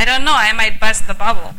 [0.00, 1.52] I don't know, I might bust the bubble.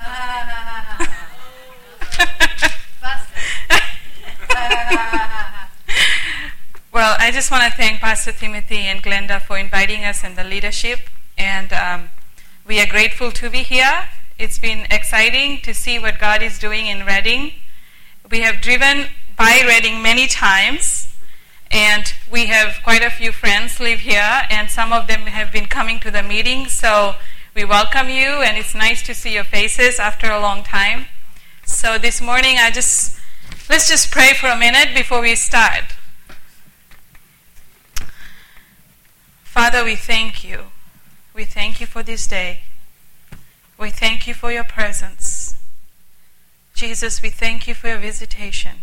[6.92, 10.44] well, I just want to thank Pastor Timothy and Glenda for inviting us and the
[10.44, 10.98] leadership.
[11.38, 12.10] And um,
[12.66, 14.10] we are grateful to be here.
[14.38, 17.54] It's been exciting to see what God is doing in Redding.
[18.30, 19.06] We have driven
[19.38, 21.16] by Redding many times,
[21.70, 25.64] and we have quite a few friends live here, and some of them have been
[25.64, 26.66] coming to the meeting.
[26.66, 27.14] So
[27.54, 31.06] we welcome you, and it's nice to see your faces after a long time.
[31.66, 33.18] So this morning, I just
[33.68, 35.84] let's just pray for a minute before we start.
[39.42, 40.66] Father, we thank you.
[41.34, 42.60] We thank you for this day.
[43.78, 45.56] We thank you for your presence.
[46.74, 48.82] Jesus, we thank you for your visitation.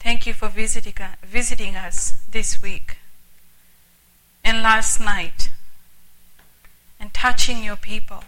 [0.00, 2.96] Thank you for visiting, visiting us this week
[4.42, 5.50] and last night
[7.00, 8.24] and touching your people.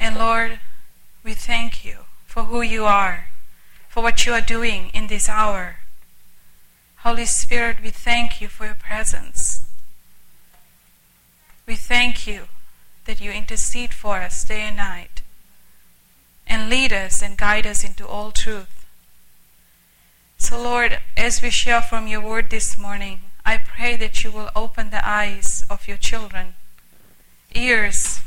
[0.00, 0.60] And Lord,
[1.22, 3.28] we thank you for who you are,
[3.88, 5.76] for what you are doing in this hour.
[6.98, 9.64] Holy Spirit, we thank you for your presence.
[11.66, 12.48] We thank you
[13.04, 15.22] that you intercede for us day and night
[16.46, 18.86] and lead us and guide us into all truth.
[20.36, 24.50] So, Lord, as we share from your word this morning, I pray that you will
[24.54, 26.54] open the eyes of your children,
[27.54, 28.20] ears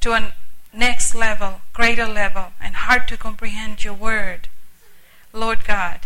[0.00, 0.34] to a
[0.72, 4.48] next level, greater level, and heart to comprehend your word,
[5.32, 6.00] Lord God,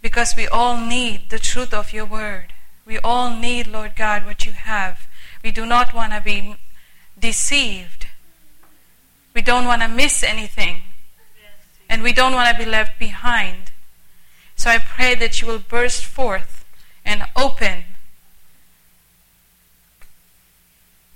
[0.00, 2.52] because we all need the truth of your word.
[2.86, 5.06] We all need, Lord God, what you have.
[5.42, 6.56] We do not want to be
[7.18, 8.06] deceived.
[9.34, 10.82] We don't want to miss anything.
[11.90, 13.70] And we don't want to be left behind.
[14.56, 16.55] So I pray that you will burst forth
[17.06, 17.84] and open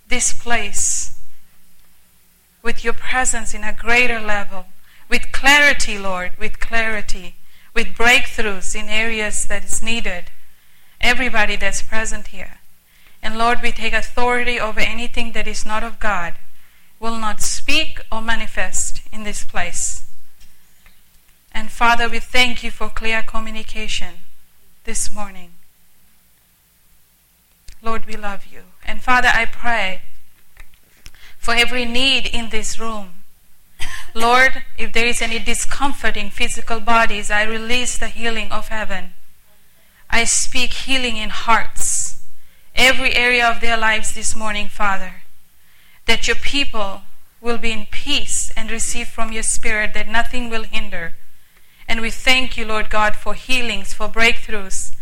[0.08, 1.18] this place
[2.62, 4.66] with your presence in a greater level,
[5.08, 7.34] with clarity, Lord, with clarity,
[7.74, 10.24] with breakthroughs in areas that is needed.
[11.00, 12.58] Everybody that's present here.
[13.22, 16.34] And Lord, we take authority over anything that is not of God,
[16.98, 20.06] will not speak or manifest in this place.
[21.52, 24.14] And Father, we thank you for clear communication
[24.84, 25.52] this morning.
[27.82, 28.62] Lord, we love you.
[28.84, 30.02] And Father, I pray
[31.38, 33.24] for every need in this room.
[34.14, 39.14] Lord, if there is any discomfort in physical bodies, I release the healing of heaven.
[40.10, 42.22] I speak healing in hearts,
[42.74, 45.22] every area of their lives this morning, Father,
[46.06, 47.02] that your people
[47.40, 51.14] will be in peace and receive from your Spirit that nothing will hinder.
[51.88, 54.94] And we thank you, Lord God, for healings, for breakthroughs.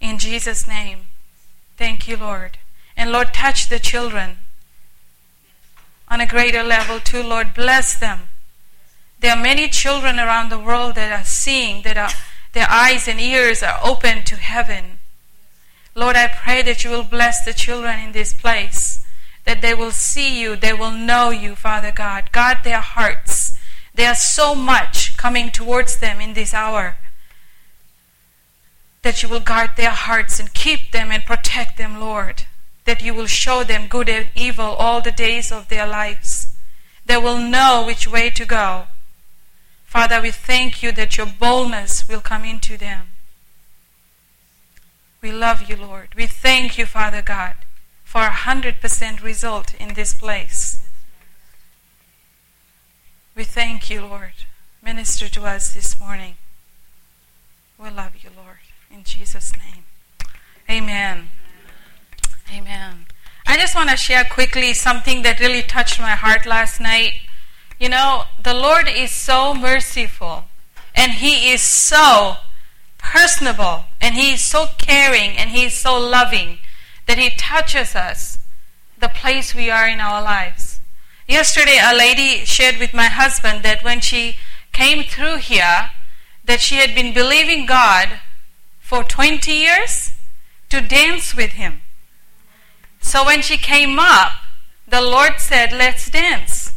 [0.00, 1.09] In Jesus' name.
[1.80, 2.58] Thank you, Lord.
[2.94, 4.36] And Lord, touch the children
[6.08, 7.54] on a greater level too, Lord.
[7.54, 8.28] Bless them.
[9.20, 12.10] There are many children around the world that are seeing, that are,
[12.52, 14.98] their eyes and ears are open to heaven.
[15.94, 19.02] Lord, I pray that you will bless the children in this place,
[19.46, 22.30] that they will see you, they will know you, Father God.
[22.30, 23.58] Guard their hearts.
[23.94, 26.98] There is so much coming towards them in this hour
[29.02, 32.44] that you will guard their hearts and keep them and protect them, Lord.
[32.84, 36.48] That you will show them good and evil all the days of their lives.
[37.06, 38.84] They will know which way to go.
[39.84, 43.08] Father, we thank you that your boldness will come into them.
[45.20, 46.14] We love you, Lord.
[46.16, 47.54] We thank you, Father God,
[48.04, 50.86] for a hundred percent result in this place.
[53.34, 54.32] We thank you, Lord.
[54.82, 56.36] Minister to us this morning.
[57.78, 58.59] We love you, Lord.
[58.92, 59.84] In Jesus' name.
[60.68, 61.28] Amen.
[62.52, 63.06] Amen.
[63.46, 67.14] I just want to share quickly something that really touched my heart last night.
[67.78, 70.44] You know, the Lord is so merciful
[70.94, 72.38] and He is so
[72.98, 76.58] personable and He is so caring and He is so loving
[77.06, 78.38] that He touches us
[78.98, 80.80] the place we are in our lives.
[81.28, 84.36] Yesterday, a lady shared with my husband that when she
[84.72, 85.92] came through here,
[86.44, 88.20] that she had been believing God
[88.90, 90.14] for 20 years
[90.68, 91.80] to dance with him.
[93.00, 94.32] So when she came up,
[94.84, 96.72] the Lord said, Let's dance.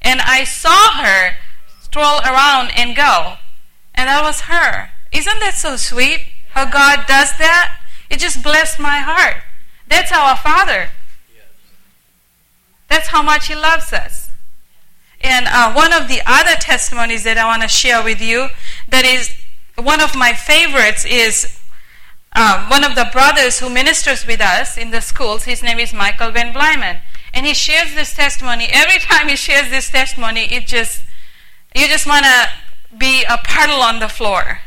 [0.00, 1.34] And I saw her
[1.82, 3.38] stroll around and go.
[3.92, 4.90] And that was her.
[5.10, 6.20] Isn't that so sweet?
[6.50, 7.80] How God does that?
[8.08, 9.42] It just blessed my heart.
[9.88, 10.90] That's our Father.
[12.86, 14.30] That's how much He loves us.
[15.20, 18.46] And uh, one of the other testimonies that I want to share with you
[18.88, 19.37] that is
[19.78, 21.58] one of my favorites is
[22.34, 25.92] um, one of the brothers who ministers with us in the schools, his name is
[25.92, 27.00] Michael Van Vlymen.
[27.32, 28.68] And he shares this testimony.
[28.70, 31.02] Every time he shares this testimony, it just,
[31.74, 32.48] you just want to
[32.96, 34.60] be a puddle on the floor.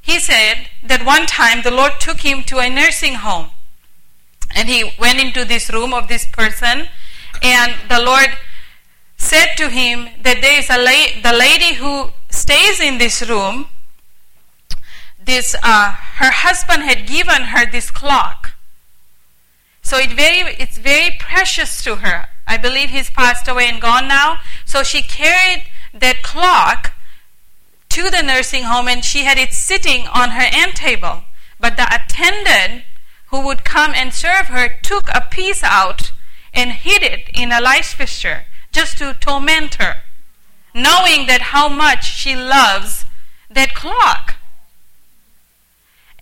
[0.00, 3.50] He said that one time the Lord took him to a nursing home.
[4.54, 6.88] And he went into this room of this person,
[7.42, 8.36] and the Lord
[9.16, 13.68] said to him that there is a la- the lady who stays in this room.
[15.24, 18.52] This uh, her husband had given her this clock,
[19.82, 22.28] so it very it's very precious to her.
[22.46, 24.40] I believe he's passed away and gone now.
[24.64, 25.64] So she carried
[25.94, 26.92] that clock
[27.90, 31.24] to the nursing home and she had it sitting on her end table.
[31.60, 32.84] But the attendant
[33.28, 36.12] who would come and serve her took a piece out
[36.52, 40.02] and hid it in a light fixture just to torment her,
[40.74, 43.04] knowing that how much she loves
[43.50, 44.36] that clock.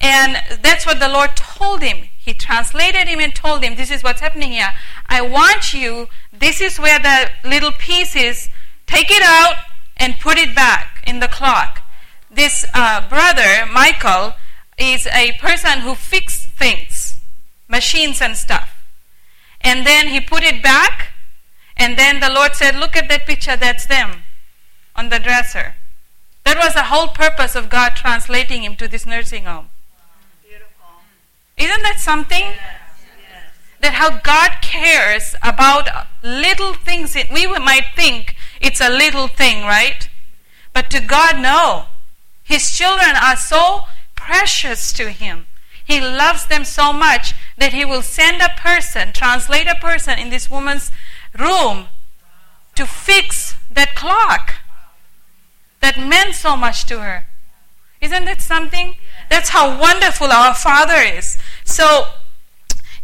[0.01, 2.09] And that's what the Lord told him.
[2.19, 4.73] He translated him and told him, This is what's happening here.
[5.09, 8.49] I want you, this is where the little piece is,
[8.87, 9.57] take it out
[9.97, 11.83] and put it back in the clock.
[12.31, 14.35] This uh, brother, Michael,
[14.79, 17.21] is a person who fixes things,
[17.69, 18.85] machines and stuff.
[19.61, 21.13] And then he put it back,
[21.77, 24.23] and then the Lord said, Look at that picture, that's them
[24.97, 25.75] on the dresser.
[26.45, 29.69] That was the whole purpose of God translating him to this nursing home.
[31.71, 32.55] Isn't that something?
[33.81, 35.89] That how God cares about
[36.21, 37.15] little things.
[37.15, 40.09] We might think it's a little thing, right?
[40.73, 41.85] But to God, no.
[42.43, 43.85] His children are so
[44.17, 45.47] precious to Him.
[45.85, 50.31] He loves them so much that He will send a person, translate a person in
[50.31, 50.91] this woman's
[51.39, 51.87] room
[52.75, 54.55] to fix that clock
[55.81, 57.27] that meant so much to her.
[58.01, 58.97] Isn't that something?
[59.29, 61.37] That's how wonderful our Father is.
[61.71, 62.09] So,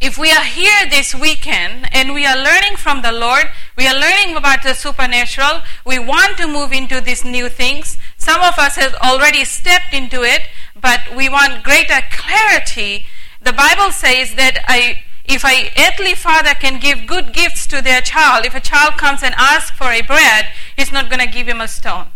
[0.01, 3.47] if we are here this weekend and we are learning from the Lord,
[3.77, 7.97] we are learning about the supernatural, we want to move into these new things.
[8.19, 13.07] Some of us have already stepped into it, but we want greater clarity.
[13.41, 18.01] The Bible says that I, if a earthly father can give good gifts to their
[18.01, 21.47] child, if a child comes and asks for a bread, he's not going to give
[21.47, 22.09] him a stone.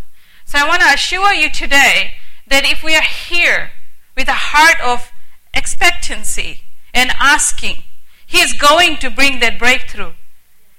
[0.45, 2.15] So I want to assure you today
[2.49, 3.71] that if we are here
[4.17, 5.10] with a heart of
[5.55, 6.63] expectancy
[6.95, 7.83] and asking,
[8.27, 10.13] He is going to bring that breakthrough.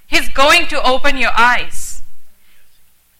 [0.08, 2.02] He's going to open your eyes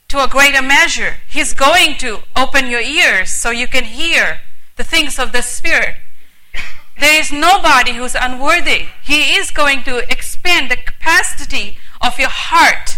[0.10, 1.16] to a greater measure.
[1.30, 4.42] He's going to open your ears so you can hear
[4.76, 5.96] the things of the Spirit.
[7.00, 8.88] There is nobody who's unworthy.
[9.02, 12.98] He is going to expand the capacity of your heart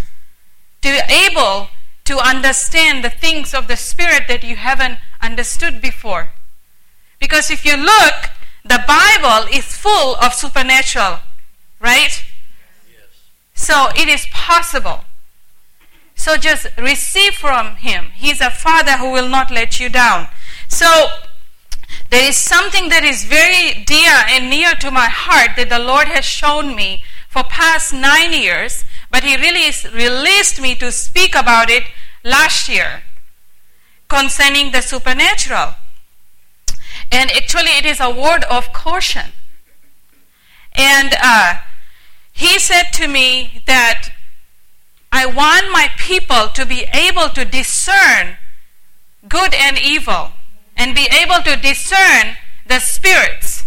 [0.81, 1.69] to be able
[2.05, 6.31] to understand the things of the Spirit that you haven't understood before.
[7.19, 8.31] Because if you look,
[8.63, 11.19] the Bible is full of supernatural,
[11.79, 12.23] right?
[12.87, 13.09] Yes.
[13.53, 15.05] So it is possible.
[16.15, 18.11] So just receive from Him.
[18.15, 20.27] He's a Father who will not let you down.
[20.67, 21.07] So
[22.09, 26.07] there is something that is very dear and near to my heart that the Lord
[26.07, 31.69] has shown me for past nine years, but He really released me to speak about
[31.69, 31.83] it
[32.23, 33.03] last year
[34.07, 35.75] concerning the supernatural.
[37.11, 39.31] And actually, it is a word of caution.
[40.73, 41.61] And uh,
[42.31, 44.09] he said to me that
[45.11, 48.37] I want my people to be able to discern
[49.27, 50.31] good and evil
[50.75, 53.65] and be able to discern the spirits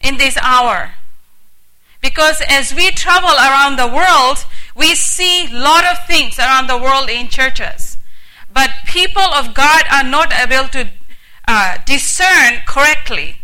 [0.00, 0.94] in this hour.
[2.00, 6.78] Because as we travel around the world, we see a lot of things around the
[6.78, 7.98] world in churches.
[8.52, 10.88] But people of God are not able to
[11.46, 13.36] uh, discern correctly.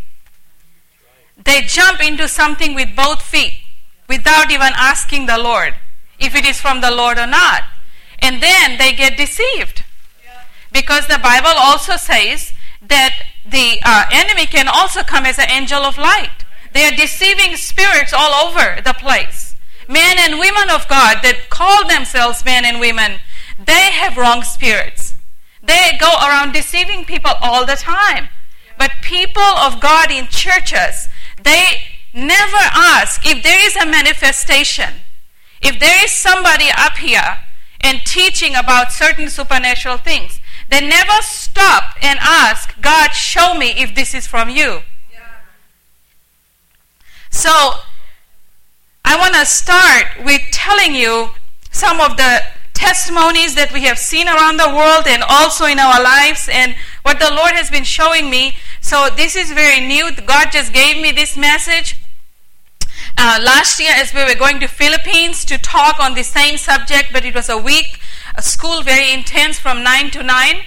[1.37, 3.59] They jump into something with both feet
[4.07, 5.75] without even asking the Lord
[6.19, 7.63] if it is from the Lord or not.
[8.19, 9.83] And then they get deceived.
[10.71, 15.79] Because the Bible also says that the uh, enemy can also come as an angel
[15.79, 16.45] of light.
[16.73, 19.55] They are deceiving spirits all over the place.
[19.87, 23.19] Men and women of God that call themselves men and women,
[23.57, 25.08] they have wrong spirits.
[25.69, 28.29] They go around deceiving people all the time.
[28.79, 31.07] But people of God in churches,
[31.43, 34.89] they never ask if there is a manifestation,
[35.61, 37.37] if there is somebody up here
[37.81, 40.39] and teaching about certain supernatural things.
[40.71, 44.81] They never stop and ask, God, show me if this is from you.
[45.13, 45.19] Yeah.
[47.29, 47.73] So,
[49.05, 51.29] I want to start with telling you
[51.69, 52.41] some of the
[52.79, 56.47] testimonies that we have seen around the world and also in our lives.
[56.49, 60.11] And what the Lord has been showing me So this is very new.
[60.25, 61.99] God just gave me this message.
[63.17, 67.09] Uh, last year, as we were going to Philippines to talk on the same subject,
[67.11, 67.99] but it was a week,
[68.35, 70.63] a school very intense from nine to nine,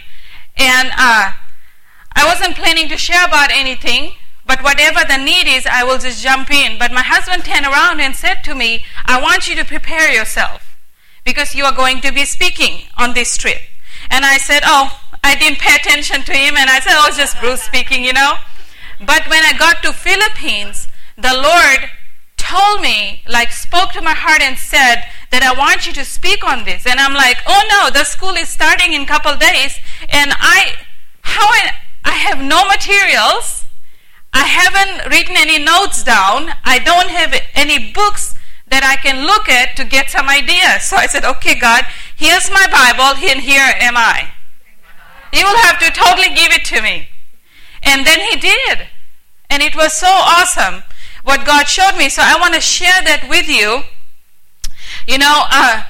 [0.56, 1.32] and uh,
[2.12, 4.16] I wasn't planning to share about anything.
[4.44, 6.76] But whatever the need is, I will just jump in.
[6.78, 10.71] But my husband turned around and said to me, I want you to prepare yourself
[11.24, 13.60] because you are going to be speaking on this trip.
[14.10, 16.56] And I said, Oh, I didn't pay attention to him.
[16.56, 18.34] And I said, Oh, it's just Bruce speaking, you know.
[19.00, 21.90] But when I got to Philippines, the Lord
[22.36, 26.44] told me, like spoke to my heart and said that I want you to speak
[26.44, 26.86] on this.
[26.86, 29.78] And I'm like, oh no, the school is starting in a couple days.
[30.08, 30.74] And I,
[31.22, 31.70] how I,
[32.04, 33.62] I have no materials
[34.32, 36.52] I haven't written any notes down.
[36.64, 38.34] I don't have any books
[38.72, 40.88] that I can look at to get some ideas.
[40.88, 41.84] So I said, okay, God,
[42.16, 44.32] here's my Bible, and here am I.
[45.30, 47.08] You will have to totally give it to me.
[47.82, 48.88] And then He did.
[49.50, 50.84] And it was so awesome
[51.22, 52.08] what God showed me.
[52.08, 53.84] So I want to share that with you.
[55.06, 55.84] You know, uh,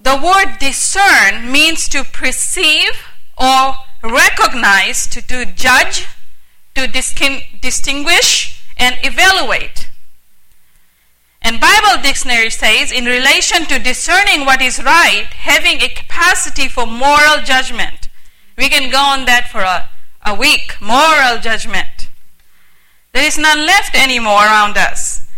[0.00, 2.96] the word discern means to perceive
[3.36, 6.06] or recognize, to, to judge,
[6.76, 9.83] to distinguish and evaluate.
[11.44, 16.86] And Bible dictionary says in relation to discerning what is right, having a capacity for
[16.86, 18.08] moral judgment.
[18.56, 19.90] We can go on that for a,
[20.24, 20.80] a week.
[20.80, 22.08] Moral judgment.
[23.12, 25.28] There is none left anymore around us.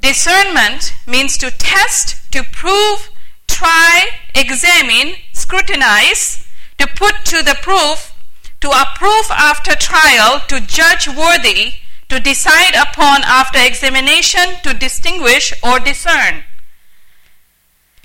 [0.00, 3.10] Discernment means to test, to prove,
[3.46, 6.44] try, examine, scrutinize,
[6.78, 8.12] to put to the proof,
[8.60, 11.74] to approve after trial, to judge worthy,
[12.12, 16.44] to decide upon after examination, to distinguish or discern.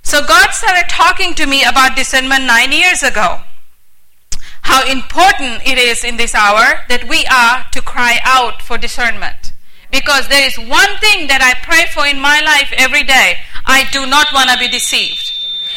[0.02, 3.42] So God started talking to me about discernment nine years ago.
[4.62, 9.52] How important it is in this hour that we are to cry out for discernment.
[9.92, 13.40] Because there is one thing that I pray for in my life every day.
[13.66, 15.34] I do not want to be deceived.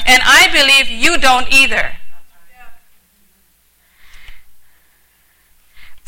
[0.07, 2.00] And I believe you don't either.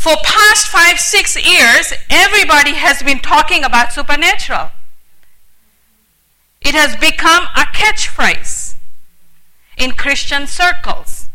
[0.02, 4.72] For past five, six years, everybody has been talking about supernatural.
[6.60, 8.74] It has become a catchphrase
[9.76, 11.30] in Christian circles.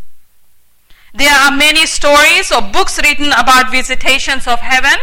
[1.13, 5.00] There are many stories or books written about visitations of heaven,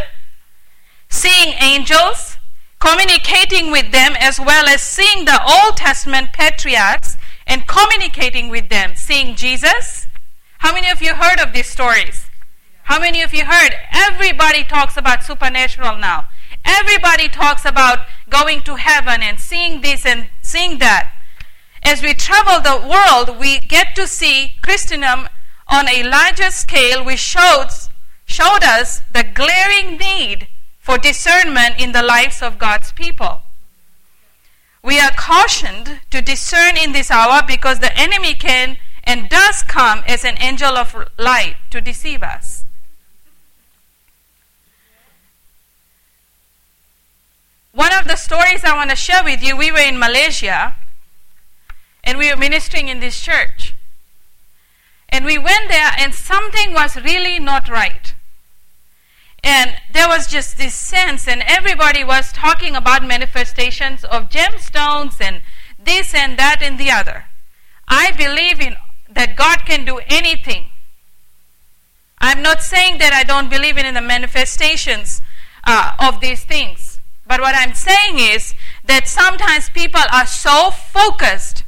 [1.09, 2.37] seeing angels,
[2.81, 7.17] communicating with them, as well as seeing the Old Testament patriarchs
[7.47, 10.07] and communicating with them, seeing Jesus.
[10.59, 12.24] How many of you heard of these stories?
[12.85, 13.75] How many of you heard?
[13.93, 16.29] Everybody talks about supernatural now.
[16.67, 21.11] Everybody talks about going to heaven and seeing this and seeing that.
[21.83, 25.29] As we travel the world, we get to see Christendom
[25.67, 27.89] on a larger scale, which shows,
[28.27, 30.49] showed us the glaring need
[30.79, 33.41] for discernment in the lives of God's people.
[34.83, 40.03] We are cautioned to discern in this hour because the enemy can and does come
[40.07, 42.64] as an angel of light to deceive us.
[47.75, 50.77] One of the stories I want to share with you we were in Malaysia
[52.05, 53.75] and we were ministering in this church.
[55.09, 58.15] And we went there and something was really not right.
[59.43, 65.43] And there was just this sense, and everybody was talking about manifestations of gemstones and
[65.79, 67.25] this and that and the other.
[67.87, 68.77] I believe in
[69.11, 70.67] that God can do anything.
[72.19, 75.21] I'm not saying that I don't believe in the manifestations
[75.65, 76.94] uh, of these things.
[77.27, 78.55] But what I'm saying is
[78.85, 81.65] that sometimes people are so focused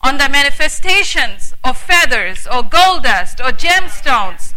[0.00, 4.54] on the manifestations of feathers or gold dust or gemstones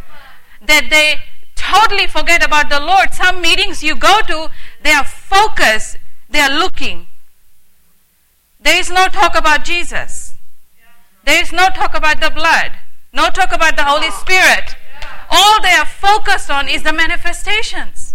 [0.62, 1.22] that they
[1.56, 3.14] totally forget about the Lord.
[3.14, 4.50] Some meetings you go to,
[4.84, 5.98] they are focused,
[6.30, 7.08] they are looking.
[8.60, 10.36] There is no talk about Jesus.
[11.26, 12.74] There is no talk about the blood.
[13.14, 14.76] No talk about the Holy Spirit.
[15.30, 18.11] All they are focused on is the manifestations.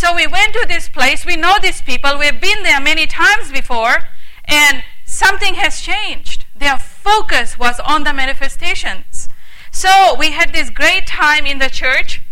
[0.00, 1.26] So we went to this place.
[1.26, 2.16] We know these people.
[2.18, 4.08] We've been there many times before.
[4.46, 6.46] And something has changed.
[6.56, 9.28] Their focus was on the manifestations.
[9.70, 12.22] So we had this great time in the church.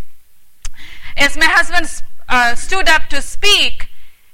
[1.15, 1.87] As my husband
[2.27, 3.89] uh, stood up to speak,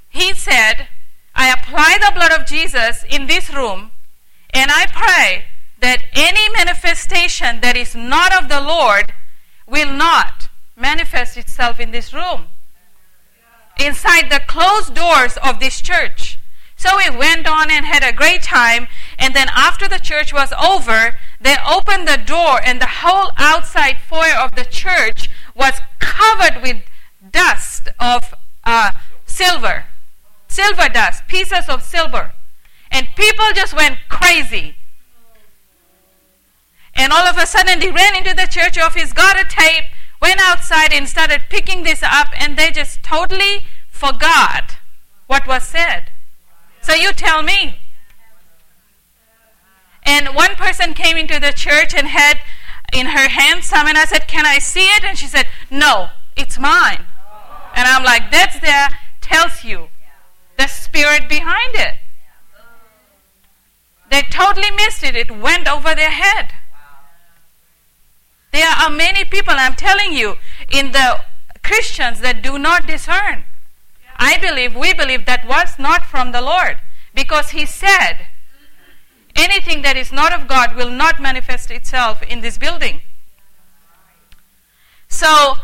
[0.08, 0.88] he said,
[1.36, 3.92] I apply the blood of Jesus in this room,
[4.54, 5.44] and I pray
[5.82, 9.14] that any manifestation that is not of the Lord
[9.68, 12.48] will not manifest itself in this room
[13.80, 16.40] inside the closed doors of this church.
[16.78, 18.88] So we went on and had a great time.
[19.18, 23.98] And then after the church was over, they opened the door, and the whole outside
[24.00, 26.78] foyer of the church was covered with
[27.32, 28.92] dust of uh,
[29.26, 29.86] silver,
[30.48, 32.34] silver dust, pieces of silver.
[32.92, 34.76] And people just went crazy.
[36.94, 39.86] And all of a sudden, they ran into the church office, got a tape,
[40.26, 44.78] went outside, and started picking this up, and they just totally forgot
[45.28, 46.10] what was said.
[46.82, 47.80] So you tell me.
[50.02, 52.40] And one person came into the church and had
[52.92, 55.04] in her hand some, and I said, Can I see it?
[55.04, 57.06] And she said, No, it's mine.
[57.76, 58.90] And I'm like, That's there,
[59.22, 59.90] tells you
[60.58, 61.96] the spirit behind it.
[64.10, 66.52] They totally missed it, it went over their head.
[68.56, 70.38] There are many people, I'm telling you,
[70.72, 71.20] in the
[71.62, 73.44] Christians that do not discern.
[74.16, 76.78] I believe, we believe that was not from the Lord
[77.14, 78.28] because He said,
[79.36, 83.02] anything that is not of God will not manifest itself in this building.
[85.10, 85.56] So,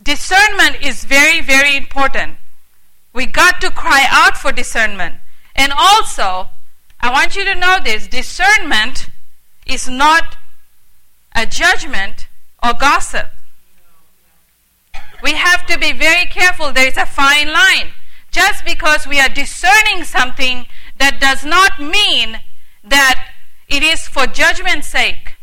[0.00, 2.36] discernment is very, very important.
[3.12, 5.16] We got to cry out for discernment.
[5.56, 6.50] And also,
[7.00, 9.10] I want you to know this discernment
[9.66, 10.35] is not
[11.36, 12.28] a judgment
[12.62, 13.30] or gossip.
[15.22, 16.72] We have to be very careful.
[16.72, 17.92] There is a fine line.
[18.30, 20.66] Just because we are discerning something,
[20.98, 22.40] that does not mean
[22.82, 23.32] that
[23.68, 25.36] it is for judgment's sake.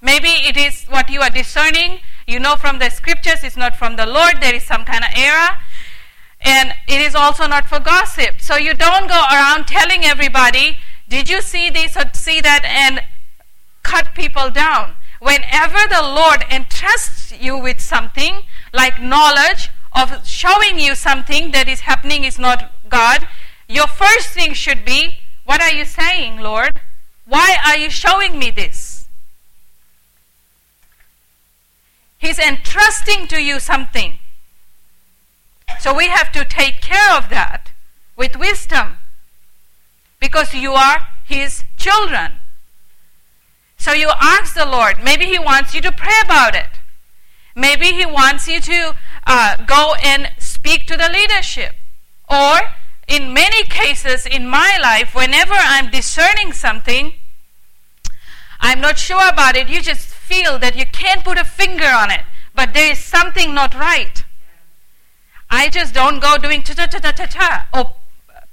[0.00, 2.00] Maybe it is what you are discerning.
[2.26, 4.40] You know from the scriptures, it's not from the Lord.
[4.40, 5.58] There is some kind of error.
[6.40, 8.40] And it is also not for gossip.
[8.40, 13.02] So you don't go around telling everybody, did you see this or see that, and
[13.82, 14.95] cut people down.
[15.20, 18.42] Whenever the Lord entrusts you with something,
[18.72, 23.26] like knowledge of showing you something that is happening is not God,
[23.68, 26.80] your first thing should be, What are you saying, Lord?
[27.24, 29.06] Why are you showing me this?
[32.18, 34.18] He's entrusting to you something.
[35.78, 37.70] So we have to take care of that
[38.16, 38.98] with wisdom
[40.18, 42.40] because you are His children.
[43.86, 44.96] So you ask the Lord.
[45.04, 46.80] Maybe He wants you to pray about it.
[47.54, 51.76] Maybe He wants you to uh, go and speak to the leadership.
[52.28, 52.62] Or,
[53.06, 57.12] in many cases in my life, whenever I'm discerning something,
[58.58, 62.10] I'm not sure about it, you just feel that you can't put a finger on
[62.10, 62.24] it,
[62.56, 64.24] but there is something not right.
[65.48, 67.94] I just don't go doing ta ta ta ta ta ta or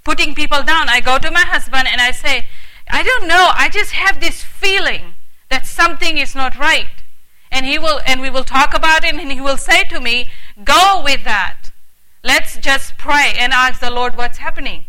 [0.03, 0.89] putting people down.
[0.89, 2.45] I go to my husband and I say,
[2.87, 5.12] I don't know, I just have this feeling
[5.53, 7.03] that something is not right.
[7.51, 10.31] And he will and we will talk about it and he will say to me,
[10.63, 11.69] Go with that.
[12.23, 14.85] Let's just pray and ask the Lord what's happening.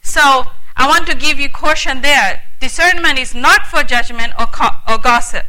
[0.00, 0.22] So
[0.76, 2.44] I want to give you caution there.
[2.60, 5.46] Discernment is not for judgment or, co- or gossip.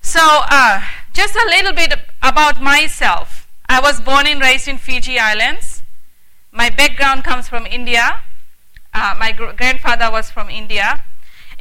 [0.00, 0.82] So, uh,
[1.12, 3.46] just a little bit about myself.
[3.68, 5.82] I was born and raised in Fiji Islands.
[6.50, 8.22] My background comes from India.
[8.92, 11.04] Uh, my gr- grandfather was from India.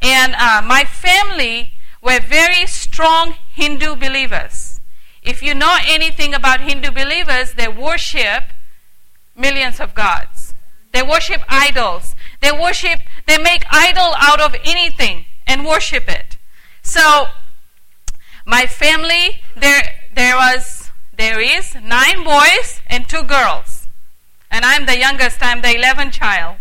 [0.03, 4.81] And uh, my family were very strong Hindu believers.
[5.23, 8.43] If you know anything about Hindu believers, they worship
[9.35, 10.53] millions of gods.
[10.91, 12.15] They worship idols.
[12.41, 16.37] They worship, they make idol out of anything and worship it.
[16.81, 17.27] So,
[18.45, 23.87] my family, there, there was, there is nine boys and two girls.
[24.51, 26.57] And I'm the youngest, I'm the 11th child.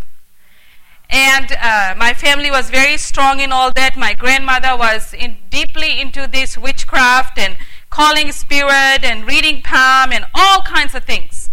[1.12, 3.98] And uh, my family was very strong in all that.
[3.98, 7.58] My grandmother was in, deeply into this witchcraft and
[7.90, 11.50] calling spirit and reading palm and all kinds of things.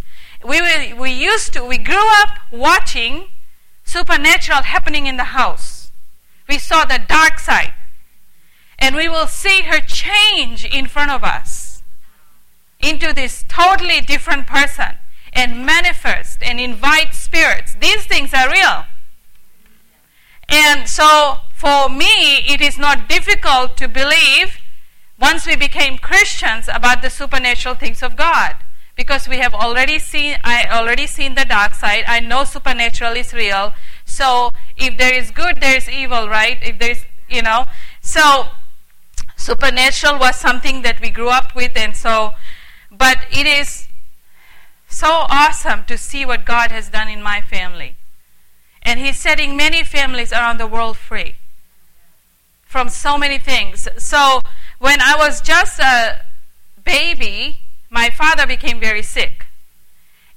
[0.47, 3.27] We, were, we used to, we grew up watching
[3.83, 5.91] supernatural happening in the house.
[6.47, 7.73] We saw the dark side.
[8.77, 11.83] And we will see her change in front of us
[12.79, 14.99] into this totally different person
[15.33, 17.75] and manifest and invite spirits.
[17.81, 18.85] These things are real.
[20.49, 24.57] And so for me, it is not difficult to believe
[25.19, 28.55] once we became Christians about the supernatural things of God
[28.95, 32.03] because we have already seen I already seen the dark side.
[32.07, 33.73] I know supernatural is real.
[34.03, 36.57] So if there is good, there is evil, right?
[36.61, 37.65] If there is, you know,
[38.01, 38.47] so
[39.37, 42.33] supernatural was something that we grew up with, and so,
[42.91, 43.87] but it is
[44.89, 47.95] so awesome to see what God has done in my family,
[48.89, 51.35] and He's setting many families around the world free
[52.63, 53.87] from so many things.
[53.99, 54.41] So
[54.79, 56.25] when I was just a
[56.83, 57.57] baby,
[57.91, 59.45] my father became very sick.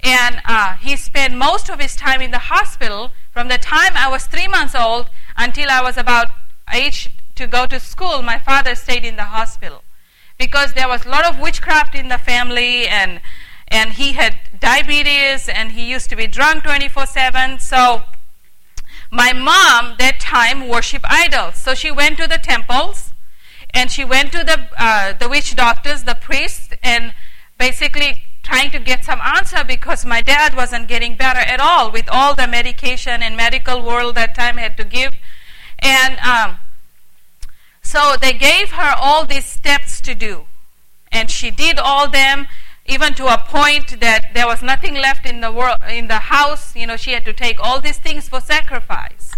[0.01, 4.11] And uh, he spent most of his time in the hospital from the time I
[4.11, 6.27] was three months old until I was about
[6.75, 8.21] age to go to school.
[8.21, 9.83] My father stayed in the hospital
[10.38, 13.23] because there was a lot of witchcraft in the family and
[13.69, 18.03] and he had diabetes and he used to be drunk 24/7 so
[19.12, 21.57] my mom that time worship idols.
[21.57, 23.12] So she went to the temples
[23.70, 27.12] and she went to the uh, the witch doctors the priests and
[27.59, 32.09] basically trying to get some answer because my dad wasn't getting better at all with
[32.11, 35.14] all the medication and medical world that time had to give.
[35.79, 36.59] And um,
[37.83, 40.46] so they gave her all these steps to do.
[41.12, 42.46] And she did all them
[42.87, 46.75] even to a point that there was nothing left in the world in the house
[46.75, 49.33] you know she had to take all these things for sacrifice.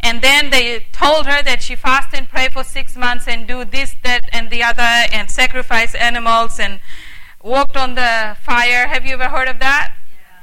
[0.00, 3.64] And then they told her that she fast and pray for six months and do
[3.64, 6.80] this that and the other and sacrifice animals and
[7.42, 8.88] walked on the fire.
[8.88, 9.94] Have you ever heard of that?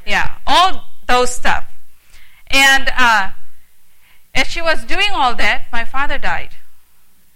[0.05, 1.65] Yeah, yeah all those stuff.
[2.47, 3.31] And uh,
[4.33, 6.55] as she was doing all that my father died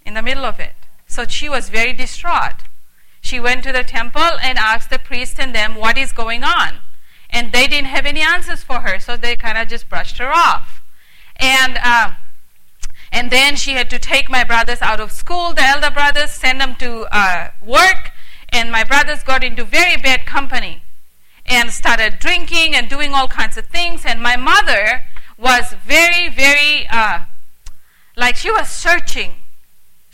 [0.06, 0.74] in the middle of it.
[1.08, 2.64] So she was very distraught
[3.28, 6.78] she went to the temple and asked the priest and them what is going on.
[7.30, 10.32] And they didn't have any answers for her, so they kind of just brushed her
[10.32, 10.82] off.
[11.36, 12.14] And uh,
[13.12, 16.62] and then she had to take my brothers out of school, the elder brothers, send
[16.62, 18.12] them to uh, work,
[18.50, 20.84] and my brothers got into very bad company
[21.46, 24.04] and started drinking and doing all kinds of things.
[24.06, 25.04] And my mother
[25.38, 27.22] was very, very, uh,
[28.16, 29.36] like she was searching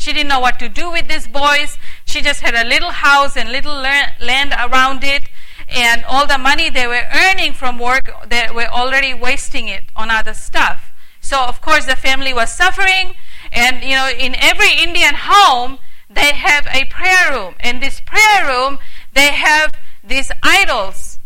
[0.03, 1.77] she didn't know what to do with these boys.
[2.13, 5.23] She just had a little house and little land around it.
[5.67, 10.11] And all the money they were earning from work, they were already wasting it on
[10.11, 10.91] other stuff.
[11.21, 13.15] So, of course, the family was suffering.
[13.51, 17.55] And, you know, in every Indian home, they have a prayer room.
[17.63, 18.77] In this prayer room,
[19.15, 19.73] they have
[20.03, 21.17] these idols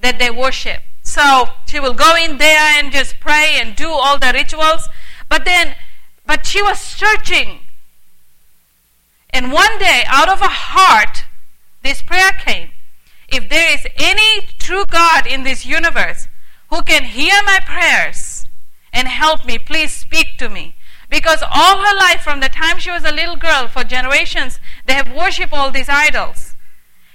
[0.00, 0.82] that they worship.
[1.04, 4.88] So she will go in there and just pray and do all the rituals.
[5.28, 5.76] But then,
[6.26, 7.60] but she was searching
[9.34, 11.24] and one day, out of a heart,
[11.82, 12.70] this prayer came.
[13.28, 16.28] If there is any true God in this universe
[16.70, 18.46] who can hear my prayers
[18.92, 20.76] and help me, please speak to me.
[21.10, 24.92] Because all her life, from the time she was a little girl, for generations, they
[24.92, 26.54] have worshipped all these idols.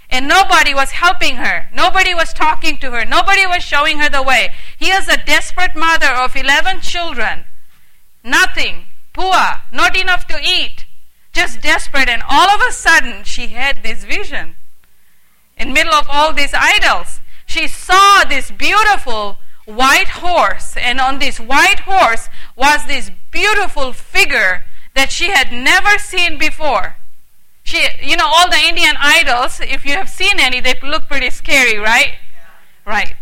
[0.09, 1.67] And nobody was helping her.
[1.73, 3.05] Nobody was talking to her.
[3.05, 4.51] Nobody was showing her the way.
[4.77, 7.45] Here's a desperate mother of 11 children.
[8.25, 8.87] Nothing.
[9.13, 9.61] Poor.
[9.71, 10.85] Not enough to eat
[11.33, 14.55] just desperate, and all of a sudden she had this vision.
[15.57, 21.39] In middle of all these idols, she saw this beautiful white horse, and on this
[21.39, 24.65] white horse was this beautiful figure
[24.95, 26.95] that she had never seen before.
[27.63, 31.29] She, you know, all the Indian idols, if you have seen any, they look pretty
[31.29, 32.13] scary, right?
[32.13, 32.91] Yeah.
[32.91, 33.13] Right.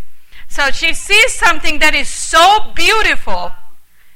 [0.48, 3.52] So she sees something that is so beautiful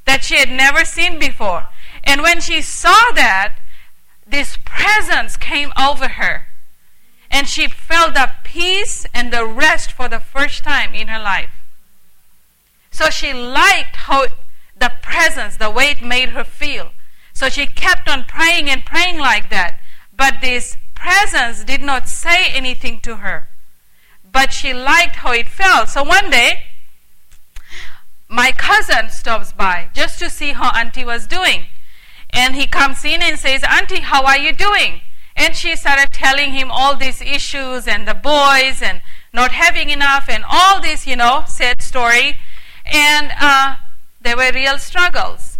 [0.06, 1.68] that she had never seen before.
[2.04, 3.58] And when she saw that,
[4.32, 6.48] this presence came over her.
[7.30, 11.50] And she felt the peace and the rest for the first time in her life.
[12.90, 14.28] So she liked how
[14.78, 16.92] the presence, the way it made her feel.
[17.34, 19.80] So she kept on praying and praying like that.
[20.16, 23.48] But this presence did not say anything to her.
[24.30, 25.90] But she liked how it felt.
[25.90, 26.64] So one day,
[28.28, 31.66] my cousin stops by just to see how Auntie was doing.
[32.34, 35.02] And he comes in and says, Auntie, how are you doing?
[35.36, 39.02] And she started telling him all these issues and the boys and
[39.34, 42.38] not having enough and all this, you know, sad story.
[42.86, 43.76] And uh,
[44.20, 45.58] there were real struggles.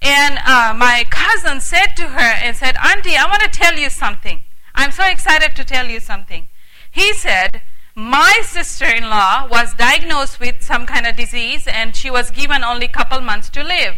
[0.00, 3.88] And uh, my cousin said to her and said, Auntie, I want to tell you
[3.88, 4.42] something.
[4.74, 6.48] I'm so excited to tell you something.
[6.90, 7.62] He said,
[7.94, 12.88] my sister-in-law was diagnosed with some kind of disease and she was given only a
[12.88, 13.96] couple months to live.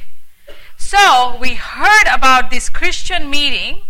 [0.97, 3.81] So we heard about this Christian meeting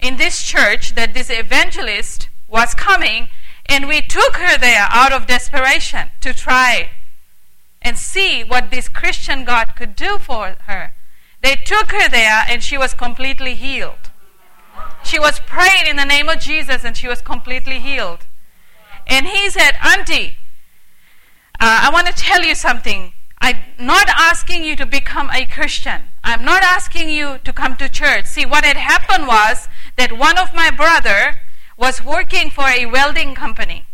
[0.00, 3.28] in this church that this evangelist was coming,
[3.66, 6.90] and we took her there out of desperation to try
[7.80, 10.94] and see what this Christian God could do for her.
[11.42, 14.10] They took her there, and she was completely healed.
[15.04, 18.26] She was praying in the name of Jesus, and she was completely healed.
[19.06, 20.38] And he said, Auntie,
[21.60, 23.12] uh, I want to tell you something.
[23.40, 26.02] I'm not asking you to become a Christian.
[26.22, 28.26] I'm not asking you to come to church.
[28.26, 31.40] See, what had happened was that one of my brother
[31.76, 33.86] was working for a welding company.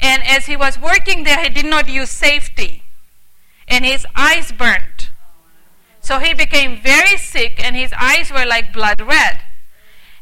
[0.00, 2.82] And as he was working there, he did not use safety.
[3.68, 5.10] And his eyes burnt.
[6.00, 9.42] So he became very sick, and his eyes were like blood red.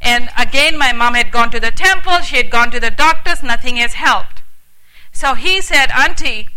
[0.01, 3.43] And again, my mom had gone to the temple, she had gone to the doctors,
[3.43, 4.43] nothing has helped.
[5.13, 6.49] So he said, Auntie,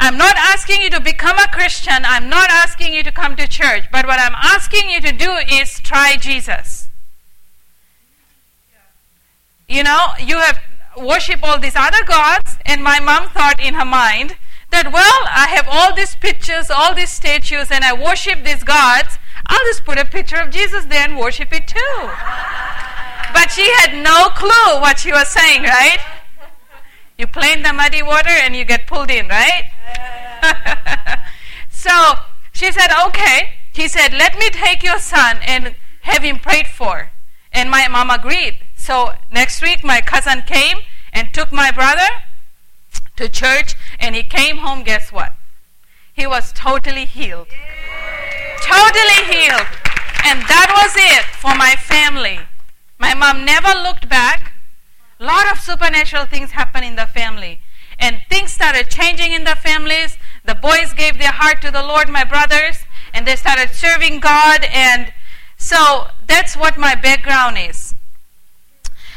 [0.00, 2.04] I'm not asking you to become a Christian.
[2.04, 3.84] I'm not asking you to come to church.
[3.90, 6.88] But what I'm asking you to do is try Jesus.
[9.68, 10.60] you know, you have
[10.96, 12.56] worship all these other gods.
[12.64, 14.36] And my mom thought in her mind
[14.70, 19.18] that, well, I have all these pictures, all these statues, and I worship these gods.
[19.46, 21.96] I'll just put a picture of Jesus there and worship it too.
[23.32, 25.98] but she had no clue what she was saying, right?
[27.18, 29.64] You play in the muddy water and you get pulled in, right?
[31.68, 31.90] so
[32.52, 33.50] she said, okay.
[33.72, 37.10] He said, let me take your son and have him prayed for.
[37.52, 38.58] And my mom agreed.
[38.76, 40.78] So next week, my cousin came
[41.12, 42.08] and took my brother
[43.16, 44.84] to church, and he came home.
[44.84, 45.34] Guess what?
[46.12, 47.48] He was totally healed.
[48.62, 49.66] Totally healed.
[50.24, 52.40] And that was it for my family.
[52.98, 54.27] My mom never looked back.
[55.28, 57.60] Lot of supernatural things happened in the family.
[57.98, 60.16] And things started changing in the families.
[60.46, 64.64] The boys gave their heart to the Lord, my brothers, and they started serving God.
[64.72, 65.12] And
[65.58, 67.94] so that's what my background is.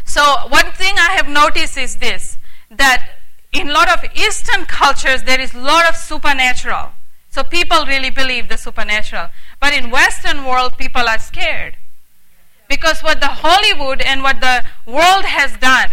[0.03, 2.37] So, one thing I have noticed is this
[2.69, 3.19] that
[3.53, 6.89] in a lot of Eastern cultures, there is a lot of supernatural.
[7.29, 9.29] So, people really believe the supernatural.
[9.61, 11.77] But in Western world, people are scared.
[12.67, 15.91] Because what the Hollywood and what the world has done,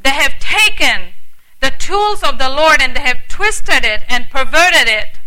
[0.00, 1.14] they have taken
[1.60, 5.18] the tools of the Lord and they have twisted it and perverted it.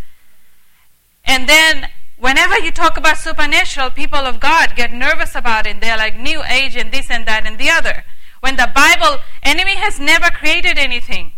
[1.26, 5.82] And then whenever you talk about supernatural, people of God get nervous about it.
[5.82, 8.06] They're like new age and this and that and the other.
[8.40, 11.34] When the Bible, enemy has never created anything.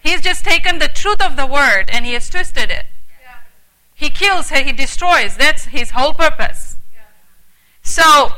[0.00, 2.86] He's just taken the truth of the word and he has twisted it.
[3.94, 5.36] He kills, he destroys.
[5.36, 6.76] That's his whole purpose.
[7.82, 8.32] So,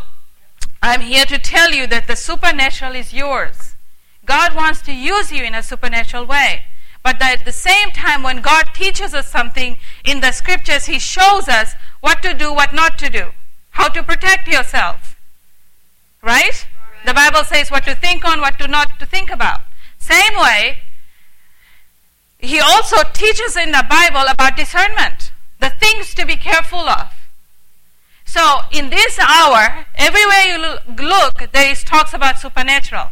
[0.82, 3.74] I'm here to tell you that the supernatural is yours.
[4.24, 6.62] God wants to use you in a supernatural way.
[7.02, 11.48] But at the same time, when God teaches us something in the scriptures, He shows
[11.48, 13.30] us what to do, what not to do,
[13.70, 15.16] how to protect yourself.
[16.22, 16.66] Right?
[17.06, 19.60] The Bible says what to think on, what to not to think about.
[19.98, 20.78] Same way,
[22.38, 27.08] he also teaches in the Bible about discernment, the things to be careful of.
[28.30, 33.08] So in this hour, everywhere you look, there is talks about supernatural.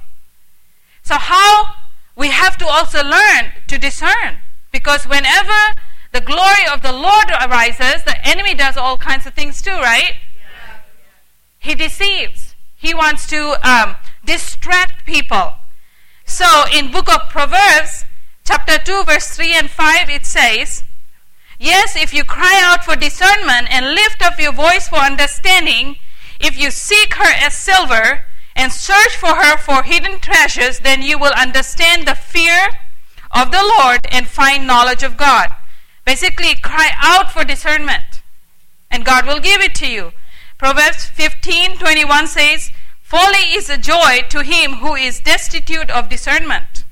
[1.02, 1.74] So how
[2.14, 4.38] we have to also learn to discern,
[4.70, 5.74] because whenever
[6.12, 10.14] the glory of the Lord arises, the enemy does all kinds of things too, right?
[11.58, 12.54] He deceives.
[12.76, 15.54] He wants to um, distract people.
[16.26, 18.04] So in book of Proverbs,
[18.44, 20.84] chapter 2, verse 3 and 5, it says,
[21.58, 25.96] Yes, if you cry out for discernment and lift up your voice for understanding,
[26.38, 31.18] if you seek her as silver and search for her for hidden treasures, then you
[31.18, 32.68] will understand the fear
[33.30, 35.48] of the Lord and find knowledge of God.
[36.04, 38.22] Basically, cry out for discernment,
[38.90, 40.12] and God will give it to you.
[40.58, 42.70] Proverbs 15 21 says,
[43.02, 46.84] Folly is a joy to him who is destitute of discernment.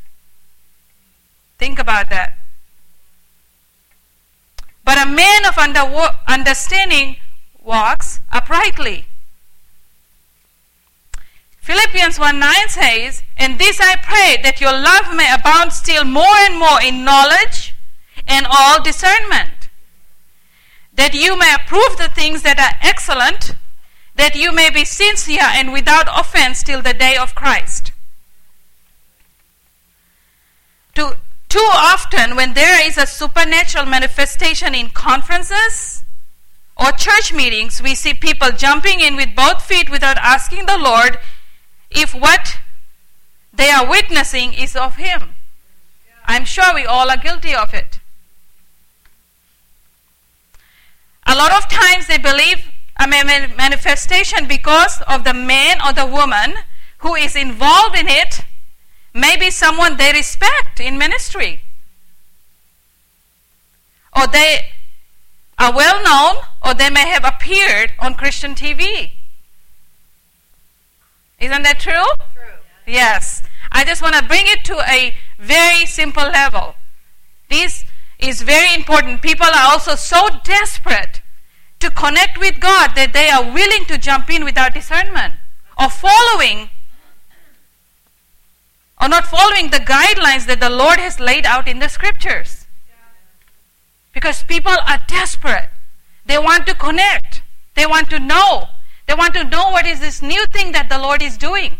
[1.58, 2.38] Think about that.
[4.86, 5.58] But a man of
[6.26, 7.16] understanding
[7.62, 9.04] walks uprightly.
[11.58, 16.36] Philippians 1 9 says, And this I pray that your love may abound still more
[16.46, 17.74] and more in knowledge
[18.26, 19.50] and all discernment
[20.96, 23.54] that you may approve the things that are excellent,
[24.16, 27.92] that you may be sincere and without offense till the day of Christ.
[30.94, 31.12] Too,
[31.56, 36.04] too often, when there is a supernatural manifestation in conferences
[36.76, 41.18] or church meetings, we see people jumping in with both feet without asking the Lord
[41.90, 42.58] if what
[43.54, 45.30] they are witnessing is of Him.
[46.26, 48.00] I'm sure we all are guilty of it.
[51.26, 56.52] A lot of times they believe a manifestation because of the man or the woman
[56.98, 58.40] who is involved in it,
[59.16, 61.60] maybe someone they respect in ministry.
[64.14, 64.72] Or they
[65.58, 69.12] are well known, or they may have appeared on Christian TV.
[71.40, 72.04] Isn't that true?
[72.34, 72.60] True.
[72.86, 73.42] Yes.
[73.72, 76.76] I just want to bring it to a very simple level.
[77.48, 77.84] This
[78.18, 79.22] is very important.
[79.22, 81.22] People are also so desperate
[81.80, 85.34] to connect with God that they are willing to jump in without discernment
[85.78, 86.70] or following
[89.00, 92.66] or not following the guidelines that the Lord has laid out in the scriptures.
[94.12, 95.68] Because people are desperate.
[96.24, 97.42] They want to connect.
[97.74, 98.68] They want to know.
[99.06, 101.76] They want to know what is this new thing that the Lord is doing.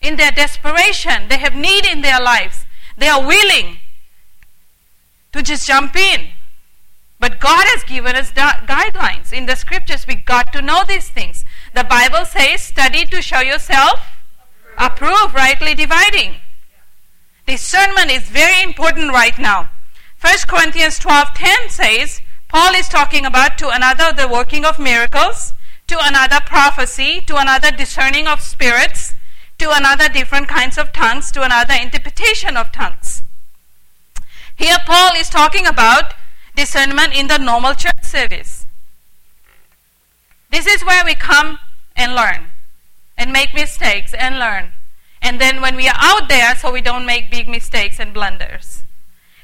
[0.00, 2.66] In their desperation, they have need in their lives.
[2.98, 3.78] They are willing
[5.32, 6.28] to just jump in.
[7.20, 9.32] But God has given us guidelines.
[9.32, 11.44] In the scriptures, we got to know these things.
[11.74, 14.00] The Bible says, study to show yourself
[14.78, 16.36] Approve, rightly dividing.
[17.46, 19.70] Discernment is very important right now.
[20.20, 25.52] 1 Corinthians 12:10 says, Paul is talking about to another the working of miracles,
[25.86, 29.14] to another prophecy, to another discerning of spirits,
[29.58, 33.22] to another different kinds of tongues, to another interpretation of tongues.
[34.56, 36.14] Here Paul is talking about
[36.56, 38.66] discernment in the normal church service.
[40.50, 41.58] This is where we come
[41.96, 42.53] and learn
[43.16, 44.72] and make mistakes and learn.
[45.22, 48.82] And then when we are out there, so we don't make big mistakes and blunders.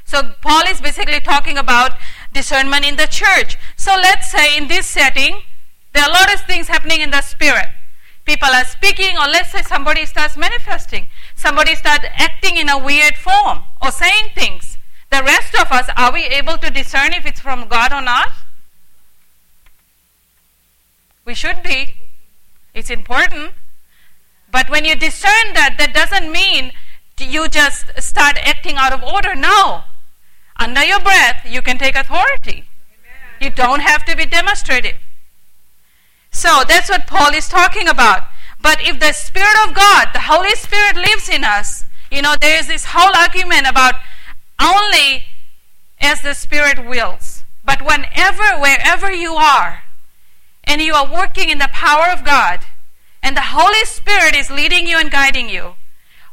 [0.05, 1.93] So Paul is basically talking about
[2.33, 3.57] discernment in the church.
[3.77, 5.43] So let's say in this setting,
[5.93, 7.69] there are a lot of things happening in the spirit.
[8.25, 11.09] People are speaking, or let's say somebody starts manifesting.
[11.35, 14.79] Somebody starts acting in a weird form or saying things.
[15.11, 18.33] The rest of us, are we able to discern if it's from God or not?
[21.25, 21.95] We should be.
[22.75, 23.53] It's important.
[24.51, 26.73] But when you discern that, that doesn't mean
[27.19, 29.35] you just start acting out of order.
[29.35, 29.85] No.
[30.57, 32.65] Under your breath, you can take authority.
[32.65, 33.41] Amen.
[33.41, 34.97] You don't have to be demonstrative.
[36.31, 38.23] So that's what Paul is talking about.
[38.63, 42.59] But if the Spirit of God, the Holy Spirit lives in us, you know, there
[42.59, 43.95] is this whole argument about
[44.61, 45.25] only
[46.01, 47.45] as the Spirit wills.
[47.65, 49.85] But whenever, wherever you are,
[50.65, 52.67] and you are working in the power of God,
[53.23, 55.75] and the Holy Spirit is leading you and guiding you,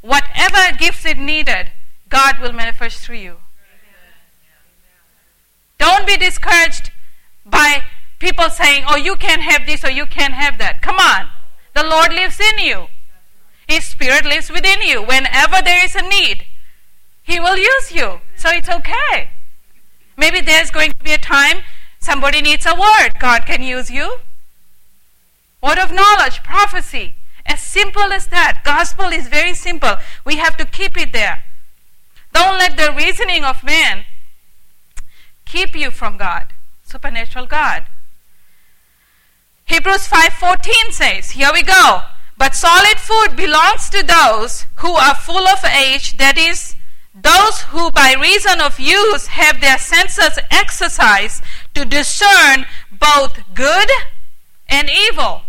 [0.02, 1.72] whatever gifts it needed,
[2.10, 3.38] God will manifest through you.
[5.78, 6.92] Don't be discouraged
[7.46, 7.84] by
[8.20, 10.82] people saying, oh, you can't have this or you can't have that.
[10.82, 11.30] Come on.
[11.76, 12.88] The Lord lives in you.
[13.68, 15.04] His Spirit lives within you.
[15.04, 16.46] Whenever there is a need,
[17.22, 18.22] He will use you.
[18.36, 19.30] So it's okay.
[20.16, 21.58] Maybe there's going to be a time
[22.00, 23.20] somebody needs a word.
[23.20, 24.20] God can use you.
[25.62, 27.16] Word of knowledge, prophecy.
[27.46, 28.62] As simple as that.
[28.64, 29.96] Gospel is very simple.
[30.26, 31.44] We have to keep it there.
[32.34, 34.06] Don't let the reasoning of man
[35.46, 36.48] keep you from God,
[36.84, 37.86] supernatural God.
[39.66, 42.02] Hebrews 5:14 says, here we go.
[42.38, 46.76] But solid food belongs to those who are full of age, that is
[47.16, 51.44] those who by reason of use have their senses exercised
[51.74, 53.90] to discern both good
[54.68, 55.42] and evil.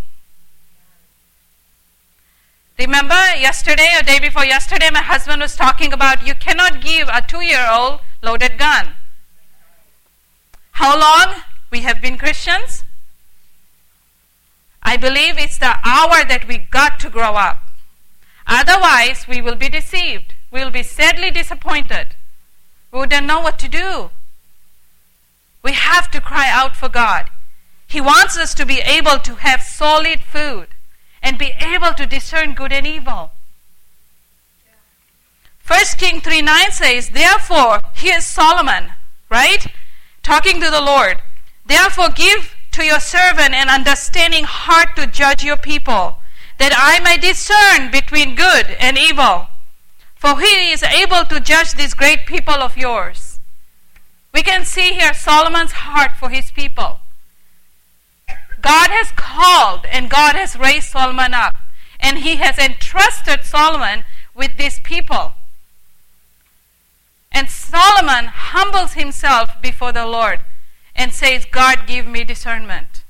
[2.79, 7.21] Remember yesterday or day before yesterday, my husband was talking about you cannot give a
[7.21, 8.91] two year old loaded gun.
[10.73, 12.85] How long we have been Christians?
[14.81, 17.65] I believe it's the hour that we got to grow up.
[18.47, 20.35] Otherwise, we will be deceived.
[20.53, 22.15] We will be sadly disappointed.
[22.93, 24.11] We wouldn't know what to do.
[25.65, 27.29] We have to cry out for God.
[27.89, 30.69] He wants us to be able to have solid food
[31.23, 33.33] and be able to discern good and evil.
[35.59, 38.93] First King 3 9 says, Therefore, here's Solomon,
[39.31, 39.67] right?
[40.23, 41.19] Talking to the Lord.
[41.67, 46.19] Therefore, give to your servant an understanding heart to judge your people,
[46.59, 49.49] that I may discern between good and evil.
[50.15, 53.39] For he is able to judge these great people of yours.
[54.33, 57.01] We can see here Solomon's heart for his people.
[58.61, 61.57] God has called and God has raised Solomon up.
[62.01, 65.33] And he has entrusted Solomon with these people.
[67.33, 70.41] And Solomon humbles himself before the Lord
[70.95, 73.05] and says, God, give me discernment.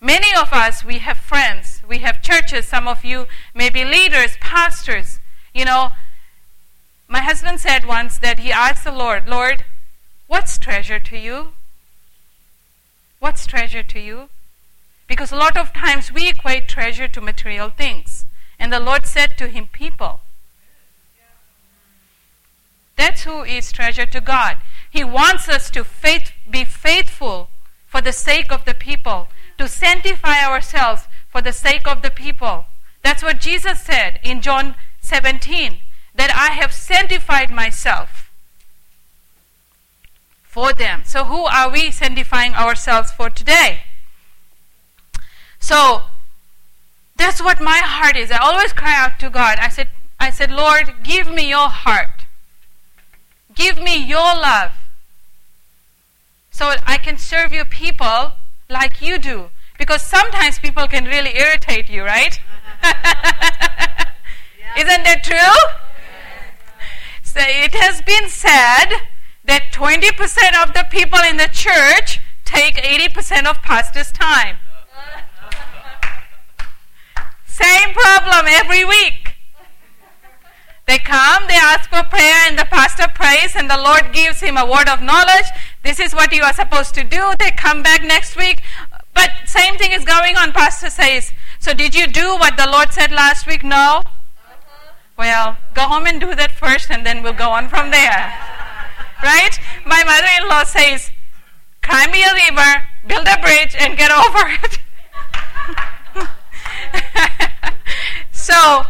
[0.00, 4.36] Many of us, we have friends, we have churches, some of you may be leaders,
[4.40, 5.18] pastors.
[5.52, 5.90] You know,
[7.08, 9.64] my husband said once that he asked the Lord, Lord,
[10.28, 11.52] what's treasure to you?
[13.20, 14.28] What's treasure to you?
[15.06, 18.26] Because a lot of times we equate treasure to material things.
[18.58, 20.20] And the Lord said to him, People.
[22.96, 24.56] That's who is treasure to God.
[24.90, 27.48] He wants us to faith, be faithful
[27.86, 32.66] for the sake of the people, to sanctify ourselves for the sake of the people.
[33.02, 35.78] That's what Jesus said in John 17
[36.14, 38.17] that I have sanctified myself
[40.58, 41.02] for them.
[41.04, 43.82] So, who are we sanctifying ourselves for today?
[45.60, 46.02] So,
[47.16, 48.32] that's what my heart is.
[48.32, 49.58] I always cry out to God.
[49.60, 49.88] I said,
[50.18, 52.24] I said, Lord, give me your heart.
[53.54, 54.72] Give me your love.
[56.50, 58.32] So I can serve your people
[58.68, 59.50] like you do.
[59.78, 62.40] Because sometimes people can really irritate you, right?
[64.76, 65.58] Isn't that true?
[67.22, 69.08] So it has been said
[69.48, 74.56] that 20% of the people in the church take 80% of pastor's time.
[77.46, 79.34] Same problem every week.
[80.86, 84.56] They come, they ask for prayer, and the pastor prays, and the Lord gives him
[84.56, 85.44] a word of knowledge.
[85.82, 87.34] This is what you are supposed to do.
[87.38, 88.62] They come back next week.
[89.12, 90.52] But same thing is going on.
[90.52, 93.62] Pastor says, So did you do what the Lord said last week?
[93.62, 94.02] No.
[95.18, 98.47] Well, go home and do that first, and then we'll go on from there.
[99.22, 99.58] Right?
[99.84, 101.10] My mother in law says,
[101.82, 104.78] Climb me a river, build a bridge, and get over it.
[108.32, 108.82] so,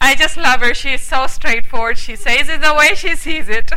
[0.00, 0.74] I just love her.
[0.74, 1.96] She is so straightforward.
[1.96, 3.70] She says it the way she sees it.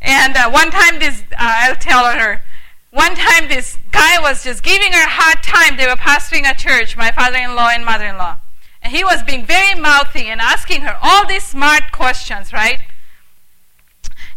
[0.00, 2.44] and uh, one time, this uh, I'll tell her.
[2.90, 5.76] One time, this guy was just giving her a hard time.
[5.76, 8.38] They were pastoring a church, my father-in-law and mother-in-law,
[8.86, 12.78] and he was being very mouthy and asking her all these smart questions, right?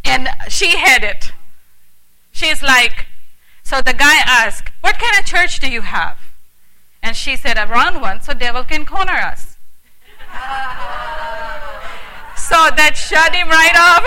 [0.04, 1.32] And she had it.
[2.32, 3.06] She's like,
[3.62, 6.18] so the guy asked, "What kind of church do you have?"
[7.04, 9.56] And she said, a round one, so devil can corner us.
[12.36, 14.04] so that shut him right off.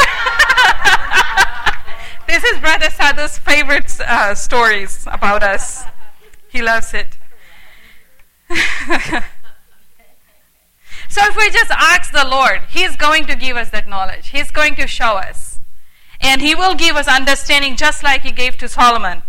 [2.26, 5.84] this is Brother Sadhu's favorite uh, stories about us.
[6.49, 7.16] He loves it.
[11.13, 14.29] so if we just ask the Lord, He's going to give us that knowledge.
[14.29, 15.59] He's going to show us.
[16.23, 19.23] And He will give us understanding just like He gave to Solomon.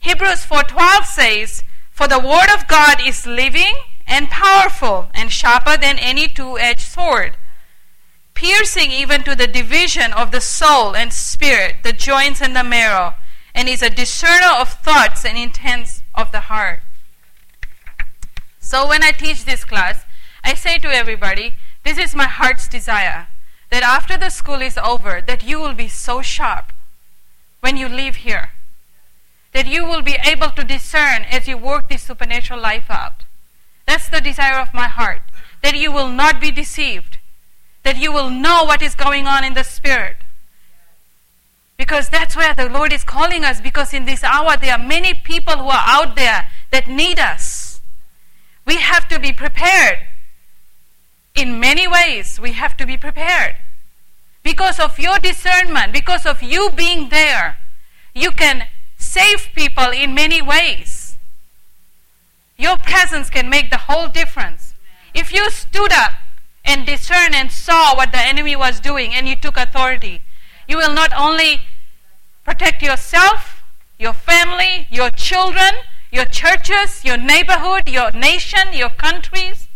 [0.00, 1.62] Hebrews 4.12 says,
[1.98, 3.74] for the word of God is living
[4.06, 7.36] and powerful and sharper than any two edged sword,
[8.34, 13.14] piercing even to the division of the soul and spirit, the joints and the marrow,
[13.52, 16.82] and is a discerner of thoughts and intents of the heart.
[18.60, 20.04] So when I teach this class,
[20.44, 23.28] I say to everybody, this is my heart's desire
[23.70, 26.72] that after the school is over, that you will be so sharp
[27.60, 28.52] when you leave here
[29.52, 33.24] that you will be able to discern as you work this supernatural life out.
[33.86, 35.22] That's the desire of my heart.
[35.62, 37.18] That you will not be deceived.
[37.82, 40.16] That you will know what is going on in the Spirit.
[41.76, 43.60] Because that's where the Lord is calling us.
[43.60, 47.80] Because in this hour, there are many people who are out there that need us.
[48.66, 49.98] We have to be prepared.
[51.38, 53.54] In many ways, we have to be prepared.
[54.42, 57.58] Because of your discernment, because of you being there,
[58.12, 58.66] you can
[58.96, 61.16] save people in many ways.
[62.56, 64.74] Your presence can make the whole difference.
[65.14, 66.14] If you stood up
[66.64, 70.22] and discerned and saw what the enemy was doing and you took authority,
[70.66, 71.60] you will not only
[72.44, 73.62] protect yourself,
[73.96, 75.74] your family, your children,
[76.10, 79.67] your churches, your neighborhood, your nation, your countries.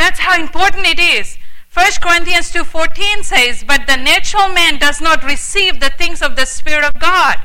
[0.00, 1.36] That's how important it is
[1.74, 6.46] 1 Corinthians 2:14 says, "But the natural man does not receive the things of the
[6.46, 7.36] spirit of God,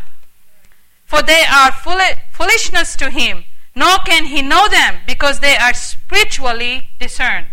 [1.05, 3.45] for they are foolishness to him,
[3.75, 7.51] nor can he know them because they are spiritually discerned."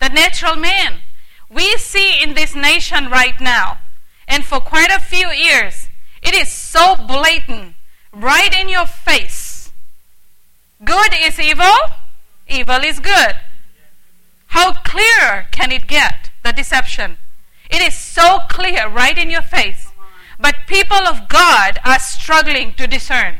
[0.00, 1.02] The natural man
[1.50, 3.66] we see in this nation right now,
[4.26, 5.88] and for quite a few years,
[6.22, 7.76] it is so blatant,
[8.12, 9.47] right in your face.
[10.84, 11.74] Good is evil,
[12.46, 13.34] evil is good.
[14.48, 17.18] How clear can it get, the deception?
[17.68, 19.88] It is so clear right in your face.
[20.38, 23.36] But people of God are struggling to discern.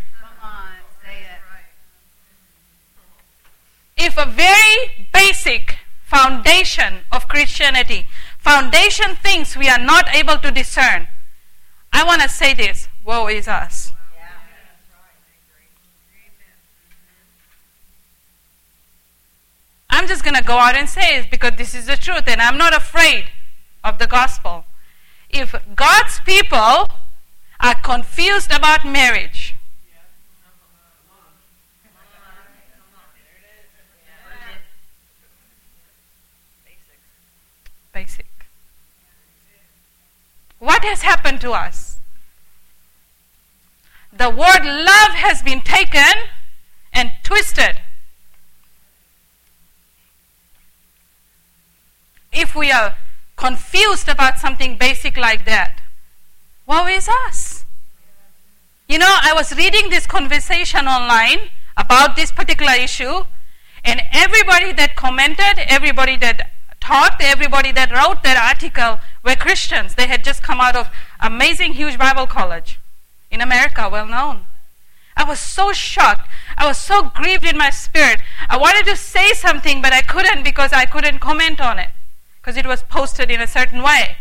[3.96, 8.06] If a very basic foundation of Christianity,
[8.38, 11.08] foundation things we are not able to discern,
[11.92, 13.92] I want to say this woe is us.
[19.98, 22.40] I'm just going to go out and say it because this is the truth and
[22.40, 23.24] I'm not afraid
[23.82, 24.64] of the gospel.
[25.28, 26.88] If God's people
[27.58, 29.56] are confused about marriage,
[37.92, 38.30] basic.
[40.60, 41.96] What has happened to us?
[44.12, 46.28] The word love has been taken
[46.92, 47.80] and twisted
[52.38, 52.96] if we are
[53.36, 55.80] confused about something basic like that,
[56.66, 57.64] woe is us.
[58.88, 63.24] You know, I was reading this conversation online about this particular issue,
[63.84, 69.96] and everybody that commented, everybody that talked, everybody that wrote that article were Christians.
[69.96, 70.88] They had just come out of
[71.20, 72.78] amazing, huge Bible college
[73.30, 74.46] in America, well known.
[75.16, 76.28] I was so shocked.
[76.56, 78.20] I was so grieved in my spirit.
[78.48, 81.90] I wanted to say something, but I couldn't because I couldn't comment on it
[82.40, 84.16] because it was posted in a certain way.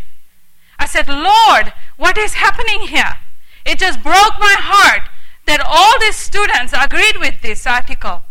[0.80, 3.18] I said, Lord, what is happening here?
[3.66, 5.10] It just broke my heart
[5.46, 8.24] that all these students agreed with this article.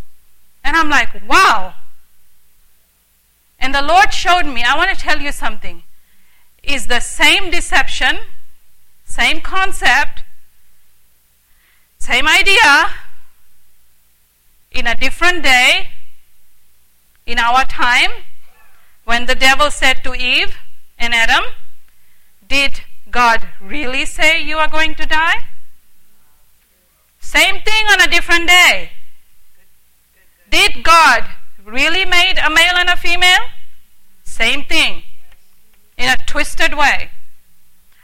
[0.62, 1.74] And I'm like, wow.
[3.58, 5.82] And the Lord showed me, I want to tell you something.
[6.62, 8.18] Is the same deception,
[9.04, 10.24] same concept,
[11.98, 12.90] same idea,
[14.70, 15.88] in a different day,
[17.24, 18.10] in our time,
[19.06, 20.58] when the devil said to Eve
[20.98, 21.44] and Adam,
[22.46, 22.80] Did
[23.10, 25.46] God really say you are going to die?
[27.20, 28.90] Same thing on a different day.
[30.50, 31.24] Did God
[31.64, 33.46] really made a male and a female?
[34.24, 35.04] Same thing.
[35.96, 37.10] In a twisted way.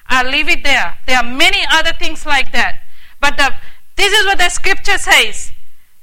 [0.07, 0.99] I'll leave it there.
[1.07, 2.81] There are many other things like that.
[3.21, 3.53] But the,
[3.97, 5.51] this is what the scripture says.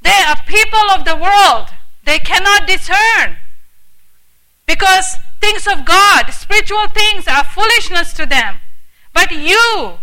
[0.01, 1.69] They are people of the world.
[2.03, 3.37] They cannot discern.
[4.69, 8.59] Because things of God, spiritual things, are foolishness to them.
[9.15, 9.97] But you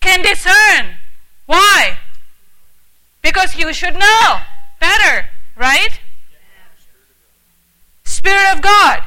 [0.00, 0.98] can discern.
[1.46, 1.98] Why?
[3.22, 4.40] Because you should know
[4.78, 5.98] better, right?
[8.04, 9.02] Spirit of God.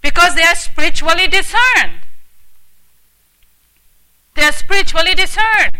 [0.00, 2.00] Because they are spiritually discerned.
[4.36, 5.76] They are spiritually discerned.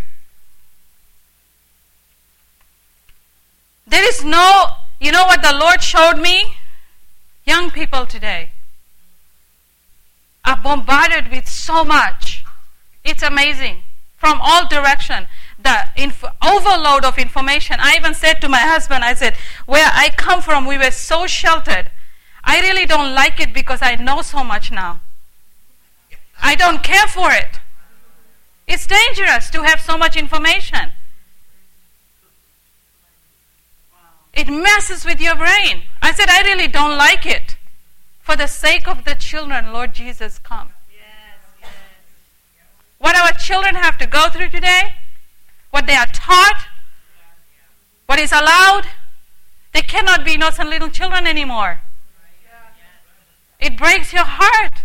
[3.86, 4.66] There is no,
[5.00, 6.56] you know what the Lord showed me?
[7.44, 8.50] Young people today
[10.44, 12.44] are bombarded with so much.
[13.04, 13.82] It's amazing.
[14.16, 15.28] From all direction.
[15.62, 17.76] The inf- overload of information.
[17.78, 19.36] I even said to my husband, I said,
[19.66, 21.90] where I come from, we were so sheltered.
[22.44, 25.00] I really don't like it because I know so much now.
[26.40, 27.60] I don't care for it.
[28.66, 30.92] It's dangerous to have so much information.
[34.38, 35.82] It messes with your brain.
[36.00, 37.56] I said, I really don't like it.
[38.20, 40.70] For the sake of the children, Lord Jesus, come.
[42.98, 44.94] What our children have to go through today,
[45.72, 46.66] what they are taught,
[48.06, 48.84] what is allowed,
[49.74, 51.80] they cannot be innocent little children anymore.
[53.58, 54.82] It breaks your heart.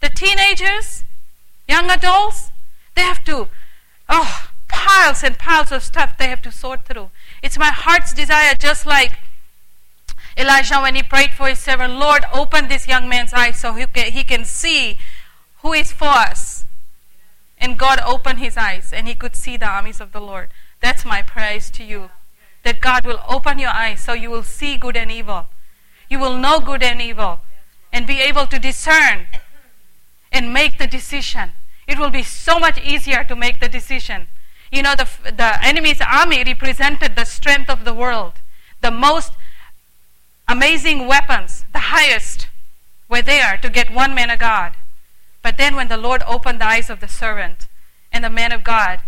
[0.00, 1.04] The teenagers,
[1.66, 2.50] young adults,
[2.94, 3.48] they have to,
[4.10, 7.08] oh, piles and piles of stuff they have to sort through.
[7.42, 9.12] It's my heart's desire, just like
[10.36, 13.86] Elijah when he prayed for his servant, Lord, open this young man's eyes so he
[13.86, 14.98] can, he can see
[15.62, 16.64] who is for us.
[17.60, 20.48] And God opened his eyes and he could see the armies of the Lord.
[20.80, 22.10] That's my praise to you.
[22.62, 25.46] That God will open your eyes so you will see good and evil.
[26.08, 27.40] You will know good and evil
[27.92, 29.26] and be able to discern
[30.30, 31.52] and make the decision.
[31.88, 34.28] It will be so much easier to make the decision
[34.70, 38.34] you know, the, the enemy's army represented the strength of the world.
[38.80, 39.32] The most
[40.46, 42.48] amazing weapons, the highest,
[43.08, 44.74] were there to get one man of God.
[45.42, 47.66] But then when the Lord opened the eyes of the servant
[48.12, 49.00] and the man of God,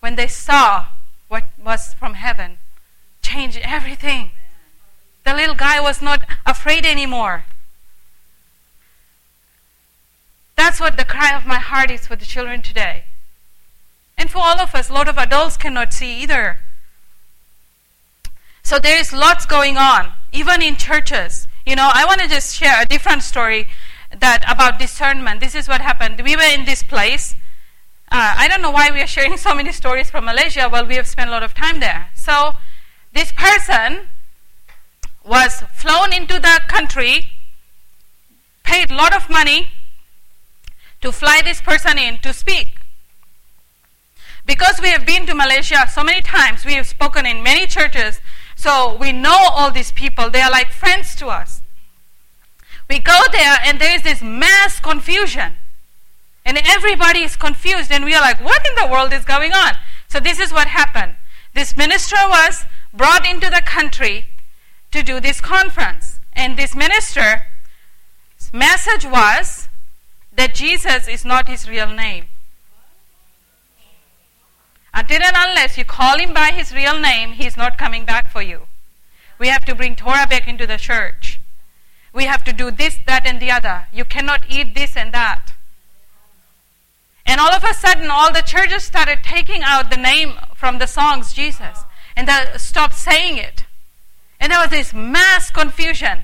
[0.00, 0.86] when they saw
[1.28, 2.58] what was from heaven,
[3.22, 4.30] changed everything.
[5.24, 7.44] The little guy was not afraid anymore.
[10.56, 13.04] That's what the cry of my heart is for the children today.
[14.16, 16.58] And for all of us, a lot of adults cannot see either.
[18.62, 21.46] So there is lots going on, even in churches.
[21.66, 23.68] You know, I want to just share a different story
[24.10, 25.40] that about discernment.
[25.40, 26.20] This is what happened.
[26.22, 27.34] We were in this place.
[28.10, 30.68] Uh, I don't know why we are sharing so many stories from Malaysia.
[30.70, 32.08] Well, we have spent a lot of time there.
[32.14, 32.54] So
[33.12, 34.08] this person
[35.24, 37.32] was flown into the country,
[38.62, 39.72] paid a lot of money
[41.00, 42.75] to fly this person in to speak.
[44.46, 48.20] Because we have been to Malaysia so many times, we have spoken in many churches,
[48.54, 50.30] so we know all these people.
[50.30, 51.62] They are like friends to us.
[52.88, 55.56] We go there and there is this mass confusion.
[56.44, 59.74] And everybody is confused, and we are like, what in the world is going on?
[60.06, 61.16] So, this is what happened.
[61.54, 64.26] This minister was brought into the country
[64.92, 66.20] to do this conference.
[66.32, 67.40] And this minister's
[68.52, 69.68] message was
[70.32, 72.26] that Jesus is not his real name.
[74.96, 78.32] Until and unless you call him by his real name, he is not coming back
[78.32, 78.62] for you.
[79.38, 81.38] We have to bring Torah back into the church.
[82.14, 83.88] We have to do this, that, and the other.
[83.92, 85.52] You cannot eat this and that.
[87.26, 90.86] And all of a sudden, all the churches started taking out the name from the
[90.86, 91.80] songs, Jesus,
[92.16, 93.64] and they stopped saying it.
[94.40, 96.22] And there was this mass confusion.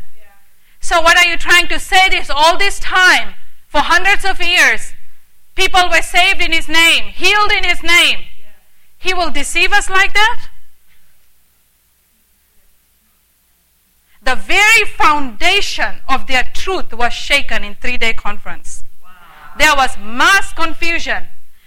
[0.81, 2.09] So, what are you trying to say?
[2.09, 3.35] This all this time,
[3.69, 4.95] for hundreds of years,
[5.57, 8.25] people were saved in His name, healed in His name.
[9.03, 10.47] He will deceive us like that?
[14.23, 18.85] The very foundation of their truth was shaken in three day conference.
[19.03, 19.09] Wow.
[19.59, 21.25] There was mass confusion.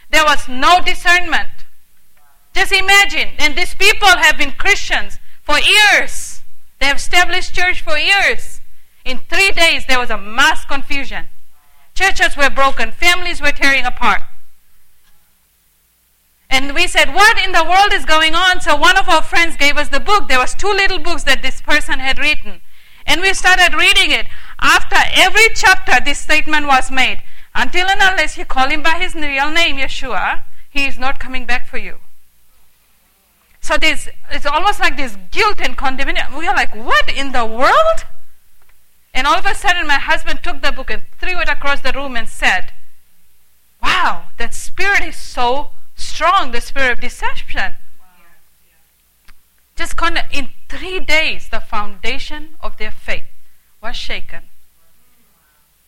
[0.10, 1.50] There was no discernment.
[2.54, 6.42] Just imagine, and these people have been Christians for years.
[6.80, 8.62] They have established church for years.
[9.04, 11.28] In three days, there was a mass confusion.
[11.96, 14.22] Churches were broken, families were tearing apart.
[16.56, 18.62] And we said, What in the world is going on?
[18.62, 20.30] So one of our friends gave us the book.
[20.30, 22.62] There was two little books that this person had written.
[23.06, 24.28] And we started reading it.
[24.62, 27.22] After every chapter, this statement was made.
[27.54, 31.46] Until and unless you call him by his real name, Yeshua, he is not coming
[31.46, 31.98] back for you.
[33.60, 36.38] So this, it's almost like this guilt and condemnation.
[36.38, 38.06] We are like, what in the world?
[39.14, 41.92] And all of a sudden, my husband took the book and threw it across the
[41.92, 42.72] room and said,
[43.84, 47.76] Wow, that spirit is so strong, the spirit of deception.
[49.76, 53.26] Just kind of in three days, the foundation of their faith
[53.82, 54.44] was shaken.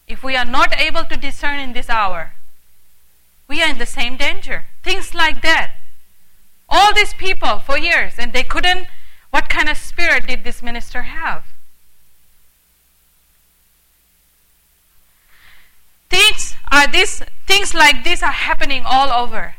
[0.08, 2.34] If we are not able to discern in this hour,
[3.47, 4.66] we are in the same danger.
[4.84, 5.76] Things like that.
[6.70, 8.88] All these people for years, and they couldn't.
[9.32, 11.45] What kind of spirit did this minister have?
[16.10, 19.57] Things are this things like this are happening all over.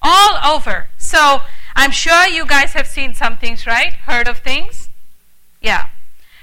[0.00, 0.88] All over.
[0.96, 1.42] So
[1.74, 3.92] I'm sure you guys have seen some things, right?
[3.92, 4.88] Heard of things?
[5.60, 5.88] Yeah.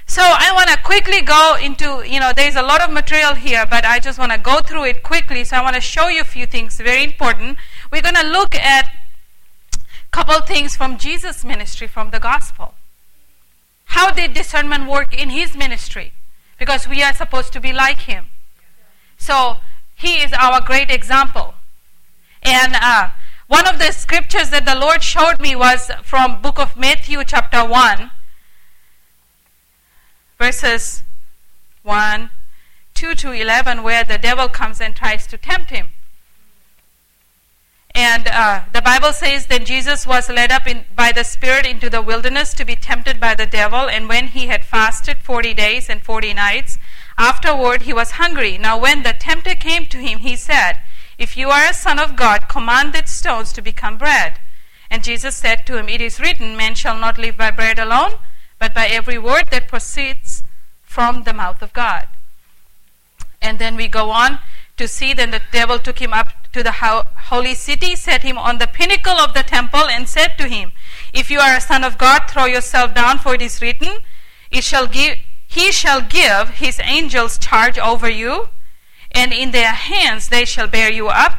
[0.06, 3.66] So I want to quickly go into, you know, there's a lot of material here,
[3.68, 5.42] but I just want to go through it quickly.
[5.42, 7.58] So I want to show you a few things, very important.
[7.90, 8.86] We're going to look at
[9.74, 9.78] a
[10.12, 12.74] couple things from Jesus' ministry, from the gospel.
[13.86, 16.12] How did discernment work in his ministry?
[16.58, 18.26] Because we are supposed to be like him.
[19.18, 19.56] So
[19.94, 21.54] he is our great example.
[22.42, 23.08] And uh,
[23.48, 27.64] one of the scriptures that the Lord showed me was from book of Matthew chapter
[27.64, 28.10] 1
[30.38, 31.02] verses
[31.82, 32.30] 1
[32.94, 35.88] 2 to 11 where the devil comes and tries to tempt him.
[37.94, 41.88] And uh, the Bible says that Jesus was led up in, by the Spirit into
[41.88, 43.88] the wilderness to be tempted by the devil.
[43.88, 46.78] And when he had fasted 40 days and 40 nights,
[47.18, 48.58] Afterward he was hungry.
[48.58, 50.78] Now when the tempter came to him, he said,
[51.18, 54.38] If you are a son of God, command these stones to become bread.
[54.90, 58.14] And Jesus said to him, It is written, Man shall not live by bread alone,
[58.58, 60.44] but by every word that proceeds
[60.82, 62.08] from the mouth of God.
[63.40, 64.40] And then we go on
[64.76, 68.58] to see then the devil took him up to the holy city, set him on
[68.58, 70.72] the pinnacle of the temple, and said to him,
[71.12, 73.98] If you are a son of God, throw yourself down, for it is written,
[74.50, 78.48] It shall give he shall give his angels charge over you,
[79.16, 81.38] and in their hands they shall bear you up,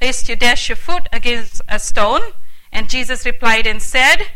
[0.00, 2.22] lest you dash your foot against a stone.
[2.72, 4.28] And Jesus replied and said,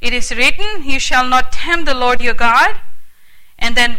[0.00, 2.80] It is written, You shall not tempt the Lord your God.
[3.58, 3.98] And then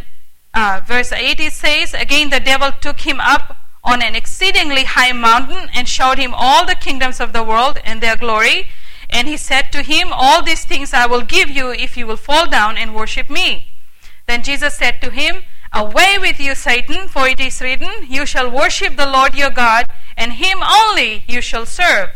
[0.54, 5.12] uh, verse 8 it says, Again the devil took him up on an exceedingly high
[5.12, 8.68] mountain and showed him all the kingdoms of the world and their glory.
[9.10, 12.18] And he said to him, All these things I will give you if you will
[12.18, 13.72] fall down and worship me.
[14.26, 15.44] Then Jesus said to him,
[15.74, 19.86] Away with you, Satan, for it is written, You shall worship the Lord your God,
[20.16, 22.10] and him only you shall serve.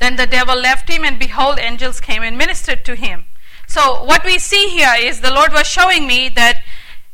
[0.00, 3.26] Then the devil left him, and behold, angels came and ministered to him.
[3.66, 6.62] So, what we see here is the Lord was showing me that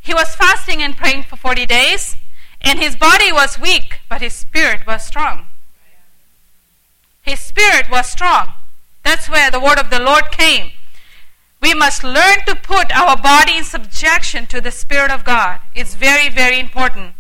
[0.01, 2.17] he was fasting and praying for 40 days,
[2.61, 5.49] and his body was weak, but his spirit was strong.
[7.23, 8.55] His spirit was strong.
[9.05, 10.73] That's where the word of the Lord came.
[11.61, 15.61] We must learn to put our body in subjection to the Spirit of God.
[15.75, 17.15] It's very, very important.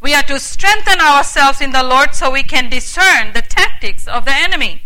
[0.00, 4.24] We are to strengthen ourselves in the Lord so we can discern the tactics of
[4.24, 4.82] the enemy.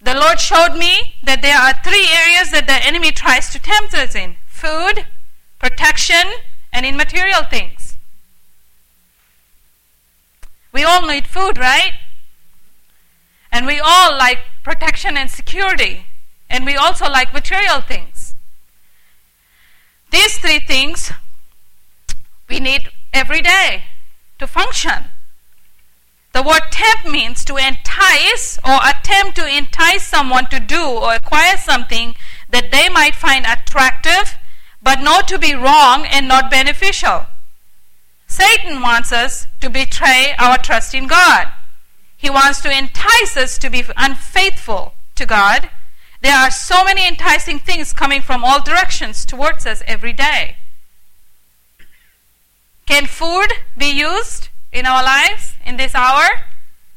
[0.00, 3.94] The Lord showed me that there are three areas that the enemy tries to tempt
[3.94, 5.06] us in food,
[5.58, 6.24] protection,
[6.72, 7.98] and in material things.
[10.72, 11.92] We all need food, right?
[13.52, 16.06] And we all like protection and security
[16.50, 18.34] and we also like material things.
[20.10, 21.12] These three things
[22.48, 23.84] we need every day
[24.40, 25.04] to function.
[26.32, 31.56] The word tempt means to entice or attempt to entice someone to do or acquire
[31.56, 32.14] something
[32.50, 34.36] that they might find attractive
[34.82, 37.26] but not to be wrong and not beneficial.
[38.26, 41.48] Satan wants us to betray our trust in God.
[42.16, 45.70] He wants to entice us to be unfaithful to God
[46.22, 50.56] there are so many enticing things coming from all directions towards us every day.
[52.86, 56.26] Can food be used in our lives in this hour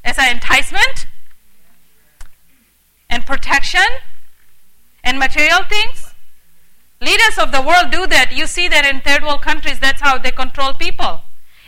[0.03, 1.05] as an enticement
[3.09, 3.85] and protection
[5.03, 6.13] and material things?
[6.99, 8.31] Leaders of the world do that.
[8.33, 11.21] You see that in third world countries, that's how they control people.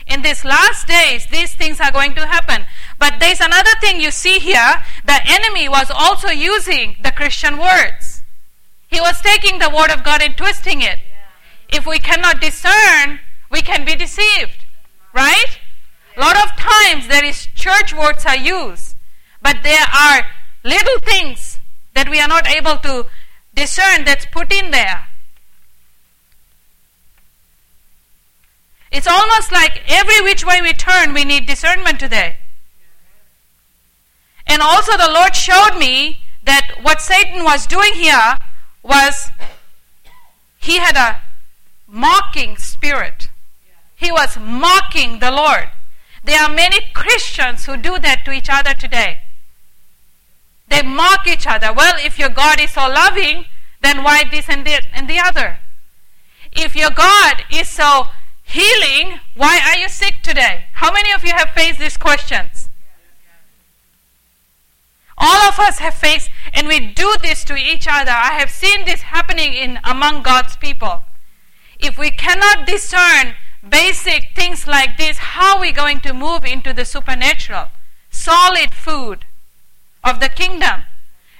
[0.06, 2.64] in these last days, these things are going to happen.
[2.98, 4.82] But there's another thing you see here.
[5.04, 8.22] The enemy was also using the Christian words.
[8.88, 10.98] He was taking the word of God and twisting it.
[11.68, 13.20] If we cannot discern,
[13.50, 14.64] we can be deceived.
[15.12, 15.58] Right?
[16.16, 18.96] A lot of times there is church words are used,
[19.42, 20.22] but there are
[20.64, 21.58] little things
[21.94, 23.06] that we are not able to
[23.54, 25.08] discern that's put in there.
[28.90, 32.36] It's almost like every which way we turn, we need discernment today.
[34.46, 38.38] And also, the Lord showed me that what Satan was doing here
[38.82, 39.30] was
[40.58, 41.22] he had a
[41.86, 43.28] mocking spirit.
[43.96, 45.70] He was mocking the Lord.
[46.22, 49.18] There are many Christians who do that to each other today.
[50.68, 51.72] They mock each other.
[51.72, 53.46] Well, if your God is so loving,
[53.80, 55.58] then why this and the, and the other?
[56.52, 58.08] If your God is so
[58.42, 60.66] healing, why are you sick today?
[60.74, 62.55] How many of you have faced these questions?
[65.18, 68.10] All of us have faced, and we do this to each other.
[68.10, 71.04] I have seen this happening in among God's people.
[71.78, 73.34] If we cannot discern
[73.66, 77.68] basic things like this, how are we going to move into the supernatural,
[78.10, 79.24] solid food
[80.04, 80.84] of the kingdom?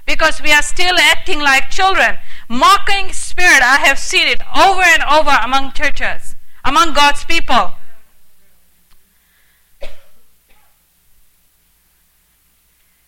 [0.06, 2.18] Because we are still acting like children.
[2.48, 7.75] Mocking spirit, I have seen it over and over among churches, among God's people.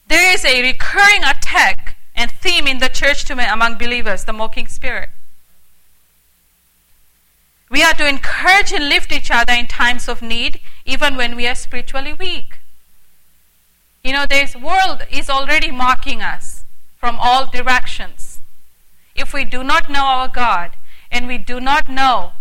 [0.09, 4.33] There is a recurring attack and theme in the church to me among believers, the
[4.33, 5.11] mocking spirit.
[7.71, 11.47] We are to encourage and lift each other in times of need, even when we
[11.47, 12.59] are spiritually weak.
[14.03, 16.65] You know, this world is already mocking us
[16.97, 18.41] from all directions.
[19.15, 20.71] If we do not know our God
[21.11, 22.33] and we do not know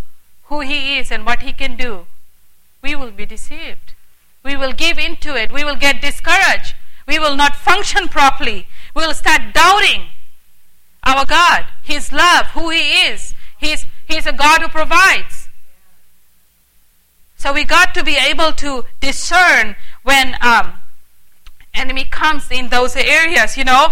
[0.43, 2.07] who He is and what He can do,
[2.81, 3.93] we will be deceived.
[4.43, 5.51] We will give into it.
[5.51, 6.75] We will get discouraged.
[7.07, 8.67] We will not function properly.
[8.93, 10.07] We will start doubting
[11.03, 13.33] our God, His love, who He is.
[13.57, 15.47] He's He's a God who provides.
[17.37, 20.73] So we got to be able to discern when um,
[21.73, 23.57] enemy comes in those areas.
[23.57, 23.89] You know,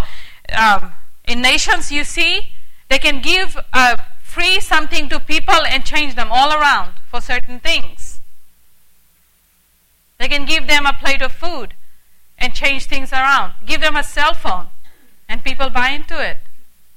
[0.56, 0.92] um,
[1.24, 2.52] in nations you see,
[2.88, 7.60] they can give uh, free something to people and change them all around for certain
[7.60, 8.20] things.
[10.18, 11.74] They can give them a plate of food
[12.38, 13.54] and change things around.
[13.64, 14.66] Give them a cell phone
[15.28, 16.38] and people buy into it.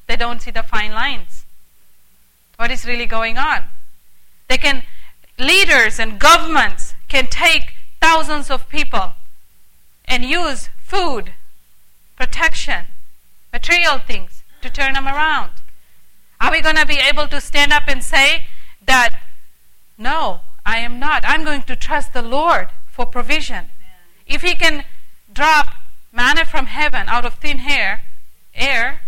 [0.08, 1.46] They don't see the fine lines
[2.60, 3.64] what is really going on.
[4.50, 4.84] They can,
[5.38, 9.14] leaders and governments can take thousands of people
[10.04, 11.32] and use food,
[12.18, 12.88] protection,
[13.54, 15.52] material things to turn them around.
[16.42, 18.48] Are we going to be able to stand up and say
[18.86, 19.18] that,
[19.98, 21.24] no, I am not.
[21.26, 23.56] I'm going to trust the Lord for provision.
[23.56, 24.00] Amen.
[24.28, 24.84] If He can
[25.40, 25.76] drop
[26.12, 28.02] manna from heaven out of thin air,
[28.54, 29.00] air,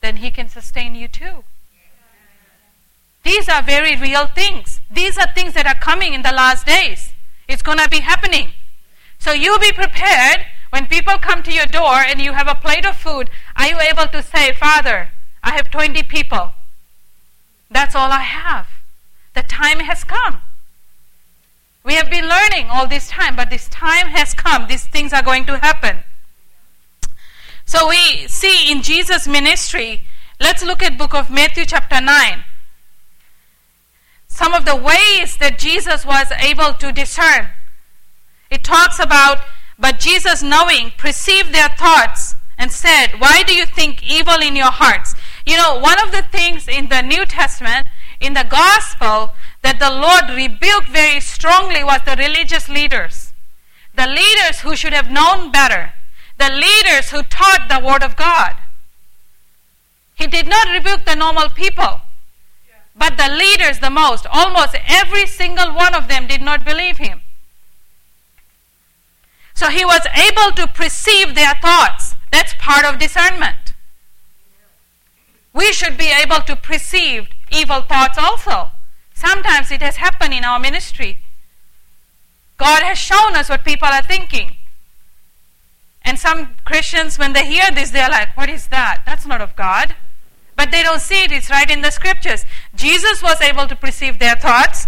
[0.00, 1.44] then He can sustain you too.
[3.22, 4.80] These are very real things.
[4.90, 7.12] These are things that are coming in the last days.
[7.46, 8.52] It's going to be happening.
[9.18, 12.86] So you be prepared when people come to your door and you have a plate
[12.86, 13.28] of food.
[13.54, 15.10] Are you able to say, Father,
[15.42, 16.52] I have 20 people.
[17.70, 18.68] That's all I have.
[19.34, 20.40] The time has come.
[21.86, 24.66] We have been learning all this time, but this time has come.
[24.66, 25.98] These things are going to happen.
[27.64, 30.02] So we see in Jesus' ministry,
[30.40, 32.42] let's look at book of Matthew chapter 9.
[34.26, 37.50] Some of the ways that Jesus was able to discern.
[38.50, 39.42] It talks about,
[39.78, 44.72] but Jesus knowing, perceived their thoughts and said, Why do you think evil in your
[44.72, 45.14] hearts?
[45.46, 47.86] You know, one of the things in the New Testament,
[48.20, 49.34] in the gospel,
[49.66, 53.32] that the Lord rebuked very strongly was the religious leaders.
[53.96, 55.92] The leaders who should have known better
[56.38, 58.54] the leaders who taught the Word of God.
[60.14, 62.02] He did not rebuke the normal people,
[62.94, 64.24] but the leaders the most.
[64.30, 67.22] Almost every single one of them did not believe him.
[69.52, 72.14] So he was able to perceive their thoughts.
[72.30, 73.74] That's part of discernment.
[75.52, 78.70] We should be able to perceive evil thoughts also.
[79.16, 81.18] Sometimes it has happened in our ministry.
[82.58, 84.58] God has shown us what people are thinking.
[86.02, 89.02] And some Christians, when they hear this, they're like, What is that?
[89.06, 89.96] That's not of God.
[90.54, 92.44] But they don't see it, it's right in the scriptures.
[92.74, 94.86] Jesus was able to perceive their thoughts,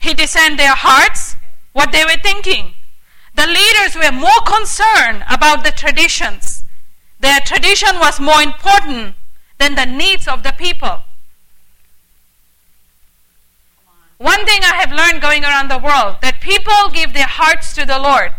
[0.00, 1.34] He discerned their hearts,
[1.72, 2.74] what they were thinking.
[3.34, 6.64] The leaders were more concerned about the traditions.
[7.18, 9.14] Their tradition was more important
[9.58, 11.04] than the needs of the people.
[14.22, 17.84] One thing I have learned going around the world that people give their hearts to
[17.84, 18.30] the Lord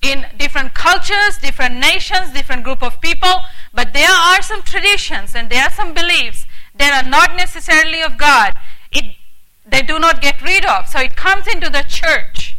[0.00, 3.42] in different cultures, different nations, different group of people,
[3.74, 8.16] but there are some traditions and there are some beliefs that are not necessarily of
[8.16, 8.54] God.
[8.90, 9.14] It,
[9.66, 10.88] they do not get rid of.
[10.88, 12.56] So it comes into the church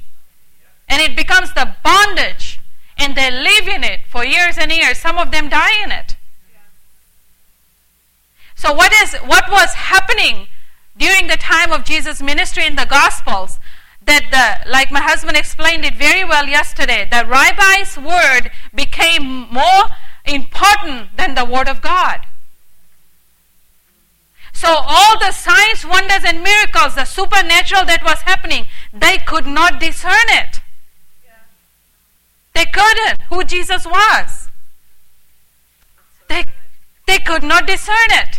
[0.87, 2.59] and it becomes the bondage
[2.95, 4.99] and they live in it for years and years.
[4.99, 6.15] Some of them die in it.
[8.53, 10.45] So what is what was happening
[10.99, 13.57] during the time of Jesus' ministry in the Gospels?
[14.05, 19.85] That the like my husband explained it very well yesterday, the rabbi's word became more
[20.25, 22.21] important than the word of God.
[24.53, 29.79] So all the signs, wonders, and miracles, the supernatural that was happening, they could not
[29.79, 30.59] discern it.
[32.53, 34.49] They couldn't who Jesus was.
[36.27, 36.43] They,
[37.07, 38.38] they could not discern it.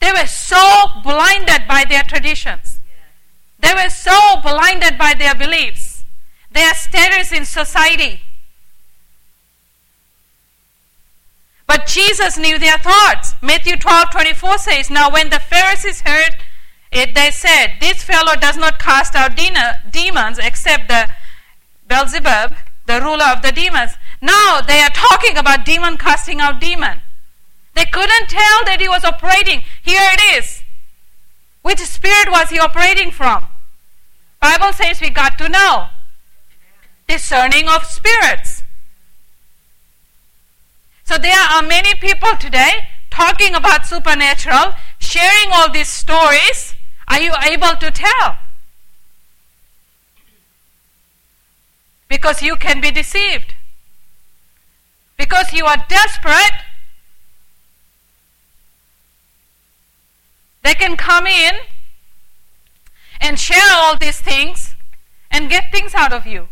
[0.00, 2.78] They were so blinded by their traditions.
[3.58, 6.04] They were so blinded by their beliefs,
[6.50, 8.20] their status in society.
[11.66, 13.34] But Jesus knew their thoughts.
[13.42, 16.36] Matthew 12 24 says, Now when the Pharisees heard
[16.92, 21.08] it, they said, This fellow does not cast out demons except the
[21.88, 22.54] Beelzebub,
[22.86, 23.92] the ruler of the demons.
[24.20, 27.00] Now they are talking about demon casting out demon.
[27.76, 29.62] They couldn't tell that he was operating.
[29.82, 30.62] Here it is.
[31.60, 33.46] Which spirit was he operating from?
[34.40, 35.88] Bible says we got to know.
[37.06, 38.62] Discerning of spirits.
[41.04, 46.74] So there are many people today talking about supernatural, sharing all these stories.
[47.08, 48.38] Are you able to tell?
[52.08, 53.54] Because you can be deceived.
[55.18, 56.65] Because you are desperate
[60.66, 61.54] They can come in
[63.20, 64.74] and share all these things
[65.30, 66.48] and get things out of you.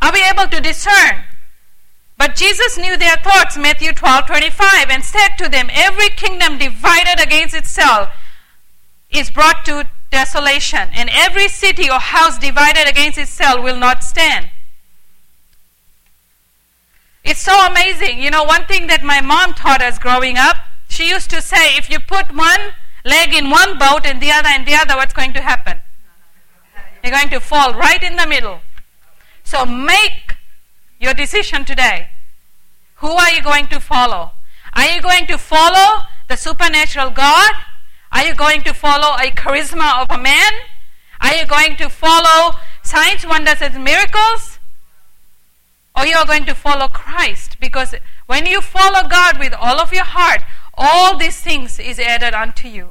[0.00, 1.22] Are we able to discern?
[2.18, 7.22] But Jesus knew their thoughts, Matthew 12 25, and said to them, Every kingdom divided
[7.22, 8.08] against itself
[9.08, 14.50] is brought to desolation, and every city or house divided against itself will not stand.
[17.22, 18.20] It's so amazing.
[18.20, 20.56] You know, one thing that my mom taught us growing up
[20.92, 24.50] she used to say, if you put one leg in one boat and the other
[24.54, 25.80] in the other, what's going to happen?
[27.02, 28.60] You're going to fall right in the middle.
[29.42, 30.36] So make
[31.00, 32.10] your decision today.
[32.96, 34.32] Who are you going to follow?
[34.74, 37.52] Are you going to follow the supernatural God?
[38.12, 40.52] Are you going to follow a charisma of a man?
[41.22, 44.58] Are you going to follow signs, wonders, and miracles?
[45.96, 47.58] Or you are going to follow Christ?
[47.60, 47.94] Because
[48.26, 50.42] when you follow God with all of your heart,
[50.74, 52.90] all these things is added unto you.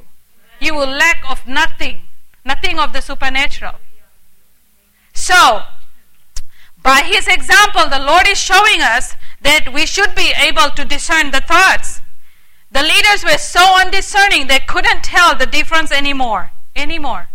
[0.60, 2.02] You will lack of nothing,
[2.44, 3.74] nothing of the supernatural.
[5.12, 5.62] So,
[6.82, 11.30] by his example, the Lord is showing us that we should be able to discern
[11.30, 12.00] the thoughts.
[12.70, 16.52] The leaders were so undiscerning they couldn't tell the difference anymore.
[16.74, 17.28] Anymore.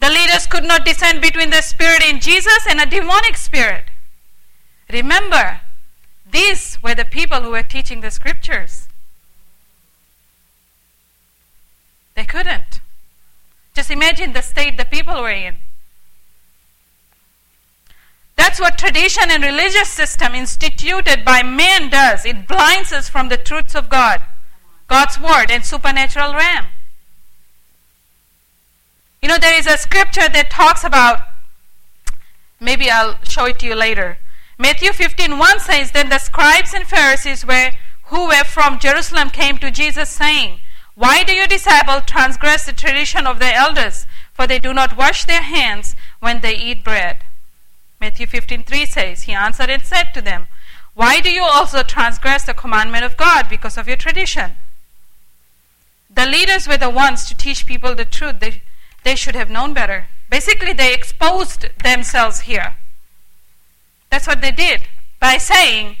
[0.00, 3.84] The leaders could not discern between the spirit in Jesus and a demonic spirit.
[4.90, 5.60] Remember,
[6.28, 8.88] these were the people who were teaching the scriptures.
[12.20, 12.82] They couldn't.
[13.74, 15.56] Just imagine the state the people were in.
[18.36, 22.26] That's what tradition and religious system instituted by man does.
[22.26, 24.20] It blinds us from the truths of God,
[24.86, 26.66] God's word and supernatural realm.
[29.22, 31.20] You know, there is a scripture that talks about,
[32.60, 34.18] maybe I'll show it to you later.
[34.58, 37.70] Matthew 15 1 says, Then the scribes and Pharisees were,
[38.08, 40.60] who were from Jerusalem came to Jesus, saying,
[40.94, 44.06] why do your disciples transgress the tradition of their elders?
[44.32, 47.18] For they do not wash their hands when they eat bread.
[48.00, 50.48] Matthew 15:3 says, He answered and said to them,
[50.94, 54.52] Why do you also transgress the commandment of God because of your tradition?
[56.12, 58.40] The leaders were the ones to teach people the truth.
[58.40, 58.62] They,
[59.04, 60.08] they should have known better.
[60.28, 62.76] Basically, they exposed themselves here.
[64.10, 64.82] That's what they did
[65.20, 65.98] by saying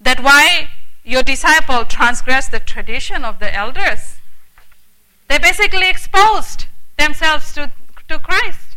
[0.00, 0.70] that why
[1.04, 4.16] your disciple transgressed the tradition of the elders.
[5.28, 6.66] They basically exposed
[6.98, 7.72] themselves to,
[8.08, 8.76] to Christ.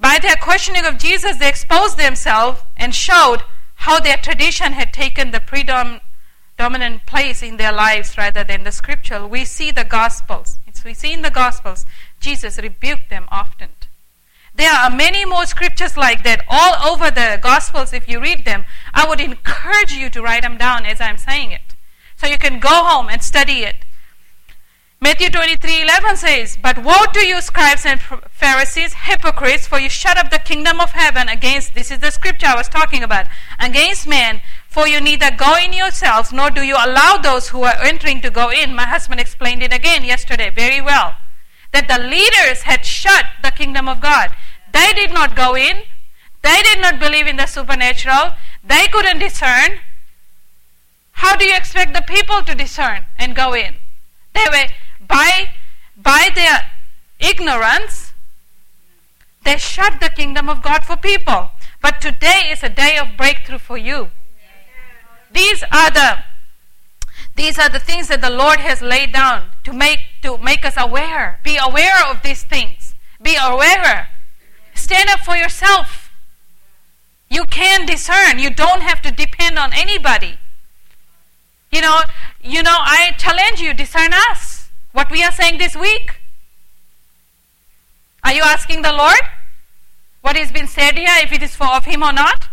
[0.00, 3.42] By their questioning of Jesus, they exposed themselves and showed
[3.74, 9.26] how their tradition had taken the predominant place in their lives rather than the scripture.
[9.26, 10.58] We see the Gospels.
[10.84, 11.84] we see in the Gospels,
[12.20, 13.70] Jesus rebuked them often.
[14.58, 18.64] There are many more scriptures like that all over the Gospels if you read them.
[18.92, 21.76] I would encourage you to write them down as I'm saying it.
[22.16, 23.76] So you can go home and study it.
[25.00, 30.18] Matthew 23 11 says, But woe to you, scribes and Pharisees, hypocrites, for you shut
[30.18, 33.28] up the kingdom of heaven against, this is the scripture I was talking about,
[33.60, 37.80] against men, for you neither go in yourselves, nor do you allow those who are
[37.80, 38.74] entering to go in.
[38.74, 41.14] My husband explained it again yesterday very well.
[41.72, 44.30] That the leaders had shut the kingdom of God.
[44.72, 45.82] They did not go in.
[46.42, 48.34] They did not believe in the supernatural.
[48.64, 49.80] They couldn't discern.
[51.12, 53.74] How do you expect the people to discern and go in?
[54.34, 54.68] They were
[55.06, 55.50] by
[55.96, 56.70] by their
[57.18, 58.12] ignorance,
[59.44, 61.50] they shut the kingdom of God for people.
[61.80, 64.10] But today is a day of breakthrough for you.
[65.32, 66.18] These are the
[67.34, 70.74] these are the things that the Lord has laid down to make to make us
[70.76, 71.40] aware.
[71.44, 72.94] Be aware of these things.
[73.20, 74.08] Be aware
[74.88, 76.10] Stand up for yourself.
[77.28, 78.38] You can discern.
[78.38, 80.38] You don't have to depend on anybody.
[81.70, 82.00] You know,
[82.42, 84.70] you know, I challenge you, discern us.
[84.92, 86.22] What we are saying this week.
[88.24, 89.20] Are you asking the Lord
[90.22, 92.48] what has been said here, if it is for of Him or not?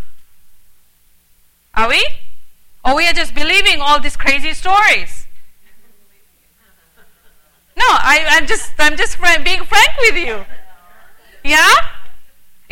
[1.73, 2.05] Are we?
[2.83, 5.25] Or we are just believing all these crazy stories?
[7.77, 10.43] No, I, I'm just I'm just being frank with you.
[11.45, 11.94] Yeah?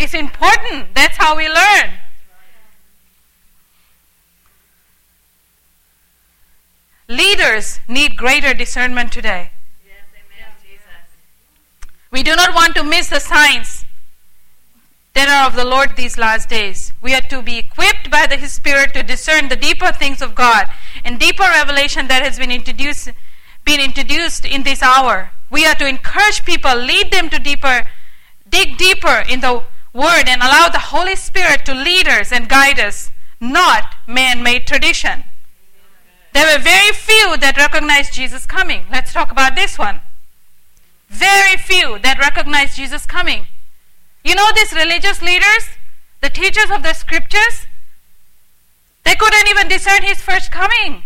[0.04, 0.94] It's important.
[0.94, 1.92] That's how we learn.
[7.08, 9.52] Leaders need greater discernment today.
[12.12, 13.86] We do not want to miss the signs
[15.14, 16.92] that are of the Lord these last days.
[17.02, 20.36] We are to be equipped by the His Spirit to discern the deeper things of
[20.36, 20.66] God
[21.06, 23.10] and deeper revelation that has been introduced,
[23.64, 25.32] been introduced in this hour.
[25.50, 27.84] We are to encourage people, lead them to deeper,
[28.50, 32.80] dig deeper in the word and allow the Holy Spirit to lead us and guide
[32.80, 35.24] us, not man made tradition.
[36.34, 38.86] There were very few that recognized Jesus coming.
[38.92, 40.02] Let's talk about this one.
[41.08, 43.48] Very few that recognized Jesus coming.
[44.24, 45.68] You know, these religious leaders,
[46.22, 47.68] the teachers of the scriptures,
[49.04, 51.04] they couldn't even discern his first coming.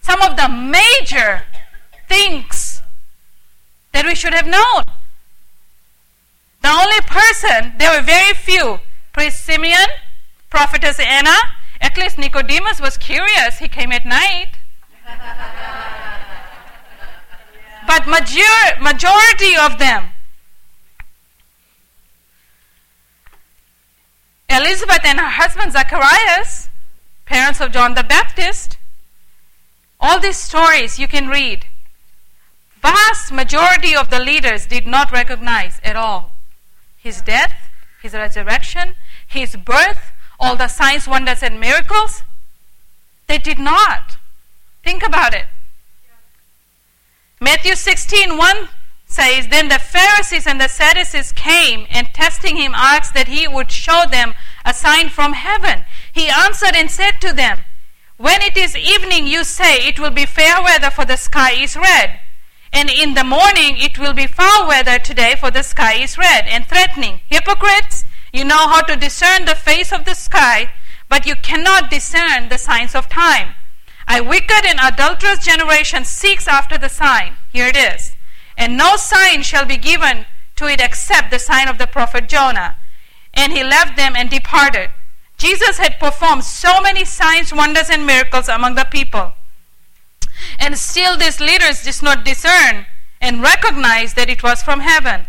[0.00, 1.42] Some of the major
[2.08, 2.80] things
[3.92, 4.84] that we should have known.
[6.62, 8.78] The only person, there were very few.
[9.12, 9.88] Priest Simeon,
[10.48, 11.36] prophetess Anna,
[11.80, 13.58] at least Nicodemus was curious.
[13.58, 14.52] He came at night.
[17.86, 20.10] but major, majority of them,
[24.48, 26.68] Elizabeth and her husband Zacharias,
[27.24, 28.76] parents of John the Baptist,
[29.98, 31.66] all these stories you can read.
[32.80, 36.31] Vast majority of the leaders did not recognize at all
[37.02, 38.94] his death, his resurrection,
[39.26, 42.22] his birth, all the signs, wonders, and miracles?
[43.26, 44.16] They did not.
[44.84, 45.46] Think about it.
[47.40, 48.68] Matthew 16 1
[49.06, 53.70] says, Then the Pharisees and the Sadducees came and testing him asked that he would
[53.70, 54.34] show them
[54.64, 55.84] a sign from heaven.
[56.12, 57.58] He answered and said to them,
[58.16, 61.76] When it is evening, you say it will be fair weather, for the sky is
[61.76, 62.20] red.
[62.72, 66.46] And in the morning it will be foul weather today, for the sky is red
[66.48, 67.20] and threatening.
[67.28, 70.72] Hypocrites, you know how to discern the face of the sky,
[71.08, 73.54] but you cannot discern the signs of time.
[74.08, 77.34] A wicked and adulterous generation seeks after the sign.
[77.52, 78.16] Here it is.
[78.56, 82.76] And no sign shall be given to it except the sign of the prophet Jonah.
[83.34, 84.90] And he left them and departed.
[85.38, 89.32] Jesus had performed so many signs, wonders, and miracles among the people.
[90.58, 92.86] And still these leaders did not discern
[93.20, 95.26] and recognize that it was from heaven.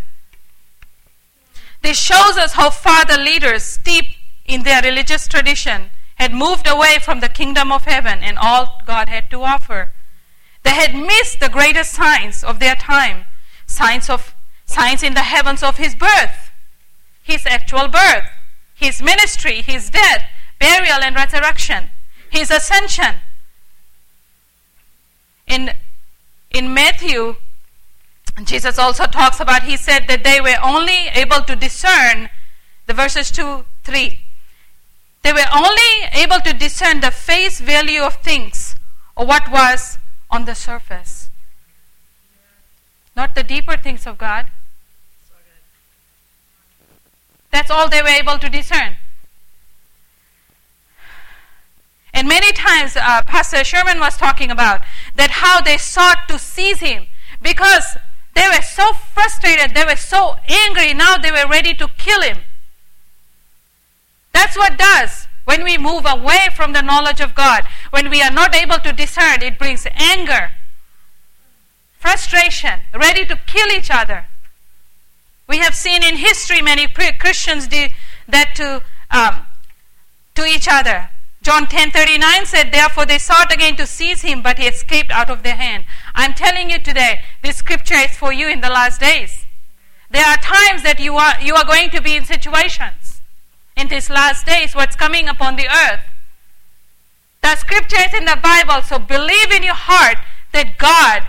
[1.82, 6.98] This shows us how far the leaders, steeped in their religious tradition, had moved away
[7.00, 9.92] from the kingdom of heaven and all God had to offer.
[10.64, 13.26] They had missed the greatest signs of their time,
[13.68, 14.34] signs of
[14.66, 16.52] signs in the heavens of his birth,
[17.22, 18.30] his actual birth,
[18.74, 20.24] his ministry, his death,
[20.60, 21.90] burial and resurrection,
[22.30, 23.16] his ascension,
[25.46, 25.74] in,
[27.14, 27.36] Matthew,
[28.44, 32.30] Jesus also talks about, he said that they were only able to discern
[32.88, 34.20] the verses 2, 3.
[35.22, 38.76] They were only able to discern the face value of things
[39.16, 40.00] or what was
[40.32, 41.30] on the surface,
[43.16, 44.48] not the deeper things of God.
[47.52, 48.96] That's all they were able to discern.
[52.14, 54.82] And many times, uh, Pastor Sherman was talking about
[55.16, 57.08] that how they sought to seize him
[57.42, 57.98] because
[58.34, 62.40] They were so frustrated, they were so angry, now they were ready to kill him.
[64.32, 67.64] That's what does when we move away from the knowledge of God.
[67.92, 70.52] When we are not able to discern, it brings anger,
[72.00, 74.26] frustration, ready to kill each other.
[75.48, 77.88] We have seen in history many Christians do
[78.28, 79.46] that to, um,
[80.34, 81.10] to each other.
[81.44, 85.44] John 10:39 said, "Therefore they sought again to seize him, but he escaped out of
[85.44, 85.84] their hand."
[86.16, 89.46] I'm telling you today, this scripture is for you in the last days.
[90.10, 93.22] There are times that you are you are going to be in situations
[93.76, 96.06] in these last days what's coming upon the earth.
[97.42, 100.20] The scripture is in the Bible, so believe in your heart
[100.54, 101.28] that God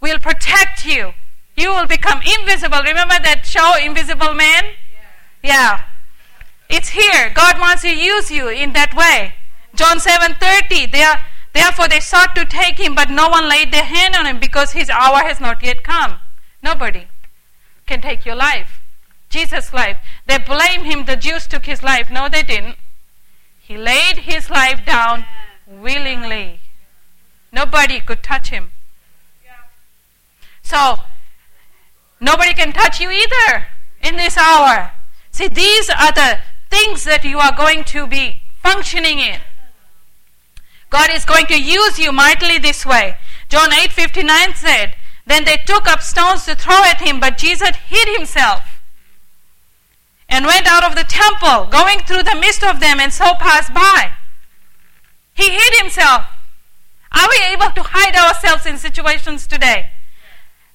[0.00, 1.14] will protect you.
[1.56, 2.82] You will become invisible.
[2.82, 4.64] Remember that show Invisible Man?
[5.42, 5.78] Yeah.
[5.78, 5.82] yeah.
[6.68, 7.30] It's here.
[7.34, 9.34] God wants to use you in that way.
[9.74, 10.90] John 7:30.
[10.90, 11.20] They are,
[11.52, 14.72] therefore they sought to take him, but no one laid their hand on him because
[14.72, 16.20] his hour has not yet come.
[16.62, 17.08] Nobody
[17.86, 18.80] can take your life.
[19.28, 19.98] Jesus' life.
[20.26, 22.10] They blame him, the Jews took his life.
[22.10, 22.76] No, they didn't.
[23.58, 25.26] He laid his life down
[25.66, 26.60] willingly.
[27.52, 28.72] Nobody could touch him.
[30.62, 31.00] So,
[32.20, 33.66] nobody can touch you either
[34.02, 34.92] in this hour.
[35.30, 36.38] See, these are the
[36.74, 39.40] things that you are going to be functioning in.
[40.90, 43.16] God is going to use you mightily this way.
[43.48, 48.08] John 8:59 said, "Then they took up stones to throw at him, but Jesus hid
[48.16, 48.62] himself
[50.28, 53.72] and went out of the temple, going through the midst of them and so passed
[53.72, 54.12] by."
[55.40, 56.22] He hid himself.
[57.12, 59.90] Are we able to hide ourselves in situations today?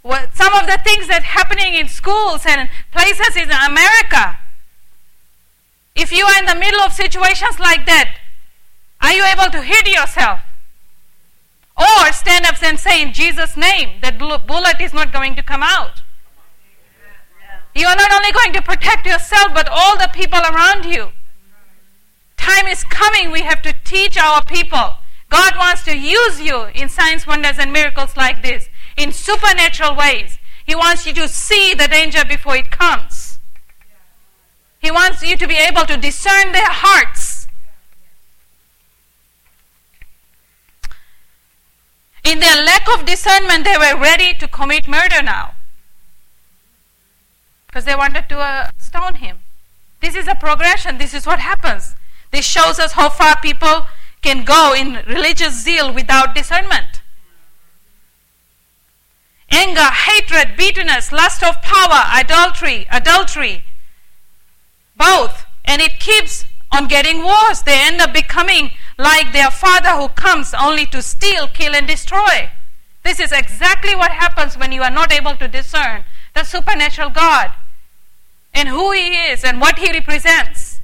[0.04, 4.40] Well, some of the things that are happening in schools and places in America,
[6.00, 8.18] if you are in the middle of situations like that,
[9.02, 10.40] are you able to hit yourself?
[11.78, 15.64] Or stand up and say in Jesus' name that bullet is not going to come
[15.64, 16.02] out.
[17.76, 21.10] You are not only going to protect yourself, but all the people around you.
[22.36, 24.96] Time is coming, we have to teach our people.
[25.30, 30.40] God wants to use you in signs, wonders, and miracles like this, in supernatural ways.
[30.66, 33.19] He wants you to see the danger before it comes.
[34.80, 37.48] He wants you to be able to discern their hearts.
[42.24, 45.56] In their lack of discernment, they were ready to commit murder now
[47.68, 49.40] because they wanted to uh, stone him.
[50.02, 50.98] This is a progression.
[50.98, 51.96] This is what happens.
[52.32, 53.88] This shows us how far people
[54.22, 57.02] can go in religious zeal without discernment.
[59.52, 63.64] Anger, hatred, bitterness, lust of power, adultery, adultery,
[65.00, 65.46] both.
[65.66, 67.64] And it keeps on getting worse.
[67.64, 72.52] They end up becoming like their father who comes only to steal, kill, and destroy.
[73.04, 76.04] This is exactly what happens when you are not able to discern
[76.36, 77.52] the supernatural God
[78.54, 80.82] and who He is and what He represents.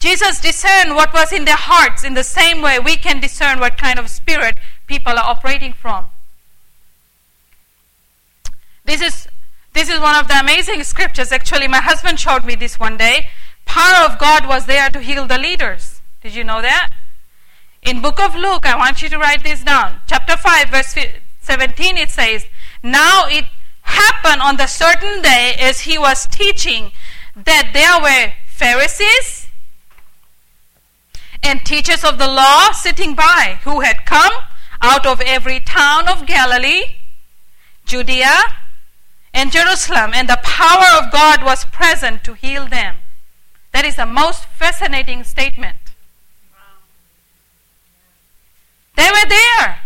[0.00, 3.78] Jesus discerned what was in their hearts in the same way we can discern what
[3.78, 6.10] kind of spirit people are operating from.
[8.84, 9.23] This is
[9.74, 11.32] this is one of the amazing scriptures.
[11.32, 13.28] Actually, my husband showed me this one day.
[13.66, 16.00] Power of God was there to heal the leaders.
[16.22, 16.90] Did you know that?
[17.82, 20.00] In book of Luke, I want you to write this down.
[20.06, 20.96] Chapter 5, verse
[21.40, 22.46] 17, it says,
[22.82, 23.44] Now it
[23.82, 26.92] happened on the certain day as he was teaching
[27.36, 29.48] that there were Pharisees
[31.42, 34.32] and teachers of the law sitting by who had come
[34.80, 36.96] out of every town of Galilee,
[37.84, 38.63] Judea,
[39.34, 42.96] in Jerusalem, and the power of God was present to heal them.
[43.72, 45.78] That is the most fascinating statement.
[48.96, 49.80] They were there.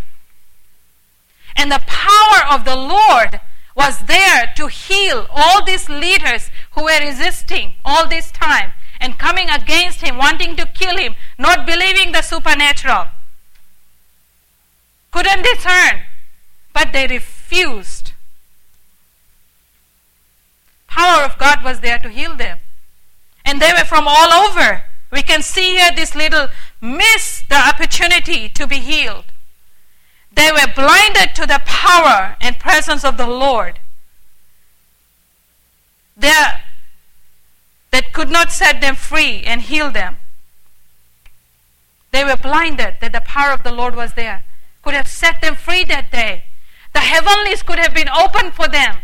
[1.57, 3.41] And the power of the Lord
[3.75, 9.49] was there to heal all these leaders who were resisting all this time and coming
[9.49, 13.07] against him, wanting to kill him, not believing the supernatural.
[15.11, 16.03] Couldn't discern,
[16.75, 17.98] but they refused
[20.89, 22.59] power of God was there to heal them.
[23.44, 24.85] And they were from all over.
[25.10, 26.48] We can see here this little
[26.81, 29.27] miss the opportunity to be healed.
[30.32, 33.81] They were blinded to the power and presence of the Lord.
[36.16, 36.62] There,
[37.90, 40.16] that could not set them free and heal them.
[42.10, 44.44] They were blinded that the power of the Lord was there.
[44.82, 46.44] Could have set them free that day.
[46.93, 48.97] The heavenlies could have been opened for them.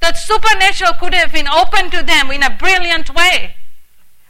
[0.00, 3.56] That supernatural could have been opened to them in a brilliant way.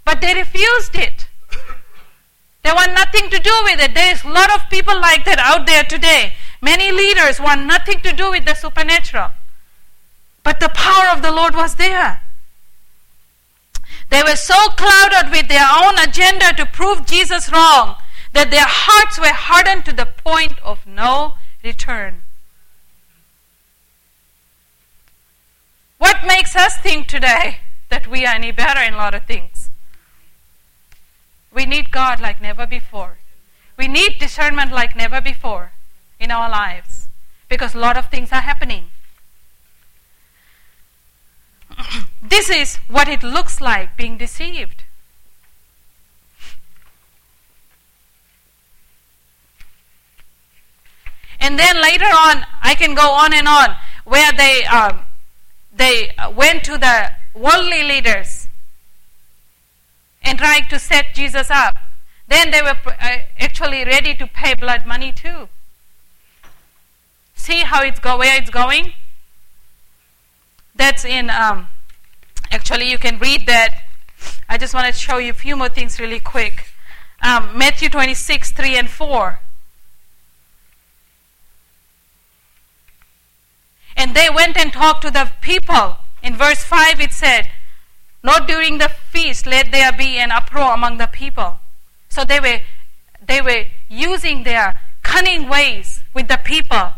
[0.04, 1.26] But they refused it.
[2.62, 3.94] They want nothing to do with it.
[3.94, 6.34] There is a lot of people like that out there today.
[6.60, 9.30] Many leaders want nothing to do with the supernatural.
[10.42, 12.22] But the power of the Lord was there.
[14.10, 17.96] They were so clouded with their own agenda to prove Jesus wrong
[18.32, 22.22] that their hearts were hardened to the point of no return.
[26.00, 27.58] What makes us think today
[27.90, 29.68] that we are any better in a lot of things?
[31.52, 33.18] We need God like never before.
[33.76, 35.72] We need discernment like never before
[36.18, 37.08] in our lives
[37.50, 38.86] because a lot of things are happening.
[42.22, 44.84] this is what it looks like being deceived.
[51.38, 55.00] And then later on, I can go on and on, where they um,
[55.80, 58.48] they went to the worldly leaders
[60.22, 61.74] and tried to set Jesus up.
[62.28, 65.48] Then they were uh, actually ready to pay blood money too.
[67.34, 68.92] See how it's go where it's going.
[70.74, 71.30] That's in.
[71.30, 71.68] Um,
[72.50, 73.84] actually, you can read that.
[74.50, 76.74] I just want to show you a few more things really quick.
[77.22, 79.40] Um, Matthew 26, 3 and 4.
[84.00, 85.98] And they went and talked to the people.
[86.22, 87.50] In verse 5 it said,
[88.22, 91.60] Not during the feast let there be an uproar among the people.
[92.08, 92.60] So they were,
[93.22, 96.92] they were using their cunning ways with the people.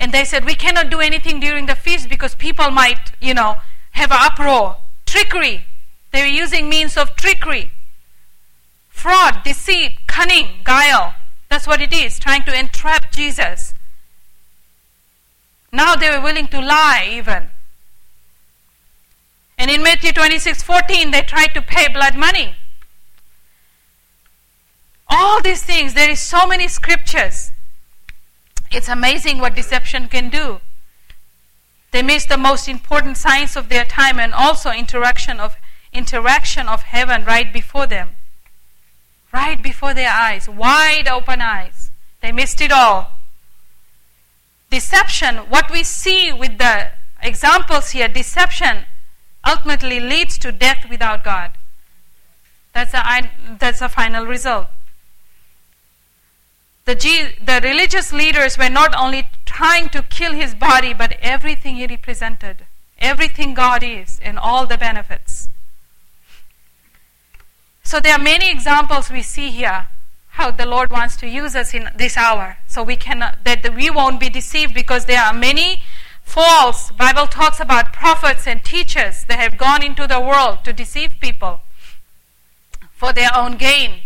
[0.00, 3.58] And they said, We cannot do anything during the feast because people might, you know,
[3.92, 4.78] have an uproar.
[5.06, 5.64] Trickery.
[6.10, 7.70] They were using means of trickery.
[8.88, 11.14] Fraud, deceit, cunning, guile.
[11.48, 13.67] That's what it is, trying to entrap Jesus.
[15.72, 17.50] Now they were willing to lie even.
[19.58, 22.56] And in Matthew 26 14, they tried to pay blood money.
[25.08, 27.50] All these things, there is so many scriptures.
[28.70, 30.60] It's amazing what deception can do.
[31.90, 35.56] They miss the most important signs of their time and also interaction of
[35.92, 38.10] interaction of heaven right before them.
[39.32, 41.90] Right before their eyes, wide open eyes.
[42.20, 43.17] They missed it all
[44.70, 46.90] deception, what we see with the
[47.22, 48.84] examples here, deception
[49.46, 51.52] ultimately leads to death without God.
[52.74, 54.68] That's a, that's a final result.
[56.84, 61.76] The, G, the religious leaders were not only trying to kill his body, but everything
[61.76, 62.64] he represented,
[62.98, 65.48] everything God is, and all the benefits.
[67.82, 69.88] So there are many examples we see here
[70.38, 72.58] how the Lord wants to use us in this hour.
[72.68, 75.82] So we cannot that we won't be deceived because there are many
[76.22, 81.14] false Bible talks about prophets and teachers that have gone into the world to deceive
[81.20, 81.62] people
[82.92, 84.02] for their own gain.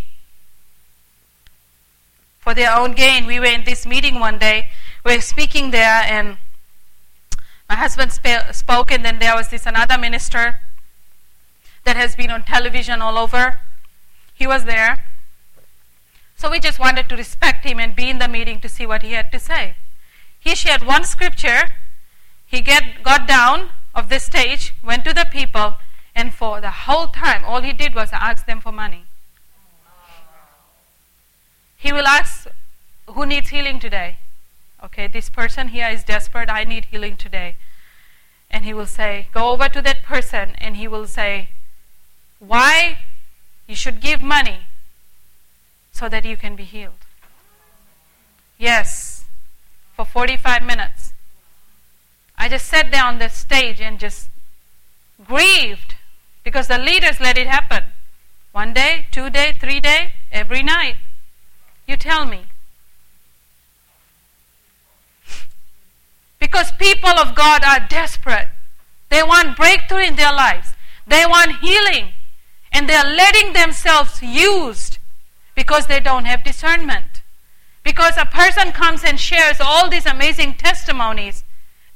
[2.39, 3.27] For their own gain.
[3.27, 4.71] We were in this meeting one day.
[5.05, 6.39] We were speaking there and
[7.69, 10.61] my husband sp- spoke and then there was this another minister
[11.85, 13.61] that has been on television all over.
[14.33, 15.12] He was there
[16.43, 19.05] so we just wanted to respect him and be in the meeting to see what
[19.05, 19.77] he had to say.
[20.41, 21.71] He shared one scripture.
[22.45, 25.75] He get, got down of the stage, went to the people,
[26.17, 29.05] and for the whole time, all he did was ask them for money.
[31.77, 32.49] He will ask,
[33.07, 34.17] Who needs healing today?
[34.83, 36.51] Okay, this person here is desperate.
[36.51, 37.55] I need healing today.
[38.51, 41.51] And he will say, Go over to that person, and he will say,
[42.41, 42.99] Why
[43.69, 44.67] you should give money
[45.93, 47.07] so that you can be healed.
[48.59, 49.25] Yes,
[49.95, 51.13] for 45 minutes.
[52.37, 54.29] I just sat there on the stage and just
[55.25, 55.95] grieved
[56.43, 57.85] because the leaders let it happen.
[58.53, 60.97] One day, two day, three day, every night.
[61.87, 62.47] You tell me.
[66.39, 68.49] Because people of God are desperate.
[69.09, 70.75] They want breakthrough in their lives.
[71.07, 72.09] They want healing.
[72.73, 74.92] And they are letting themselves used
[75.55, 77.23] because they don't have discernment.
[77.83, 81.45] Because a person comes and shares all these amazing testimonies,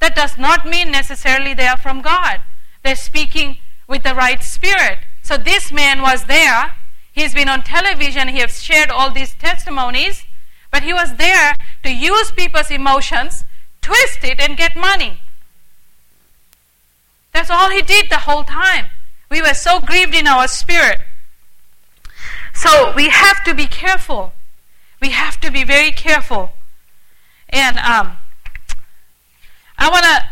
[0.00, 2.40] that does not mean necessarily they are from God.
[2.82, 3.58] They're speaking
[3.88, 4.98] with the right spirit.
[5.22, 6.74] So this man was there.
[7.12, 8.28] He's been on television.
[8.28, 10.26] He has shared all these testimonies.
[10.70, 11.54] But he was there
[11.84, 13.44] to use people's emotions,
[13.80, 15.20] twist it, and get money.
[17.32, 18.86] That's all he did the whole time.
[19.30, 21.00] We were so grieved in our spirit.
[22.56, 24.32] So we have to be careful.
[25.00, 26.52] We have to be very careful.
[27.48, 28.16] And um,
[29.78, 30.24] I want to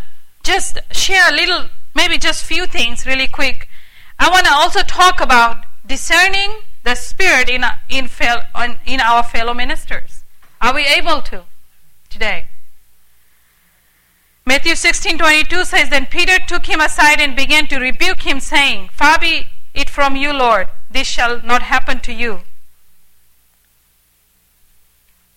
[0.42, 3.68] just share a little, maybe just few things really quick.
[4.18, 8.09] I want to also talk about discerning the spirit in in,
[8.86, 10.24] in our fellow ministers.
[10.60, 11.44] Are we able to?
[12.14, 12.46] today.
[14.46, 19.18] Matthew 16:22 says then Peter took him aside and began to rebuke him saying, "Far
[19.18, 19.48] be
[19.82, 22.44] it from you, Lord, this shall not happen to you."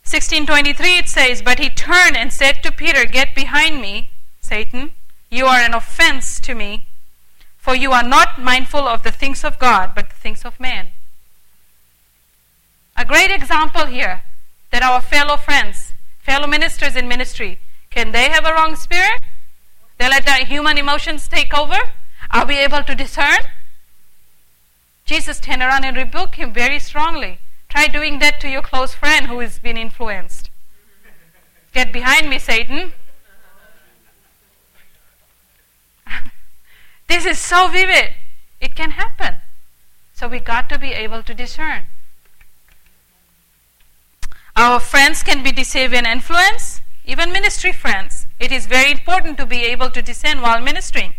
[0.03, 4.93] 16:23 it says, "But he turned and said to Peter, Get behind me, Satan,
[5.29, 6.87] you are an offense to me,
[7.57, 10.93] for you are not mindful of the things of God, but the things of man."
[12.95, 14.23] A great example here
[14.71, 17.59] that our fellow friends, fellow ministers in ministry,
[17.89, 19.21] can they have a wrong spirit?
[19.97, 21.93] They let their human emotions take over?
[22.31, 23.41] Are we able to discern?
[25.07, 27.39] Jesus turned around and rebuked him very strongly.
[27.69, 30.51] Try doing that to your close friend who has been influenced.
[31.73, 32.91] Get behind me, Satan.
[37.07, 38.15] this is so vivid.
[38.59, 39.35] It can happen.
[40.13, 41.83] So we got to be able to discern.
[44.57, 48.27] Our friends can be deceived and influenced, even ministry friends.
[48.39, 51.13] It is very important to be able to discern while ministering.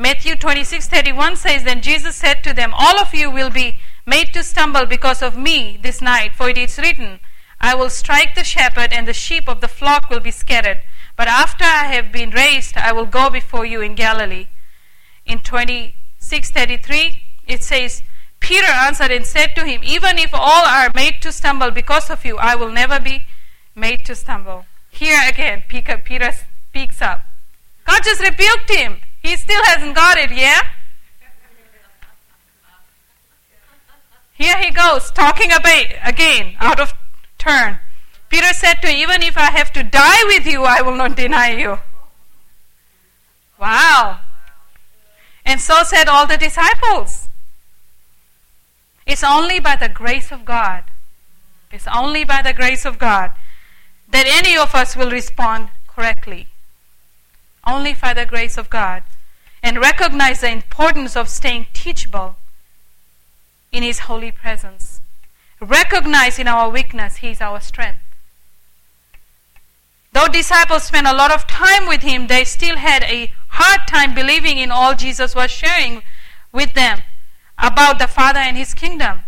[0.00, 4.44] Matthew 26:31 says then Jesus said to them all of you will be made to
[4.44, 7.18] stumble because of me this night for it is written
[7.60, 10.82] I will strike the shepherd and the sheep of the flock will be scattered
[11.16, 14.46] but after I have been raised I will go before you in Galilee.
[15.26, 18.04] In 26:33 it says
[18.38, 22.24] Peter answered and said to him, Even if all are made to stumble because of
[22.24, 23.26] you, I will never be
[23.74, 24.66] made to stumble.
[24.90, 26.32] Here again, Peter
[26.68, 27.24] speaks up.
[27.84, 29.00] God just rebuked him.
[29.28, 30.62] He still hasn't got it, yeah?
[34.32, 36.94] Here he goes, talking about again, out of
[37.36, 37.78] turn.
[38.30, 41.14] Peter said to him, Even if I have to die with you, I will not
[41.14, 41.78] deny you.
[43.60, 44.20] Wow.
[45.44, 47.28] And so said all the disciples.
[49.06, 50.84] It's only by the grace of God.
[51.70, 53.32] It's only by the grace of God
[54.10, 56.46] that any of us will respond correctly.
[57.66, 59.02] Only by the grace of God.
[59.62, 62.36] And recognize the importance of staying teachable
[63.72, 65.00] in His holy presence.
[65.60, 68.00] Recognize in our weakness, He is our strength.
[70.12, 74.14] Though disciples spent a lot of time with Him, they still had a hard time
[74.14, 76.02] believing in all Jesus was sharing
[76.52, 77.02] with them
[77.58, 79.20] about the Father and His kingdom.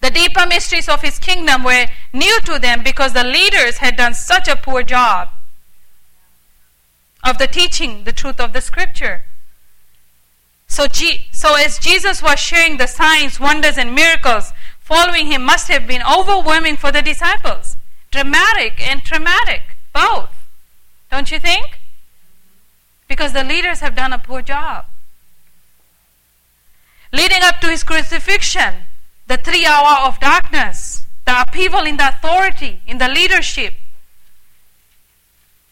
[0.00, 4.14] The deeper mysteries of His kingdom were new to them because the leaders had done
[4.14, 5.28] such a poor job
[7.22, 9.24] of the teaching the truth of the Scripture.
[10.66, 15.68] So, G- so as Jesus was sharing the signs, wonders, and miracles, following Him must
[15.68, 17.76] have been overwhelming for the disciples.
[18.10, 20.30] Dramatic and traumatic, both.
[21.10, 21.78] Don't you think?
[23.08, 24.86] Because the leaders have done a poor job
[27.12, 28.86] leading up to his crucifixion,
[29.26, 33.74] the three hour of darkness, the upheaval in the authority, in the leadership.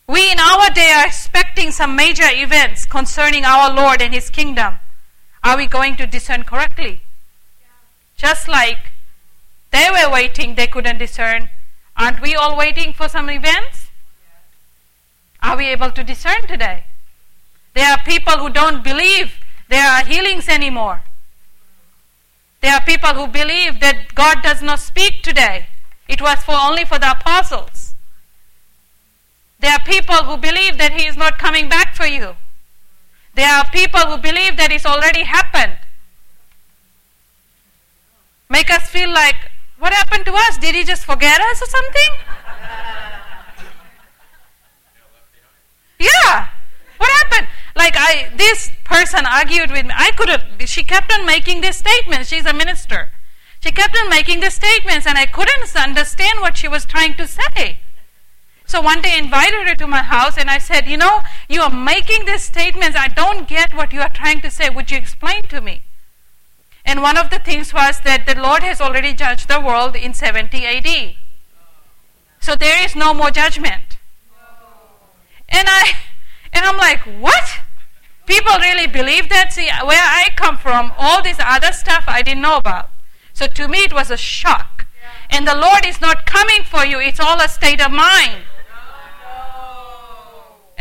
[0.08, 4.78] We in our day are expecting some major events concerning our Lord and his kingdom.
[5.44, 7.02] Are we going to discern correctly?
[8.16, 8.78] Just like
[9.70, 11.50] they were waiting, they couldn't discern.
[11.94, 13.88] Aren't we all waiting for some events?
[15.42, 16.84] Are we able to discern today?
[17.74, 19.34] There are people who don't believe
[19.68, 21.02] there are healings anymore.
[22.62, 25.66] There are people who believe that God does not speak today.
[26.08, 27.77] It was for only for the apostles.
[29.60, 32.36] There are people who believe that He is not coming back for you.
[33.34, 35.78] There are people who believe that it's already happened.
[38.48, 39.36] Make us feel like,
[39.78, 40.58] what happened to us?
[40.58, 42.12] Did He just forget us or something?
[45.98, 46.48] Yeah.
[46.96, 47.48] What happened?
[47.76, 49.92] Like I, this person argued with me.
[49.94, 50.44] I could have.
[50.66, 52.28] She kept on making these statements.
[52.28, 53.10] She's a minister.
[53.60, 57.26] She kept on making the statements, and I couldn't understand what she was trying to
[57.26, 57.78] say.
[58.68, 61.62] So one day I invited her to my house, and I said, "You know, you
[61.62, 62.98] are making these statements.
[62.98, 64.68] I don't get what you are trying to say.
[64.68, 65.76] Would you explain to me?"
[66.84, 70.12] And one of the things was that the Lord has already judged the world in
[70.12, 71.16] 70 AD.
[72.40, 73.96] So there is no more judgment.
[75.48, 75.96] And I
[76.52, 77.60] and I'm like, "What?"
[78.26, 79.54] People really believe that.
[79.54, 82.90] See, where I come from, all this other stuff I didn't know about.
[83.32, 84.84] So to me, it was a shock.
[85.30, 88.44] And the Lord is not coming for you, it's all a state of mind.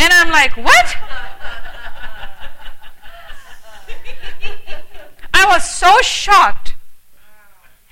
[0.08, 0.96] And I'm like, what?
[5.34, 6.76] I was so shocked.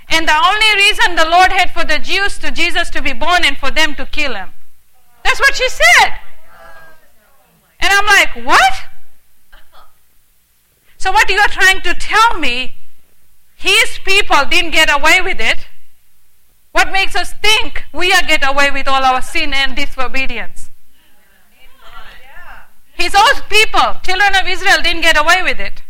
[0.07, 3.43] And the only reason the Lord had for the Jews to Jesus to be born
[3.43, 4.51] and for them to kill him.
[5.25, 6.17] That's what she said.
[7.81, 8.73] And I'm like, what?
[10.97, 12.75] So, what you are trying to tell me,
[13.57, 15.67] his people didn't get away with it.
[16.71, 20.64] What makes us think we are get away with all our sin and disobedience.
[22.95, 25.83] His own people, children of Israel, didn't get away with it.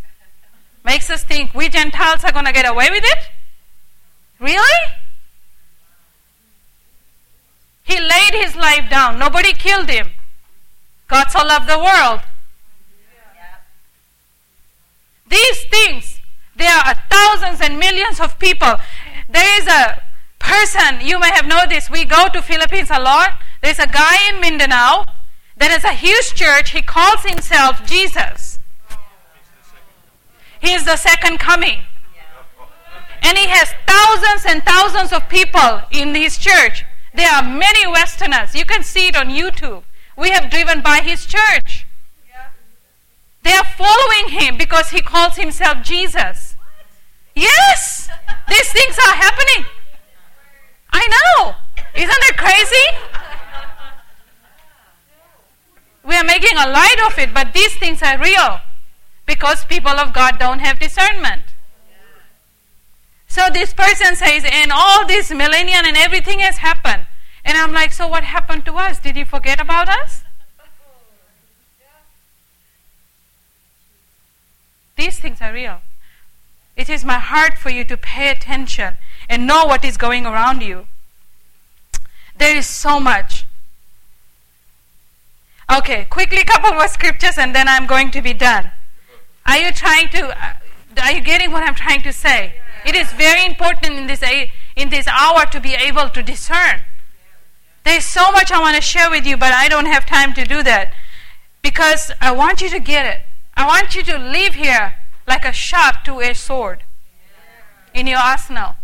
[0.84, 3.30] Makes us think we Gentiles are going to get away with it?
[4.40, 4.94] Really?
[7.84, 9.20] He laid his life down.
[9.20, 10.10] Nobody killed him.
[11.08, 12.22] God so loved the world.
[15.28, 16.22] These things,
[16.56, 18.76] there are thousands and millions of people.
[19.30, 20.02] There is a
[20.40, 23.40] person, you may have noticed, we go to Philippines a lot.
[23.62, 25.06] There's a guy in Mindanao
[25.58, 26.72] that has a huge church.
[26.72, 28.60] He calls himself Jesus.
[30.62, 31.82] He is the second coming.
[33.22, 36.86] And he has thousands and thousands of people in his church.
[37.14, 38.56] There are many Westerners.
[38.56, 39.84] You can see it on YouTube.
[40.18, 41.86] We have driven by his church.
[43.44, 46.56] They are following him because he calls himself Jesus.
[47.36, 48.10] Yes,
[48.50, 49.66] these things are happening.
[50.92, 51.56] I know.
[51.94, 53.15] Isn't it crazy?
[56.06, 58.60] We are making a light of it, but these things are real
[59.26, 61.42] because people of God don't have discernment.
[63.28, 67.08] So this person says, and all this millennium and everything has happened.
[67.44, 69.00] And I'm like, so what happened to us?
[69.00, 70.24] Did he forget about us?
[74.96, 75.82] These things are real.
[76.78, 78.98] It is my heart for you to pay attention
[79.30, 80.88] and know what is going around you.
[82.38, 83.45] There is so much.
[85.70, 88.72] Okay, quickly, couple more scriptures and then I'm going to be done.
[89.46, 90.30] Are you trying to?
[90.30, 90.54] Uh,
[91.02, 92.56] are you getting what I'm trying to say?
[92.86, 94.24] It is very important in this
[94.76, 96.82] in this hour to be able to discern.
[97.84, 100.44] There's so much I want to share with you, but I don't have time to
[100.46, 100.94] do that
[101.62, 103.22] because I want you to get it.
[103.56, 104.96] I want you to leave here
[105.28, 106.84] like a sharp two-edged sword
[107.94, 108.76] in your arsenal,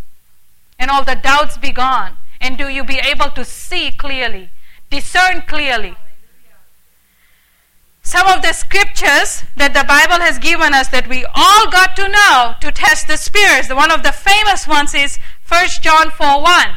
[0.79, 2.17] and all the doubts be gone.
[2.39, 4.49] And do you be able to see clearly,
[4.89, 5.95] discern clearly?
[8.11, 12.11] Some of the scriptures that the Bible has given us that we all got to
[12.11, 13.71] know to test the spirits.
[13.71, 15.15] One of the famous ones is
[15.47, 16.75] 1 John 4 1.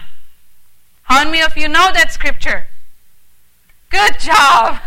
[1.10, 2.70] How many of you know that scripture?
[3.90, 4.78] Good job.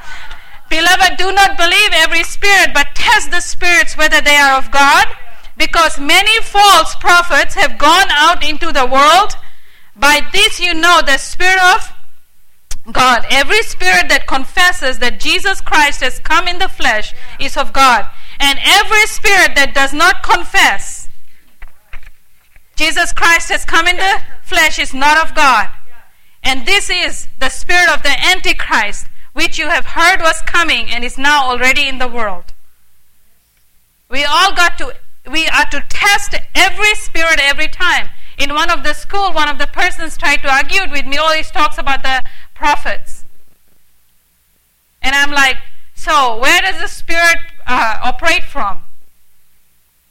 [0.72, 5.12] Beloved, do not believe every spirit, but test the spirits whether they are of God,
[5.58, 9.36] because many false prophets have gone out into the world.
[9.94, 11.91] By this you know the Spirit of
[12.92, 13.26] God.
[13.30, 18.06] Every spirit that confesses that Jesus Christ has come in the flesh is of God.
[18.38, 21.02] And every spirit that does not confess
[22.82, 25.68] Jesus Christ has come in the flesh is not of God.
[26.42, 31.04] And this is the spirit of the Antichrist, which you have heard was coming and
[31.04, 32.52] is now already in the world.
[34.08, 34.94] We all got to,
[35.30, 38.08] we are to test every spirit every time.
[38.36, 41.50] In one of the school, one of the persons tried to argue with me, always
[41.50, 42.24] talks about the
[42.62, 43.24] prophets.
[45.02, 45.56] And I'm like,
[45.96, 48.84] so where does the spirit uh, operate from?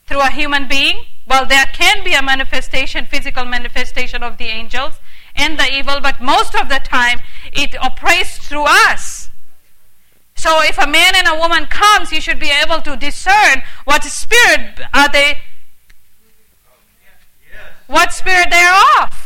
[0.06, 1.06] Through a human being?
[1.26, 5.00] Well, there can be a manifestation, physical manifestation of the angels
[5.34, 7.20] and the evil, but most of the time
[7.54, 9.30] it operates through us.
[10.34, 14.04] So if a man and a woman comes, you should be able to discern what
[14.04, 15.38] spirit are they,
[17.86, 19.21] what spirit they are of.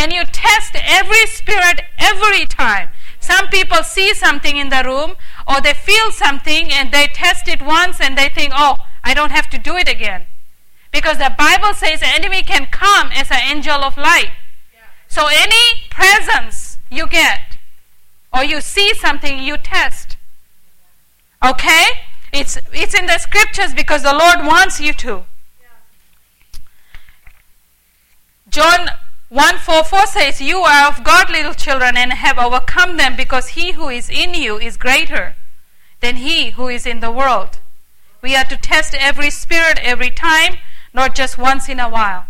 [0.00, 2.88] And you test every spirit every time.
[3.20, 5.16] Some people see something in the room
[5.46, 9.30] or they feel something and they test it once and they think, oh, I don't
[9.30, 10.22] have to do it again.
[10.90, 14.30] Because the Bible says the enemy can come as an angel of light.
[15.06, 17.58] So any presence you get
[18.32, 20.16] or you see something, you test.
[21.44, 21.84] Okay?
[22.32, 25.24] It's, it's in the scriptures because the Lord wants you to.
[28.48, 28.88] John
[29.30, 33.50] 1 4 4 says, You are of God, little children, and have overcome them because
[33.50, 35.36] he who is in you is greater
[36.00, 37.60] than he who is in the world.
[38.22, 40.56] We are to test every spirit every time,
[40.92, 42.26] not just once in a while.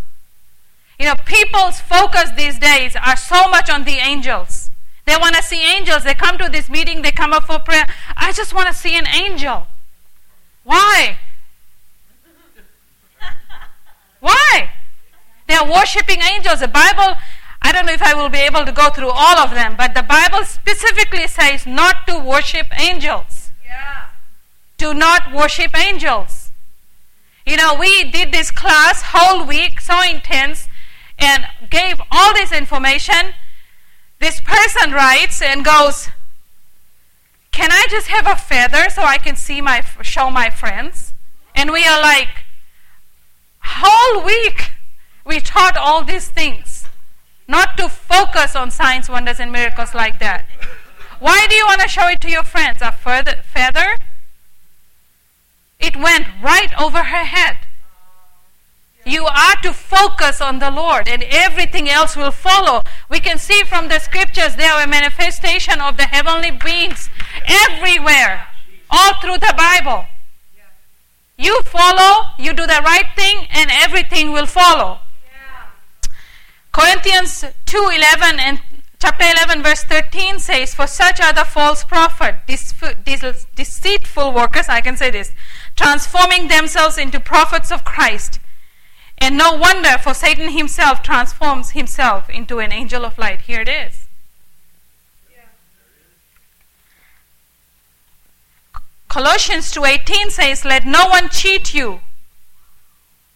[0.98, 4.70] You know, people's focus these days are so much on the angels.
[5.06, 6.04] They want to see angels.
[6.04, 7.86] They come to this meeting, they come up for prayer.
[8.14, 9.68] I just want to see an angel.
[10.64, 11.16] Why?
[14.20, 14.70] Why?
[15.50, 16.60] They are worshiping angels.
[16.60, 17.16] The Bible,
[17.60, 19.94] I don't know if I will be able to go through all of them, but
[19.94, 23.50] the Bible specifically says not to worship angels.
[23.66, 24.10] Yeah.
[24.76, 26.52] Do not worship angels.
[27.44, 30.68] You know, we did this class whole week, so intense,
[31.18, 33.34] and gave all this information.
[34.20, 36.10] This person writes and goes,
[37.50, 41.12] "Can I just have a feather so I can see my show my friends?"
[41.56, 42.44] And we are like,
[43.62, 44.70] whole week
[45.24, 46.86] we taught all these things.
[47.48, 50.46] not to focus on signs, wonders, and miracles like that.
[51.18, 52.80] Why do you want to show it to your friends?
[52.80, 53.96] A feather?
[55.80, 57.58] It went right over her head.
[59.04, 62.82] You are to focus on the Lord and everything else will follow.
[63.08, 67.08] We can see from the scriptures there are a manifestation of the heavenly beings
[67.46, 68.46] everywhere,
[68.90, 70.04] all through the Bible.
[71.36, 75.00] You follow, you do the right thing, and everything will follow.
[76.72, 78.60] Corinthians 2:11 and
[79.00, 84.96] chapter 11 verse 13 says for such are the false prophet deceitful workers I can
[84.96, 85.32] say this
[85.74, 88.38] transforming themselves into prophets of Christ.
[89.18, 93.42] And no wonder for Satan himself transforms himself into an angel of light.
[93.42, 94.08] Here it is.
[99.08, 102.00] Colossians 2:18 says let no one cheat you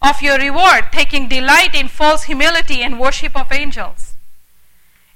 [0.05, 4.15] of your reward, taking delight in false humility and worship of angels,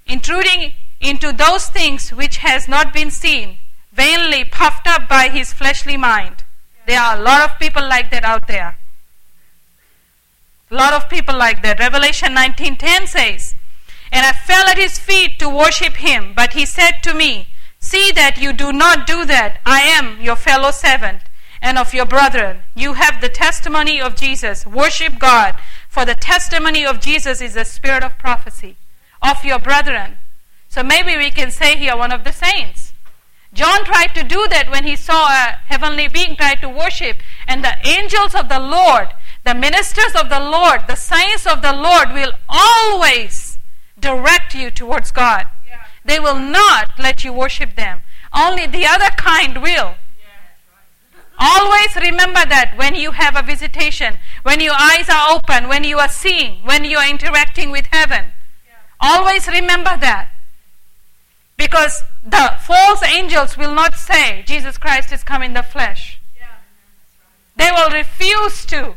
[0.07, 3.59] intruding into those things which has not been seen,
[3.93, 6.43] vainly puffed up by his fleshly mind.
[6.87, 8.79] There are a lot of people like that out there.
[10.71, 11.79] A lot of people like that.
[11.79, 13.55] Revelation 19:10 says,
[14.11, 17.49] "And I fell at his feet to worship him, but he said to me,
[17.81, 19.61] See that you do not do that.
[19.65, 21.28] I am your fellow servant
[21.61, 22.63] and of your brethren.
[22.75, 24.67] You have the testimony of Jesus.
[24.67, 25.57] Worship God,
[25.89, 28.77] for the testimony of Jesus is the spirit of prophecy.
[29.21, 30.19] Of your brethren.
[30.69, 32.93] So maybe we can say here one of the saints.
[33.53, 37.65] John tried to do that when he saw a heavenly being try to worship, and
[37.65, 39.09] the angels of the Lord,
[39.45, 43.59] the ministers of the Lord, the saints of the Lord will always
[43.99, 45.47] direct you towards God.
[45.67, 45.85] Yeah.
[46.05, 48.03] They will not let you worship them.
[48.33, 49.95] Only the other kind will.
[51.39, 55.99] Always remember that when you have a visitation, when your eyes are open, when you
[55.99, 58.33] are seeing, when you are interacting with heaven.
[59.01, 60.31] Always remember that.
[61.57, 66.21] Because the false angels will not say Jesus Christ is come in the flesh.
[67.57, 68.95] They will refuse to.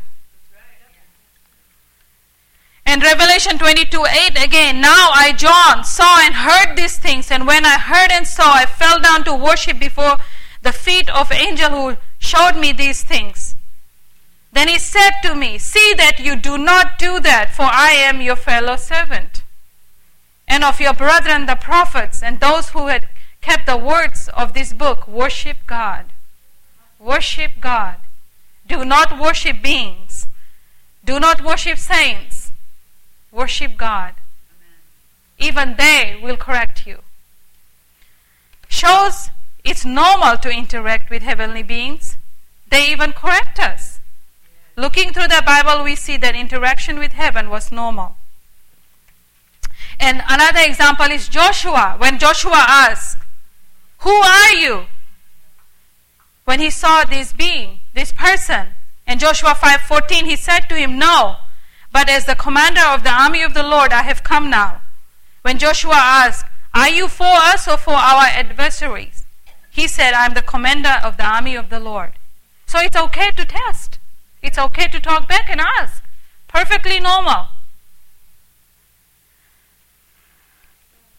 [2.84, 7.64] And Revelation 22 8 again, now I, John, saw and heard these things, and when
[7.64, 10.16] I heard and saw, I fell down to worship before
[10.62, 13.56] the feet of angel who showed me these things.
[14.52, 18.20] Then he said to me, See that you do not do that, for I am
[18.20, 19.42] your fellow servant,
[20.46, 23.08] and of your brethren the prophets, and those who had
[23.40, 25.08] kept the words of this book.
[25.08, 26.06] Worship God.
[26.98, 27.96] Worship God.
[28.68, 30.26] Do not worship beings.
[31.04, 32.52] Do not worship saints.
[33.32, 34.14] Worship God.
[35.38, 36.98] Even they will correct you.
[38.68, 39.30] Shows
[39.64, 42.16] it's normal to interact with heavenly beings.
[42.70, 44.00] They even correct us.
[44.76, 48.16] Looking through the Bible, we see that interaction with heaven was normal.
[50.00, 51.96] And another example is Joshua.
[51.98, 53.18] When Joshua asked,
[53.98, 54.86] Who are you?
[56.44, 58.68] When he saw this being, this person,
[59.06, 61.36] in Joshua 5:14 he said to him, "No,
[61.92, 64.82] but as the commander of the army of the Lord I have come now."
[65.42, 69.21] When Joshua asked, "Are you for us or for our adversaries?"
[69.72, 72.12] He said, I'm the commander of the army of the Lord.
[72.66, 73.98] So it's okay to test.
[74.42, 76.04] It's okay to talk back and ask.
[76.46, 77.46] Perfectly normal.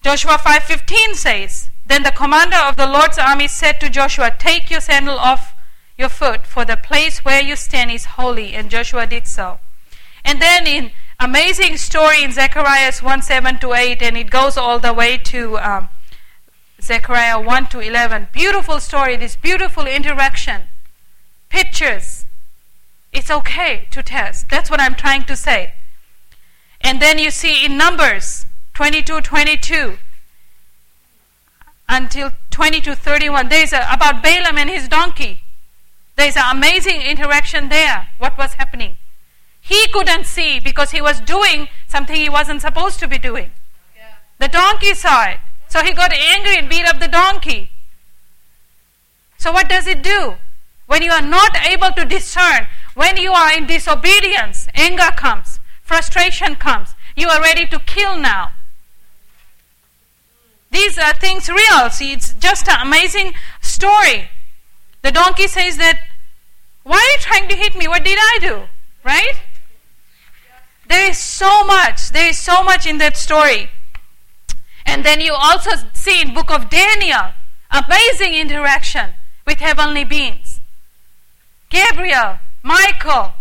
[0.03, 4.81] Joshua 5:15 says, Then the commander of the Lord's army said to Joshua, Take your
[4.81, 5.55] sandal off
[5.97, 8.53] your foot, for the place where you stand is holy.
[8.53, 9.59] And Joshua did so.
[10.23, 14.77] And then in amazing story in Zechariah 1 7 to 8, and it goes all
[14.77, 15.89] the way to um,
[16.83, 18.27] Zechariah 1 to 11.
[18.33, 20.63] Beautiful story, this beautiful interaction.
[21.47, 22.25] Pictures.
[23.13, 24.49] It's okay to test.
[24.49, 25.75] That's what I'm trying to say.
[26.81, 29.97] And then you see in Numbers 22 22
[31.87, 35.43] until 22 31, there's a, about Balaam and his donkey.
[36.17, 38.09] There's an amazing interaction there.
[38.17, 38.97] What was happening?
[39.61, 43.51] He couldn't see because he was doing something he wasn't supposed to be doing.
[43.95, 44.15] Yeah.
[44.39, 45.39] The donkey saw it.
[45.73, 47.71] So he got angry and beat up the donkey.
[49.39, 50.35] So what does it do?
[50.85, 56.57] When you are not able to discern, when you are in disobedience, anger comes, frustration
[56.57, 56.93] comes.
[57.15, 58.51] You are ready to kill now.
[60.69, 61.89] These are things real.
[61.89, 64.29] See, it's just an amazing story.
[65.01, 65.99] The donkey says that,
[66.83, 67.87] Why are you trying to hit me?
[67.87, 68.61] What did I do?
[69.03, 69.41] Right?
[70.87, 72.11] There is so much.
[72.11, 73.71] There is so much in that story.
[74.85, 77.33] And then you also see in book of Daniel,
[77.71, 79.13] amazing interaction
[79.45, 80.61] with heavenly beings.
[81.69, 83.33] Gabriel, Michael,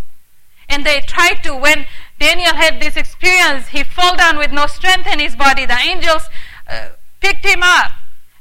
[0.68, 1.86] and they tried to, when
[2.22, 3.68] Daniel had this experience.
[3.68, 5.66] He fell down with no strength in his body.
[5.66, 6.28] The angels
[6.68, 6.90] uh,
[7.20, 7.90] picked him up.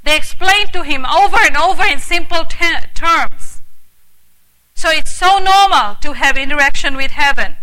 [0.03, 3.63] They explained to him over and over in simple te- terms.
[4.75, 7.55] So it's so normal to have interaction with heaven.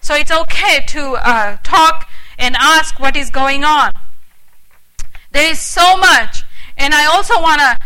[0.00, 3.92] So it's okay to uh, talk and ask what is going on.
[5.32, 6.44] There is so much.
[6.76, 7.78] And I also want to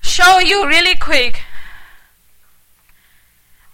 [0.00, 1.42] show you really quick.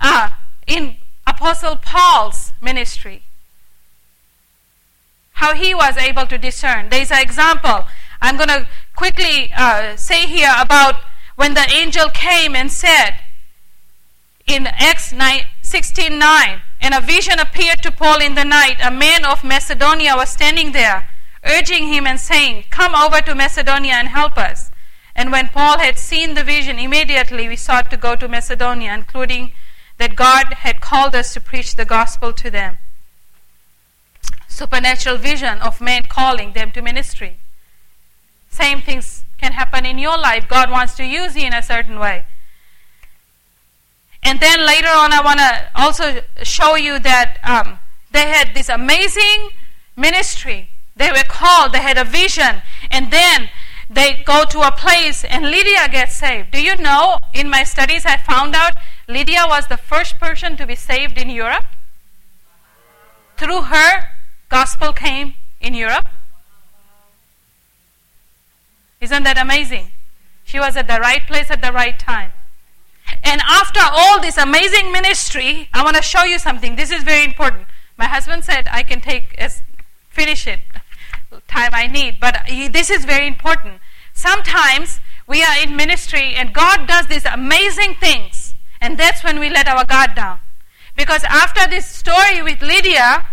[0.00, 0.30] Uh,
[0.66, 0.96] in
[1.26, 3.22] Apostle Paul's ministry,
[5.34, 6.88] how he was able to discern.
[6.88, 7.84] There is an example.
[8.20, 10.96] I'm going to quickly uh, say here about
[11.36, 13.14] when the angel came and said
[14.46, 18.76] in Acts 9, 16 9, and a vision appeared to Paul in the night.
[18.82, 21.08] A man of Macedonia was standing there,
[21.44, 24.70] urging him and saying, Come over to Macedonia and help us.
[25.14, 29.52] And when Paul had seen the vision, immediately we sought to go to Macedonia, including
[29.98, 32.78] that God had called us to preach the gospel to them.
[34.48, 37.36] Supernatural vision of men calling them to ministry.
[38.50, 40.46] Same things can happen in your life.
[40.48, 42.24] God wants to use you in a certain way.
[44.22, 47.80] And then later on, I want to also show you that um,
[48.12, 49.50] they had this amazing
[49.96, 50.68] ministry.
[50.96, 53.50] They were called, they had a vision, and then
[53.88, 56.50] they go to a place and Lydia gets saved.
[56.50, 58.72] Do you know, in my studies, I found out
[59.08, 61.64] Lydia was the first person to be saved in Europe?
[63.36, 64.08] Through her,
[64.48, 66.06] gospel came in Europe.
[69.00, 69.92] Isn't that amazing?
[70.44, 72.32] She was at the right place at the right time.
[73.24, 76.76] And after all this amazing ministry, I want to show you something.
[76.76, 77.66] This is very important.
[77.98, 79.62] My husband said I can take as
[80.08, 80.60] finish it
[81.48, 83.80] time I need, but this is very important.
[84.14, 89.48] Sometimes we are in ministry and God does these amazing things, and that's when we
[89.48, 90.38] let our guard down.
[90.96, 93.26] Because after this story with Lydia,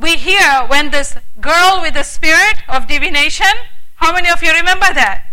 [0.00, 3.54] we hear when this girl with the spirit of divination
[3.96, 5.24] how many of you remember that?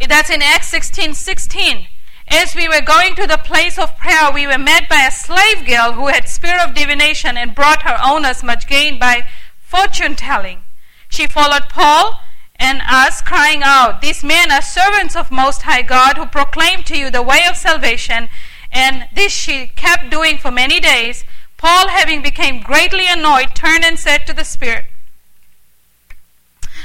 [0.00, 0.06] Yeah.
[0.08, 1.86] That's in Acts 16 16.
[2.28, 5.66] As we were going to the place of prayer, we were met by a slave
[5.66, 9.26] girl who had spirit of divination and brought her owners much gain by
[9.74, 10.62] fortune telling.
[11.08, 12.20] She followed Paul
[12.56, 16.96] and us, crying out, These men are servants of Most High God who proclaim to
[16.96, 18.28] you the way of salvation.
[18.70, 21.24] And this she kept doing for many days.
[21.56, 24.84] Paul, having become greatly annoyed, turned and said to the Spirit,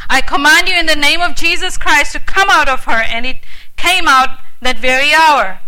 [0.10, 3.04] I command you in the name of Jesus Christ to come out of her.
[3.04, 3.38] And it
[3.78, 5.60] came out that very hour.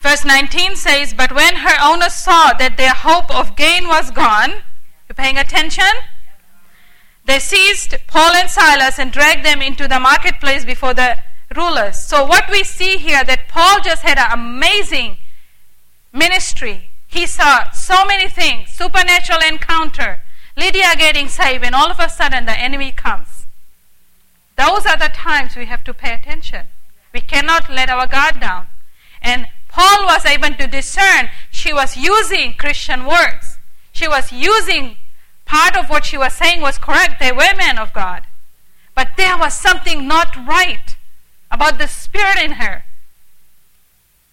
[0.00, 4.62] Verse 19 says, But when her owners saw that their hope of gain was gone,
[5.08, 5.92] you paying attention?
[7.24, 11.18] They seized Paul and Silas and dragged them into the marketplace before the
[11.54, 11.98] rulers.
[11.98, 15.18] So what we see here that Paul just had an amazing
[16.12, 16.90] ministry.
[17.06, 20.20] He saw so many things, supernatural encounter.
[20.56, 23.46] Lydia getting saved, and all of a sudden the enemy comes.
[24.56, 26.68] Those are the times we have to pay attention.
[27.12, 28.68] We cannot let our guard down.
[29.20, 33.55] And Paul was able to discern she was using Christian words.
[33.96, 34.98] She was using
[35.46, 37.18] part of what she was saying was correct.
[37.18, 38.24] They were men of God.
[38.94, 40.98] But there was something not right
[41.50, 42.84] about the spirit in her.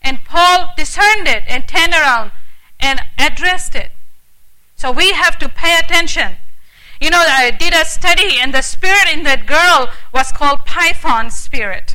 [0.02, 2.34] And Paul discerned it and turned around
[2.78, 3.92] and addressed it.
[4.76, 6.36] So we have to pay attention.
[7.00, 11.32] You know, I did a study, and the spirit in that girl was called Python
[11.32, 11.93] spirit.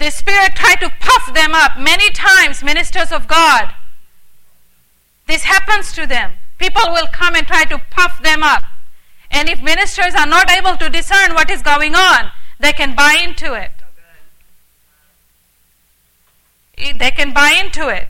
[0.00, 1.78] The spirit tried to puff them up.
[1.78, 3.74] Many times, ministers of God.
[5.26, 6.32] This happens to them.
[6.58, 8.62] People will come and try to puff them up.
[9.30, 13.18] And if ministers are not able to discern what is going on, they can buy
[13.22, 13.72] into it.
[16.78, 18.08] Eh, they can buy into it.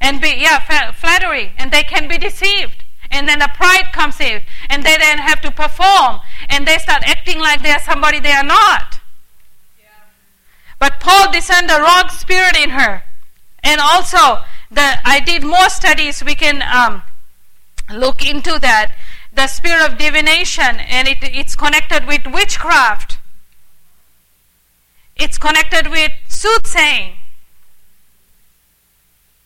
[0.00, 0.58] And be yeah
[0.92, 1.52] flattery.
[1.56, 2.82] And they can be deceived.
[3.12, 4.42] And then the pride comes in.
[4.68, 6.20] And they then have to perform.
[6.48, 9.01] And they start acting like they are somebody they are not
[10.82, 13.04] but paul discerned the wrong spirit in her.
[13.62, 14.38] And also
[14.68, 17.04] the i did more studies we can um,
[17.88, 18.96] look into that.
[19.32, 23.18] The spirit of divination and it, it's connected with witchcraft.
[25.14, 27.12] It's connected with soothsaying.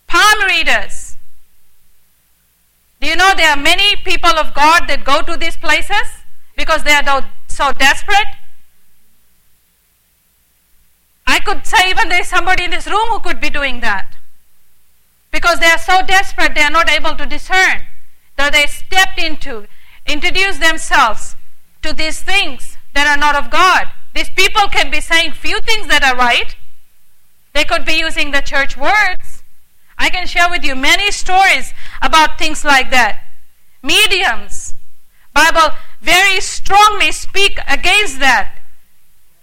[0.06, 1.18] Palm readers.
[2.98, 6.24] Do you know there are many people of God that go to these places?
[6.56, 8.45] Because they are so desperate?
[11.26, 14.16] I could say even there is somebody in this room who could be doing that.
[15.30, 17.82] Because they are so desperate, they are not able to discern.
[18.36, 19.66] That they stepped into,
[20.06, 21.36] introduce themselves
[21.82, 23.88] to these things that are not of God.
[24.14, 26.56] These people can be saying few things that are right,
[27.56, 29.42] They could be using the church words.
[29.96, 31.72] I can share with you many stories
[32.02, 33.22] about things like that.
[33.82, 34.74] Mediums.
[35.32, 38.55] Bible very strongly speak against that.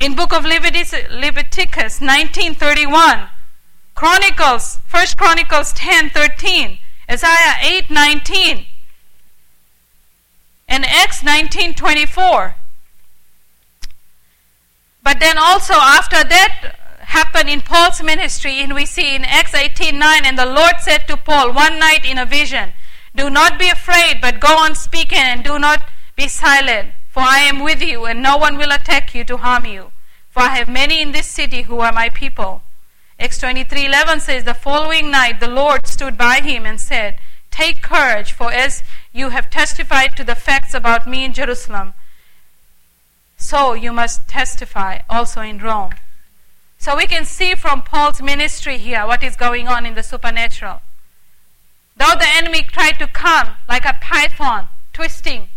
[0.03, 3.29] In book of Leviticus, Leviticus 1931,
[3.95, 8.67] Chronicles, 1 Chronicles 10:13, Isaiah 8:19,
[10.67, 12.55] and Acts 19:24.
[15.01, 20.25] But then also after that happened in Paul's ministry, and we see in Acts 18:9,
[20.25, 22.73] and the Lord said to Paul one night in a vision,
[23.15, 27.39] "Do not be afraid, but go on speaking, and do not be silent, for I
[27.39, 29.92] am with you, and no one will attack you to harm you.
[30.33, 32.63] For I have many in this city who are my people."
[33.19, 37.19] Acts 23:11 says, "The following night the Lord stood by him and said,
[37.53, 38.81] Take courage, for as
[39.11, 41.93] you have testified to the facts about me in Jerusalem,
[43.37, 45.93] so you must testify also in Rome.
[46.79, 50.81] So we can see from Paul's ministry here what is going on in the supernatural.
[51.95, 55.49] Though the enemy tried to come like a python, twisting,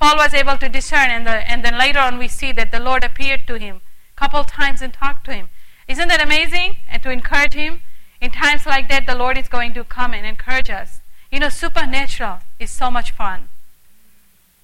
[0.00, 2.80] Paul was able to discern, and, the, and then later on we see that the
[2.80, 3.82] Lord appeared to him
[4.16, 5.50] a couple times and talked to him.
[5.86, 6.76] Isn't that amazing?
[6.88, 7.82] And to encourage him,
[8.20, 11.00] in times like that, the Lord is going to come and encourage us.
[11.30, 13.50] You know, supernatural is so much fun.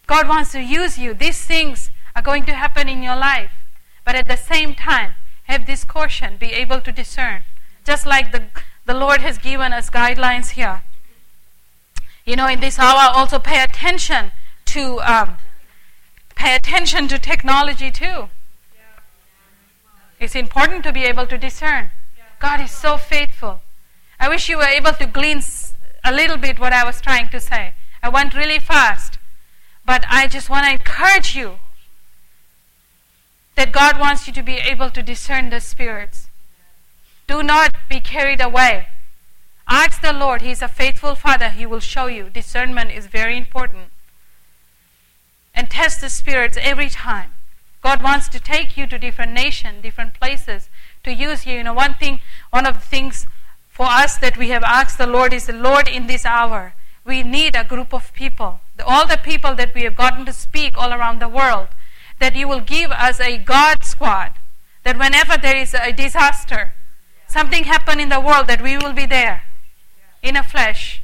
[0.07, 1.13] God wants to use you.
[1.13, 3.51] These things are going to happen in your life.
[4.05, 5.13] But at the same time,
[5.45, 7.45] have this caution, be able to discern.
[7.85, 8.45] Just like the,
[8.87, 10.83] the Lord has given us guidelines here.
[12.25, 14.33] You know, in this hour, also pay attention
[14.77, 15.39] to um,
[16.35, 18.29] pay attention to technology too.
[20.21, 21.91] It's important to be able to discern.
[22.39, 23.61] God is so faithful.
[24.21, 25.43] I wish you were able to glean
[26.05, 27.73] a little bit what I was trying to say.
[28.03, 29.19] I went really fast.
[29.85, 31.59] But I just want to encourage you
[33.55, 36.29] that God wants you to be able to discern the spirits.
[37.27, 38.89] Do not be carried away.
[39.69, 40.43] Ask the Lord.
[40.43, 41.49] He is a faithful Father.
[41.49, 42.29] He will show you.
[42.29, 43.91] Discernment is very important.
[45.57, 47.31] And test the spirits every time.
[47.83, 50.69] God wants to take you to different nations, different places,
[51.03, 51.55] to use you.
[51.55, 52.21] You know, one thing,
[52.51, 53.27] one of the things
[53.71, 56.75] for us that we have asked the Lord is, the Lord, in this hour,
[57.05, 58.61] we need a group of people.
[58.85, 61.69] All the people that we have gotten to speak all around the world,
[62.19, 64.33] that you will give us a God squad.
[64.83, 66.75] That whenever there is a disaster,
[67.29, 69.43] something happen in the world, that we will be there
[70.23, 71.03] in a flesh.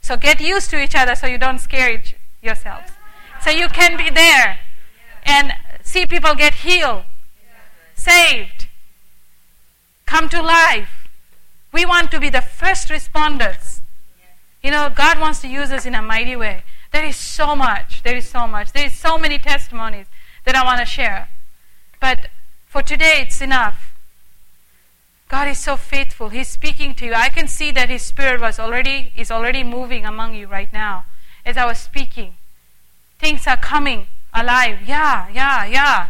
[0.00, 2.02] So get used to each other so you don't scare
[2.40, 2.91] yourselves.
[3.42, 4.60] So you can be there
[5.24, 5.52] and
[5.82, 7.04] see people get healed,
[7.94, 8.68] saved,
[10.06, 11.08] come to life.
[11.72, 13.80] We want to be the first responders.
[14.62, 16.62] You know, God wants to use us in a mighty way.
[16.92, 18.02] There is so much.
[18.04, 18.72] There is so much.
[18.72, 20.06] There is so many testimonies
[20.44, 21.28] that I want to share.
[22.00, 22.28] But
[22.66, 23.94] for today, it's enough.
[25.28, 26.28] God is so faithful.
[26.28, 27.14] He's speaking to you.
[27.14, 31.06] I can see that His Spirit was already is already moving among you right now
[31.44, 32.36] as I was speaking.
[33.22, 34.80] Things are coming alive.
[34.84, 36.08] Yeah, yeah, yeah.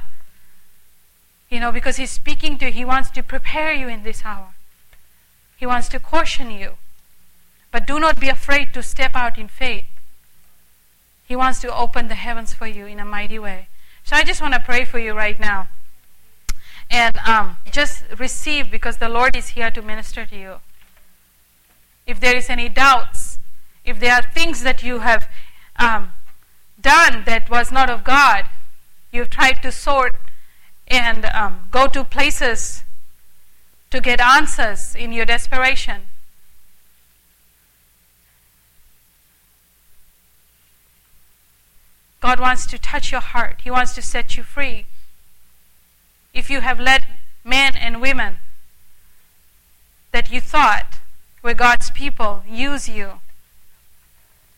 [1.50, 4.54] You know, because He's speaking to you, He wants to prepare you in this hour.
[5.58, 6.72] He wants to caution you.
[7.70, 9.84] But do not be afraid to step out in faith.
[11.26, 13.68] He wants to open the heavens for you in a mighty way.
[14.04, 15.68] So I just want to pray for you right now.
[16.90, 20.54] And um, just receive because the Lord is here to minister to you.
[22.06, 23.38] If there is any doubts,
[23.84, 25.28] if there are things that you have
[25.76, 26.14] um,
[26.82, 28.44] done that was not of God,
[29.10, 30.16] you've tried to sort
[30.88, 32.82] and um, go to places
[33.90, 36.08] to get answers in your desperation.
[42.20, 43.60] God wants to touch your heart.
[43.64, 44.86] He wants to set you free.
[46.32, 47.04] If you have let
[47.44, 48.36] men and women
[50.12, 50.98] that you thought
[51.42, 53.20] were God's people use you.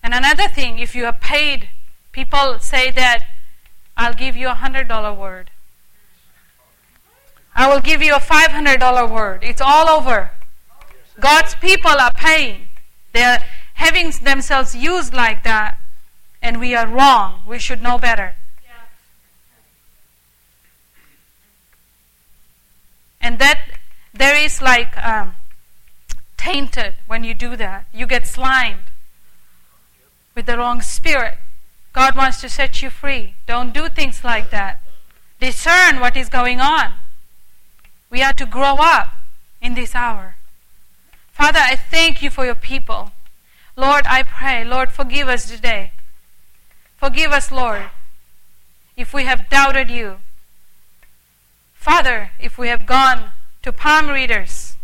[0.03, 1.69] And another thing, if you are paid
[2.15, 3.27] People say that
[3.97, 5.51] I'll give you a hundred dollar word.
[7.57, 9.43] I will give you a five hundred dollar word.
[9.43, 10.31] It's all over.
[11.19, 12.69] God's people are paying.
[13.13, 13.43] They're
[13.75, 15.79] having themselves used like that,
[16.41, 17.43] and we are wrong.
[17.49, 18.37] We should know better.
[23.21, 23.59] And that
[24.13, 25.35] there is like um,
[26.37, 27.87] tainted when you do that.
[27.93, 28.85] You get slimed
[30.37, 31.39] with the wrong spirit.
[31.95, 33.37] God wants to set you free.
[33.47, 34.83] Don't do things like that.
[35.41, 36.95] Discern what is going on.
[38.11, 39.15] We are to grow up
[39.63, 40.37] in this hour.
[41.33, 43.13] Father, I thank you for your people.
[43.77, 45.93] Lord, I pray, Lord, forgive us today.
[46.97, 47.91] Forgive us, Lord,
[48.97, 50.19] if we have doubted you.
[51.75, 54.77] Father, if we have gone to palm readers,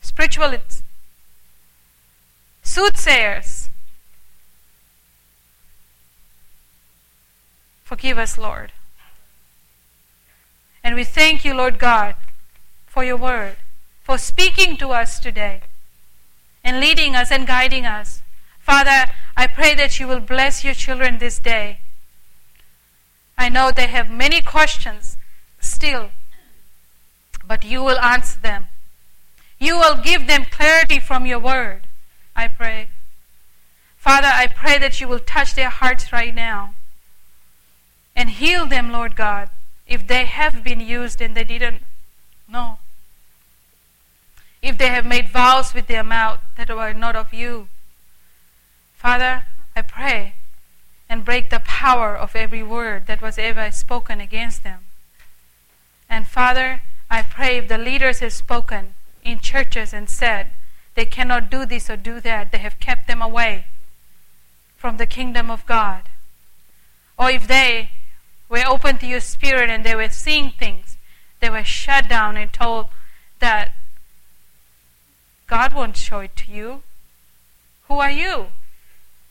[0.00, 0.82] spiritualists,
[2.62, 3.69] soothsayers.
[7.90, 8.70] Forgive us, Lord.
[10.84, 12.14] And we thank you, Lord God,
[12.86, 13.56] for your word,
[14.04, 15.62] for speaking to us today
[16.62, 18.22] and leading us and guiding us.
[18.60, 21.80] Father, I pray that you will bless your children this day.
[23.36, 25.16] I know they have many questions
[25.58, 26.10] still,
[27.44, 28.68] but you will answer them.
[29.58, 31.88] You will give them clarity from your word,
[32.36, 32.86] I pray.
[33.96, 36.76] Father, I pray that you will touch their hearts right now
[38.14, 39.50] and heal them, Lord God,
[39.86, 41.82] if they have been used and they didn't
[42.48, 42.78] know.
[44.62, 47.68] If they have made vows with their mouth that were not of you.
[48.94, 50.34] Father, I pray
[51.08, 54.84] and break the power of every word that was ever spoken against them.
[56.08, 60.48] And Father, I pray if the leaders have spoken in churches and said
[60.94, 63.66] they cannot do this or do that, they have kept them away
[64.76, 66.02] from the kingdom of God.
[67.18, 67.90] Or if they
[68.50, 70.98] were open to your spirit and they were seeing things,
[71.40, 72.86] they were shut down and told
[73.38, 73.74] that
[75.46, 76.82] God won't show it to you.
[77.88, 78.48] Who are you?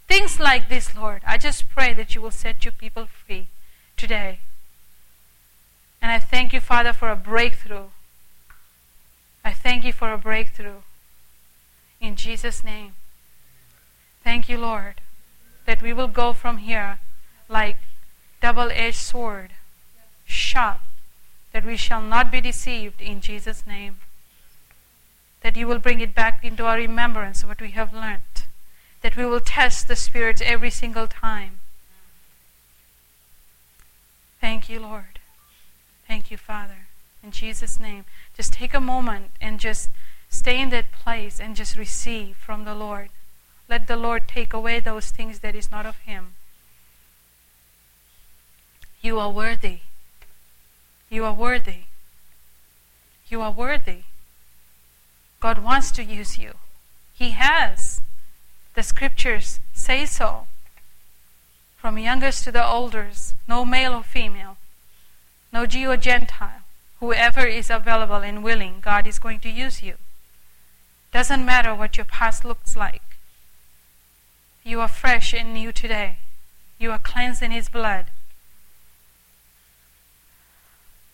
[0.08, 1.22] Things like this, Lord.
[1.28, 3.48] I just pray that you will set your people free
[3.96, 4.40] today.
[6.02, 7.88] And I thank you, Father, for a breakthrough.
[9.44, 10.82] I thank you for a breakthrough.
[12.02, 12.94] In Jesus' name.
[14.24, 14.96] Thank you, Lord,
[15.66, 17.00] that we will go from here
[17.48, 17.78] like
[18.42, 19.52] double-edged sword,
[20.26, 20.80] sharp,
[21.52, 23.98] that we shall not be deceived in Jesus' name.
[25.42, 28.46] That you will bring it back into our remembrance what we have learned.
[29.02, 31.60] That we will test the spirits every single time.
[34.42, 35.20] Thank you, Lord.
[36.08, 36.88] Thank you, Father.
[37.24, 38.06] In Jesus' name,
[38.36, 39.90] just take a moment and just
[40.30, 43.10] stay in that place and just receive from the Lord.
[43.68, 46.34] Let the Lord take away those things that is not of Him.
[49.02, 49.80] You are worthy.
[51.10, 51.84] You are worthy.
[53.30, 54.04] You are worthy.
[55.40, 56.54] God wants to use you.
[57.14, 58.02] He has.
[58.76, 60.48] The scriptures say so.
[61.78, 64.58] From youngest to the oldest, no male or female
[65.52, 66.62] no Jew or Gentile,
[67.00, 69.96] whoever is available and willing, God is going to use you.
[71.12, 73.02] Doesn't matter what your past looks like.
[74.64, 76.18] You are fresh and new today.
[76.78, 78.06] You are cleansed in His blood.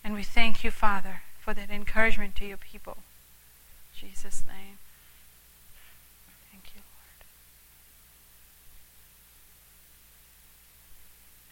[0.06, 2.98] And we thank you, Father, for that encouragement to your people.
[3.92, 4.78] In Jesus' name.
[6.52, 7.24] Thank you, Lord.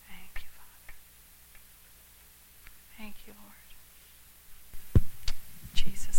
[0.08, 0.94] Thank you, Father.
[2.96, 5.02] Thank you, Lord.
[5.74, 6.13] Jesus.